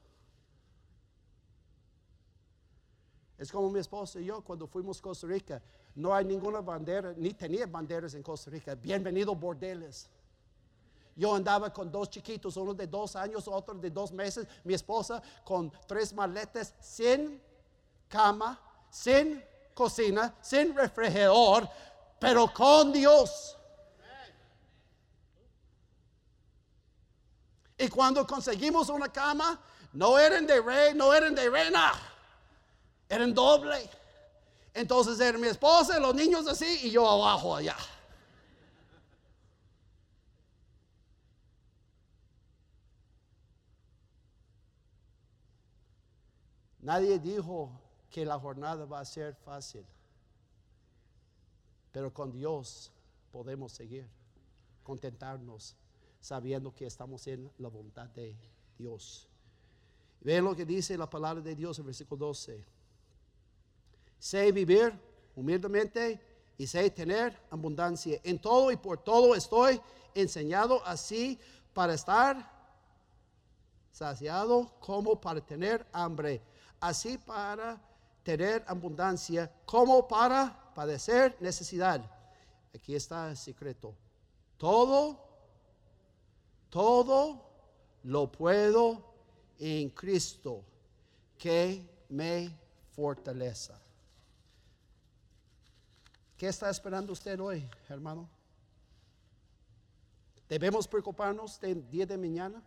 Es 3.37 3.51
como 3.51 3.71
mi 3.71 3.81
esposa 3.81 4.21
y 4.21 4.27
yo 4.27 4.41
cuando 4.43 4.67
fuimos 4.67 4.99
a 4.99 5.03
Costa 5.03 5.27
Rica. 5.27 5.61
No 5.95 6.15
hay 6.15 6.25
ninguna 6.25 6.61
bandera, 6.61 7.13
ni 7.17 7.35
tenía 7.35 7.67
banderas 7.67 8.15
en 8.15 8.23
Costa 8.23 8.51
Rica. 8.51 8.75
Bienvenido 8.75 9.35
bordeles. 9.35 10.09
Yo 11.15 11.35
andaba 11.35 11.73
con 11.73 11.91
dos 11.91 12.09
chiquitos, 12.09 12.57
uno 12.57 12.73
de 12.73 12.87
dos 12.87 13.17
años, 13.17 13.47
otro 13.47 13.75
de 13.75 13.91
dos 13.91 14.13
meses, 14.13 14.47
mi 14.65 14.73
esposa 14.73 15.23
con 15.45 15.71
tres 15.87 16.15
maletes 16.15 16.75
sin 16.81 17.39
cama, 18.09 18.59
sin 18.91 19.43
cocina, 19.75 20.35
sin 20.41 20.75
refrigerador, 20.75 21.69
pero 22.19 22.51
con 22.53 22.93
Dios. 22.93 23.59
Y 27.83 27.89
cuando 27.89 28.25
conseguimos 28.25 28.89
una 28.91 29.09
cama, 29.13 29.61
no 29.93 30.17
eran 30.17 30.47
de 30.47 30.61
rey, 30.61 30.95
no 30.95 31.13
eran 31.13 31.35
de 31.35 31.51
reina, 31.51 31.93
eran 33.09 33.35
doble. 33.35 33.91
Entonces 34.73 35.19
era 35.19 35.37
mi 35.37 35.49
esposa, 35.49 35.99
los 35.99 36.15
niños 36.15 36.47
así 36.47 36.87
y 36.87 36.93
yo 36.93 37.09
abajo 37.11 37.57
allá. 37.57 37.77
Nadie 46.79 47.19
dijo 47.19 47.73
que 48.11 48.25
la 48.25 48.39
jornada 48.39 48.85
va 48.85 49.01
a 49.01 49.05
ser 49.05 49.35
fácil, 49.35 49.85
pero 51.91 52.15
con 52.15 52.31
Dios 52.31 52.93
podemos 53.33 53.73
seguir, 53.73 54.09
contentarnos, 54.85 55.75
sabiendo 56.23 56.73
que 56.73 56.87
estamos 56.87 57.27
en 57.27 57.51
la 57.59 57.69
voluntad 57.69 58.07
de 58.11 58.35
Dios. 58.79 59.29
Vean 60.21 60.45
lo 60.45 60.55
que 60.55 60.65
dice 60.65 60.97
la 60.97 61.11
palabra 61.11 61.43
de 61.43 61.55
Dios 61.55 61.79
en 61.81 61.87
versículo 61.87 62.27
12. 62.27 62.65
Sé 64.19 64.53
vivir 64.53 64.99
humildemente 65.35 66.21
y 66.57 66.67
sé 66.67 66.89
tener 66.91 67.37
abundancia. 67.51 68.21
En 68.23 68.39
todo 68.39 68.71
y 68.71 68.77
por 68.77 69.03
todo 69.03 69.35
estoy 69.35 69.81
enseñado 70.15 70.81
así 70.87 71.41
para 71.75 71.95
estar 71.95 72.51
saciado 73.91 74.73
como 74.79 75.21
para 75.21 75.41
tener 75.41 75.85
hambre, 75.93 76.41
así 76.81 77.19
para 77.19 77.81
tener 78.23 78.65
abundancia 78.69 79.53
como 79.67 80.07
para 80.07 80.73
padecer 80.73 81.37
necesidad. 81.41 82.01
Aquí 82.73 82.95
está 82.95 83.31
el 83.31 83.37
secreto. 83.37 83.93
Todo, 84.57 85.32
todo 86.73 87.39
lo 88.05 88.33
puedo 88.33 89.05
en 89.59 89.91
Cristo 89.91 90.65
que 91.37 91.87
me 92.09 92.51
fortaleza. 92.97 93.79
¿Qué 96.35 96.49
está 96.49 96.71
esperando 96.71 97.13
usted 97.13 97.39
hoy, 97.41 97.69
hermano? 97.91 98.27
¿Debemos 100.49 100.89
preocuparnos 100.89 101.61
del 101.61 101.89
día 101.91 102.07
de 102.07 102.17
mañana? 102.17 102.63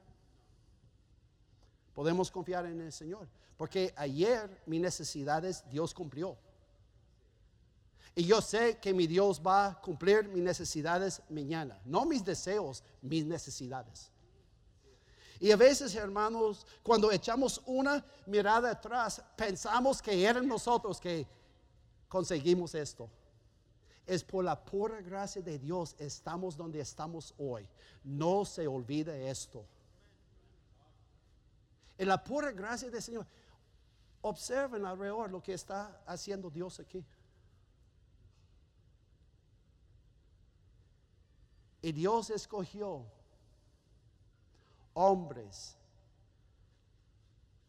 Podemos 1.96 2.30
confiar 2.30 2.68
en 2.68 2.82
el 2.82 2.92
Señor, 2.92 3.28
porque 3.58 3.92
ayer 3.98 4.62
mis 4.68 4.82
necesidades 4.82 5.68
Dios 5.68 5.96
cumplió. 5.96 6.38
Y 8.16 8.24
yo 8.24 8.42
sé 8.42 8.78
que 8.78 8.94
mi 8.94 9.08
Dios 9.08 9.42
va 9.46 9.68
a 9.68 9.82
cumplir 9.82 10.30
mis 10.30 10.42
necesidades 10.42 11.22
mañana, 11.30 11.80
no 11.84 12.06
mis 12.06 12.24
deseos, 12.24 12.82
mis 13.02 13.26
necesidades. 13.26 14.10
Y 15.40 15.52
a 15.52 15.58
veces, 15.58 15.94
hermanos, 15.96 16.66
cuando 16.82 17.12
echamos 17.12 17.62
una 17.66 18.06
mirada 18.26 18.72
atrás, 18.72 19.22
pensamos 19.36 20.02
que 20.02 20.26
eran 20.26 20.48
nosotros 20.48 21.00
que 21.00 21.28
conseguimos 22.08 22.74
esto. 22.74 23.10
Es 24.08 24.24
por 24.24 24.46
la 24.46 24.64
pura 24.64 25.02
gracia 25.02 25.42
de 25.42 25.60
Dios 25.60 25.94
estamos 26.00 26.56
donde 26.56 26.80
estamos 26.80 27.34
hoy. 27.38 27.68
No 28.04 28.46
se 28.46 28.66
olvide 28.66 29.30
esto. 29.30 29.66
En 31.98 32.08
la 32.08 32.24
pura 32.24 32.52
gracia 32.52 32.90
del 32.90 33.02
Señor, 33.02 33.26
observen 34.22 34.86
alrededor 34.86 35.30
lo 35.30 35.42
que 35.42 35.54
está 35.54 36.02
haciendo 36.06 36.50
Dios 36.50 36.80
aquí. 36.80 37.04
Y 41.86 41.92
Dios 41.92 42.32
escogió 42.32 43.06
hombres 44.96 45.78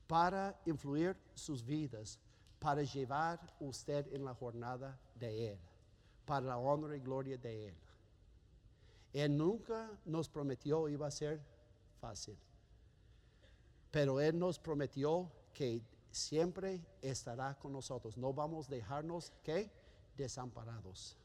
para 0.07 0.59
influir 0.65 1.15
sus 1.35 1.63
vidas, 1.63 2.19
para 2.59 2.83
llevar 2.83 3.39
usted 3.61 4.11
en 4.15 4.25
la 4.25 4.33
jornada 4.33 4.99
de 5.17 5.51
Él, 5.53 5.59
para 6.25 6.47
la 6.47 6.57
honra 6.57 6.97
y 6.97 7.01
gloria 7.01 7.37
de 7.37 7.69
Él. 7.69 7.75
Él 9.13 9.37
nunca 9.37 9.91
nos 10.07 10.31
prometió 10.31 10.89
iba 10.89 11.09
a 11.09 11.11
ser 11.11 11.39
fácil, 12.01 12.39
pero 13.91 14.19
Él 14.19 14.39
nos 14.39 14.59
prometió 14.59 15.31
que 15.53 15.83
siempre 16.11 16.81
estará 17.03 17.55
con 17.59 17.71
nosotros. 17.71 18.17
No 18.17 18.33
vamos 18.33 18.69
a 18.69 18.77
dejarnos 18.77 19.31
que 19.43 19.71
desamparados. 20.17 21.19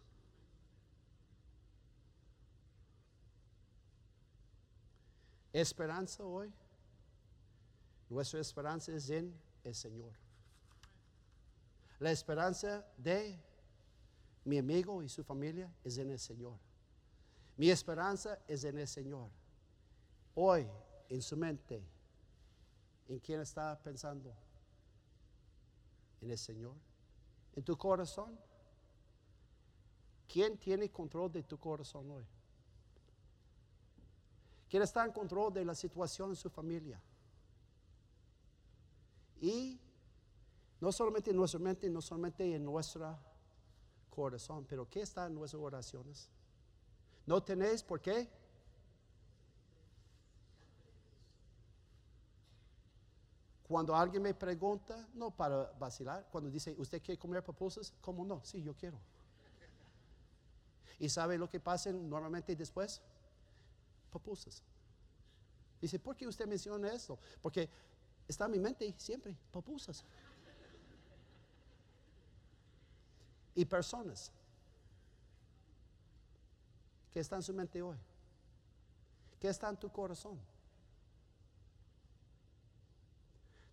Esperanza 5.53 6.23
hoy. 6.23 6.53
Nuestra 8.09 8.39
esperanza 8.39 8.91
es 8.93 9.09
en 9.09 9.33
el 9.63 9.75
Señor. 9.75 10.11
La 11.99 12.11
esperanza 12.11 12.85
de 12.97 13.39
mi 14.43 14.57
amigo 14.57 15.03
y 15.03 15.09
su 15.09 15.23
familia 15.23 15.73
es 15.83 15.97
en 15.97 16.09
el 16.09 16.19
Señor. 16.19 16.57
Mi 17.57 17.69
esperanza 17.69 18.39
es 18.47 18.63
en 18.63 18.77
el 18.79 18.87
Señor. 18.87 19.29
Hoy, 20.35 20.67
en 21.09 21.21
su 21.21 21.37
mente, 21.37 21.83
¿en 23.07 23.19
quién 23.19 23.41
está 23.41 23.77
pensando? 23.81 24.33
En 26.21 26.31
el 26.31 26.37
Señor. 26.37 26.75
En 27.53 27.63
tu 27.63 27.77
corazón. 27.77 28.37
¿Quién 30.27 30.57
tiene 30.57 30.89
control 30.89 31.31
de 31.31 31.43
tu 31.43 31.59
corazón 31.59 32.09
hoy? 32.09 32.25
¿Quién 34.71 34.83
está 34.83 35.03
en 35.03 35.11
control 35.11 35.53
de 35.53 35.65
la 35.65 35.75
situación 35.75 36.29
en 36.29 36.35
su 36.37 36.49
familia? 36.49 36.97
Y 39.41 39.77
no 40.79 40.93
solamente 40.93 41.29
en 41.31 41.35
nuestra 41.35 41.59
mente, 41.59 41.89
no 41.89 42.01
solamente 42.01 42.55
en 42.55 42.63
nuestro 42.63 43.19
corazón, 44.09 44.65
pero 44.69 44.89
¿qué 44.89 45.01
está 45.01 45.27
en 45.27 45.35
nuestras 45.35 45.61
oraciones? 45.61 46.29
¿No 47.25 47.43
tenéis 47.43 47.83
por 47.83 47.99
qué? 47.99 48.29
Cuando 53.67 53.93
alguien 53.93 54.23
me 54.23 54.33
pregunta, 54.33 55.05
no 55.13 55.31
para 55.31 55.69
vacilar, 55.73 56.29
cuando 56.31 56.49
dice, 56.49 56.73
¿usted 56.77 57.01
quiere 57.01 57.19
comer 57.19 57.43
pupusas? 57.43 57.93
¿Cómo 57.99 58.23
no? 58.23 58.39
Sí, 58.45 58.63
yo 58.63 58.73
quiero. 58.73 58.97
¿Y 60.97 61.09
sabe 61.09 61.37
lo 61.37 61.49
que 61.49 61.59
pasa 61.59 61.91
normalmente 61.91 62.55
después? 62.55 63.01
Pupusas. 64.11 64.61
Dice, 65.81 65.97
¿por 65.97 66.15
qué 66.15 66.27
usted 66.27 66.45
menciona 66.45 66.93
esto? 66.93 67.17
Porque 67.41 67.67
está 68.27 68.45
en 68.45 68.51
mi 68.51 68.59
mente 68.59 68.93
siempre, 68.97 69.35
pupusas. 69.51 70.03
Y 73.55 73.65
personas 73.65 74.31
que 77.11 77.19
están 77.19 77.39
en 77.39 77.43
su 77.43 77.53
mente 77.53 77.81
hoy. 77.81 77.97
¿Qué 79.39 79.49
está 79.49 79.69
en 79.69 79.77
tu 79.77 79.91
corazón? 79.91 80.39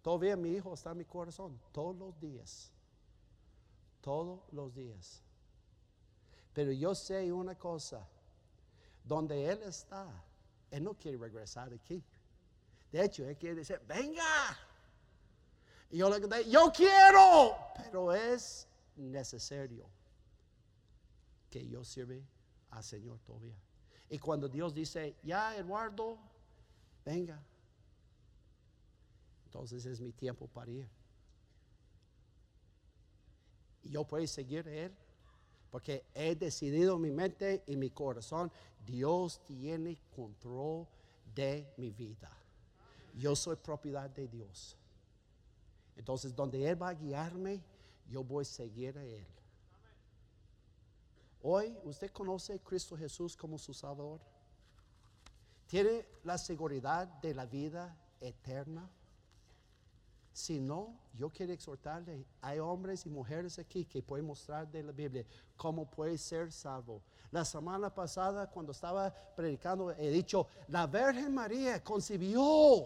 Todavía 0.03 0.37
mi 0.37 0.51
hijo 0.51 0.73
está 0.73 0.93
en 0.93 0.99
mi 0.99 1.05
corazón 1.05 1.61
todos 1.73 1.95
los 1.95 2.19
días. 2.19 2.73
Todos 4.01 4.41
los 4.53 4.75
días. 4.75 5.23
Pero 6.55 6.73
yo 6.73 6.95
sé 6.95 7.31
una 7.31 7.55
cosa. 7.55 8.09
Donde 9.05 9.49
Él 9.51 9.63
está, 9.63 10.07
Él 10.71 10.85
no 10.85 10.95
quiere 10.95 11.17
regresar 11.19 11.73
aquí. 11.73 12.03
De 12.93 13.05
hecho, 13.05 13.27
Él 13.27 13.37
quiere 13.37 13.57
decir, 13.57 13.81
venga. 13.87 14.59
Y 15.91 15.99
yo 15.99 16.11
le 16.11 16.21
digo, 16.21 16.29
yo 16.51 16.73
quiero. 16.73 17.57
Pero 17.77 18.13
es 18.13 18.67
necesario 18.97 19.89
que 21.51 21.67
yo 21.67 21.85
sirva 21.85 22.17
al 22.71 22.85
Señor 22.85 23.19
todavía. 23.21 23.57
Y 24.11 24.19
cuando 24.19 24.49
Dios 24.49 24.75
dice, 24.75 25.17
ya 25.23 25.57
Eduardo, 25.57 26.19
venga. 27.05 27.43
Entonces 29.45 29.85
es 29.87 30.01
mi 30.01 30.13
tiempo 30.13 30.47
para 30.47 30.71
ir. 30.71 30.89
Y 33.83 33.91
yo 33.91 34.05
puedo 34.05 34.27
seguir 34.27 34.67
Él. 34.69 34.95
Porque 35.71 36.05
he 36.15 36.35
decidido 36.35 36.99
mi 36.99 37.11
mente 37.11 37.63
y 37.67 37.77
mi 37.77 37.91
corazón, 37.91 38.51
Dios 38.87 39.41
tiene 39.47 39.99
control 40.15 40.87
de 41.35 41.73
mi 41.77 41.91
vida. 41.91 42.31
Yo 43.15 43.37
soy 43.37 43.57
propiedad 43.57 44.09
de 44.09 44.29
Dios. 44.29 44.77
Entonces, 45.97 46.35
donde 46.35 46.67
Él 46.69 46.81
va 46.81 46.91
a 46.91 46.95
guiarme, 46.95 47.61
yo 48.09 48.25
voy 48.25 48.43
a 48.43 48.45
seguir 48.45 48.97
a 48.97 49.05
Él. 49.05 49.27
Hoy, 51.43 51.77
¿usted 51.85 52.11
conoce 52.11 52.55
a 52.55 52.59
Cristo 52.59 52.97
Jesús 52.97 53.37
como 53.37 53.59
su 53.59 53.75
Salvador? 53.75 54.21
¿Tiene 55.67 56.07
la 56.25 56.39
seguridad 56.39 57.07
de 57.21 57.35
la 57.35 57.47
vida 57.47 57.97
eterna? 58.21 58.89
Si 60.39 60.61
no, 60.61 60.95
yo 61.15 61.31
quiero 61.31 61.53
exhortarle, 61.53 62.25
hay 62.41 62.61
hombres 62.61 63.05
y 63.05 63.09
mujeres 63.09 63.59
aquí 63.59 63.85
que 63.85 64.01
pueden 64.01 64.25
mostrar 64.25 64.71
de 64.71 64.85
la 64.85 64.93
Biblia 64.93 65.25
cómo 65.57 65.85
puede 65.85 66.17
ser 66.17 66.53
salvo. 66.53 67.03
La 67.33 67.45
semana 67.45 67.93
pasada, 67.93 68.49
cuando 68.49 68.71
estaba 68.71 69.13
predicando, 69.35 69.91
he 69.91 70.11
dicho, 70.11 70.47
la 70.69 70.87
Virgen 70.87 71.35
María 71.35 71.83
concibió 71.83 72.85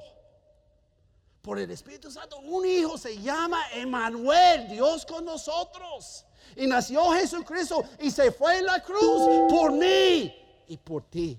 por 1.42 1.59
el 1.59 1.70
Espíritu 1.70 2.11
Santo 2.11 2.38
un 2.38 2.64
hijo, 2.64 2.96
se 2.96 3.20
llama 3.20 3.61
Emanuel, 3.74 4.70
Dios 4.70 5.05
con 5.05 5.22
nosotros. 5.22 6.24
Y 6.57 6.66
nació 6.66 7.11
Jesucristo 7.11 7.84
y 8.00 8.11
se 8.11 8.32
fue 8.32 8.61
en 8.61 8.64
la 8.64 8.82
cruz 8.82 9.50
por 9.50 9.72
mí 9.72 10.34
y 10.68 10.78
por 10.78 11.03
ti 11.03 11.38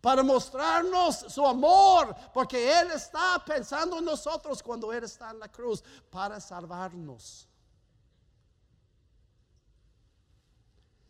para 0.00 0.22
mostrarnos 0.22 1.16
su 1.16 1.46
amor, 1.46 2.14
porque 2.32 2.80
Él 2.80 2.90
está 2.92 3.42
pensando 3.44 3.98
en 3.98 4.04
nosotros 4.04 4.62
cuando 4.62 4.92
Él 4.92 5.04
está 5.04 5.30
en 5.30 5.38
la 5.38 5.48
cruz, 5.48 5.84
para 6.10 6.40
salvarnos. 6.40 7.46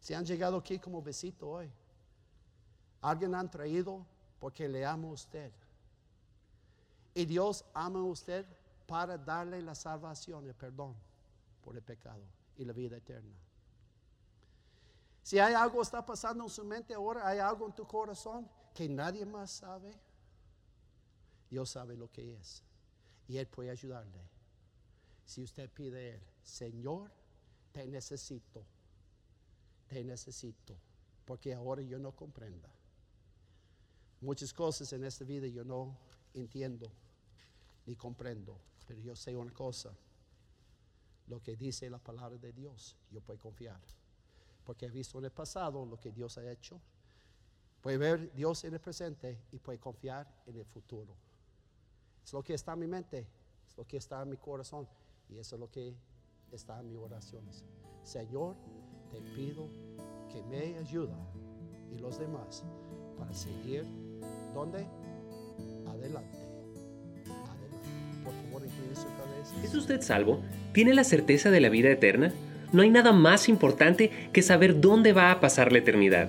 Si 0.01 0.14
han 0.14 0.24
llegado 0.24 0.57
aquí 0.57 0.78
como 0.78 1.01
besito 1.01 1.49
hoy, 1.49 1.70
alguien 3.01 3.34
han 3.34 3.51
traído 3.51 4.05
porque 4.41 4.68
le 4.68 4.84
amo 4.84 5.11
a 5.11 5.12
usted. 5.12 5.53
Y 7.14 7.24
Dios 7.26 7.64
ama 7.74 8.01
a 8.01 8.05
usted 8.05 8.47
para 8.86 9.16
darle 9.16 9.62
la 9.62 9.74
salvación, 9.74 10.47
el 10.47 10.55
perdón 10.55 10.97
por 11.62 11.76
el 11.76 11.82
pecado 11.82 12.22
y 12.57 12.64
la 12.64 12.72
vida 12.72 12.97
eterna. 12.97 13.36
Si 15.22 15.38
hay 15.38 15.55
algo 15.55 15.76
que 15.76 15.82
está 15.82 16.05
pasando 16.05 16.45
en 16.45 16.51
su 16.51 16.64
mente 16.64 16.95
ahora, 16.95 17.28
hay 17.28 17.38
algo 17.38 17.66
en 17.66 17.72
tu 17.72 17.86
corazón, 17.86 18.49
que 18.75 18.89
nadie 18.89 19.25
más 19.25 19.51
sabe, 19.51 19.93
Dios 21.51 21.71
sabe 21.71 21.97
lo 21.97 22.11
que 22.11 22.35
es. 22.35 22.62
Y 23.29 23.39
Él 23.39 23.47
puede 23.47 23.71
ayudarle. 23.71 24.21
Si 25.25 25.43
usted 25.43 25.71
pide 25.71 25.99
a 25.99 26.14
Él, 26.14 26.21
Señor, 26.43 27.11
te 27.73 27.87
necesito, 27.87 28.64
te 29.89 30.03
necesito, 30.03 30.77
porque 31.25 31.55
ahora 31.55 31.83
yo 31.83 31.99
no 31.99 32.12
comprenda. 32.12 32.68
Muchas 34.21 34.53
cosas 34.53 34.93
en 34.93 35.05
esta 35.05 35.25
vida 35.25 35.47
yo 35.47 35.64
no 35.64 35.97
entiendo 36.35 36.91
ni 37.87 37.95
comprendo, 37.95 38.59
pero 38.87 39.01
yo 39.01 39.16
sé 39.16 39.37
una 39.37 39.53
cosa, 39.53 39.93
lo 41.29 41.41
que 41.41 41.57
dice 41.57 41.89
la 41.89 41.99
palabra 41.99 42.39
de 42.39 42.53
Dios, 42.53 42.97
yo 43.11 43.21
puedo 43.21 43.39
confiar, 43.39 43.81
porque 44.64 44.87
he 44.87 44.91
visto 44.91 45.18
en 45.18 45.27
el 45.27 45.31
pasado 45.31 45.87
lo 45.87 45.99
que 45.99 46.11
Dios 46.11 46.37
ha 46.39 46.51
hecho 46.51 46.81
Puede 47.81 47.97
ver 47.97 48.33
Dios 48.35 48.64
en 48.64 48.74
el 48.74 48.81
presente 48.81 49.39
y 49.53 49.59
puede 49.59 49.78
confiar 49.78 50.26
en 50.47 50.57
el 50.57 50.64
futuro. 50.66 51.16
Es 52.22 52.33
lo 52.33 52.43
que 52.43 52.55
está 52.55 52.74
en 52.74 52.81
mi 52.81 52.87
mente, 52.87 53.26
es 53.68 53.76
lo 53.76 53.87
que 53.87 53.97
está 53.97 54.22
en 54.22 54.31
mi 54.31 54.37
corazón 54.37 54.87
y 55.28 55.39
eso 55.39 55.57
es 55.57 55.61
lo 55.61 55.70
que 55.70 55.95
está 56.53 56.81
en 56.81 56.89
mis 56.89 56.99
oraciones. 56.99 57.64
Señor, 58.03 58.57
te 59.11 59.20
pido 59.35 59.68
que 60.31 60.43
me 60.43 60.78
ayuda 60.78 61.16
y 61.91 61.99
los 61.99 62.18
demás 62.18 62.64
para 63.18 63.33
seguir 63.33 63.85
donde 64.55 64.87
adelante. 65.87 66.39
Adelante. 67.49 68.01
¿Es 69.64 69.74
usted 69.74 70.03
salvo? 70.03 70.41
¿Tiene 70.72 70.95
la 70.95 71.05
certeza 71.05 71.51
de 71.51 71.61
la 71.61 71.70
vida 71.70 71.91
eterna? 71.91 72.33
No 72.72 72.83
hay 72.83 72.91
nada 72.91 73.12
más 73.12 73.49
importante 73.49 74.11
que 74.33 74.43
saber 74.43 74.81
dónde 74.81 75.12
va 75.12 75.33
a 75.33 75.41
pasar 75.41 75.72
la 75.72 75.78
eternidad. 75.78 76.28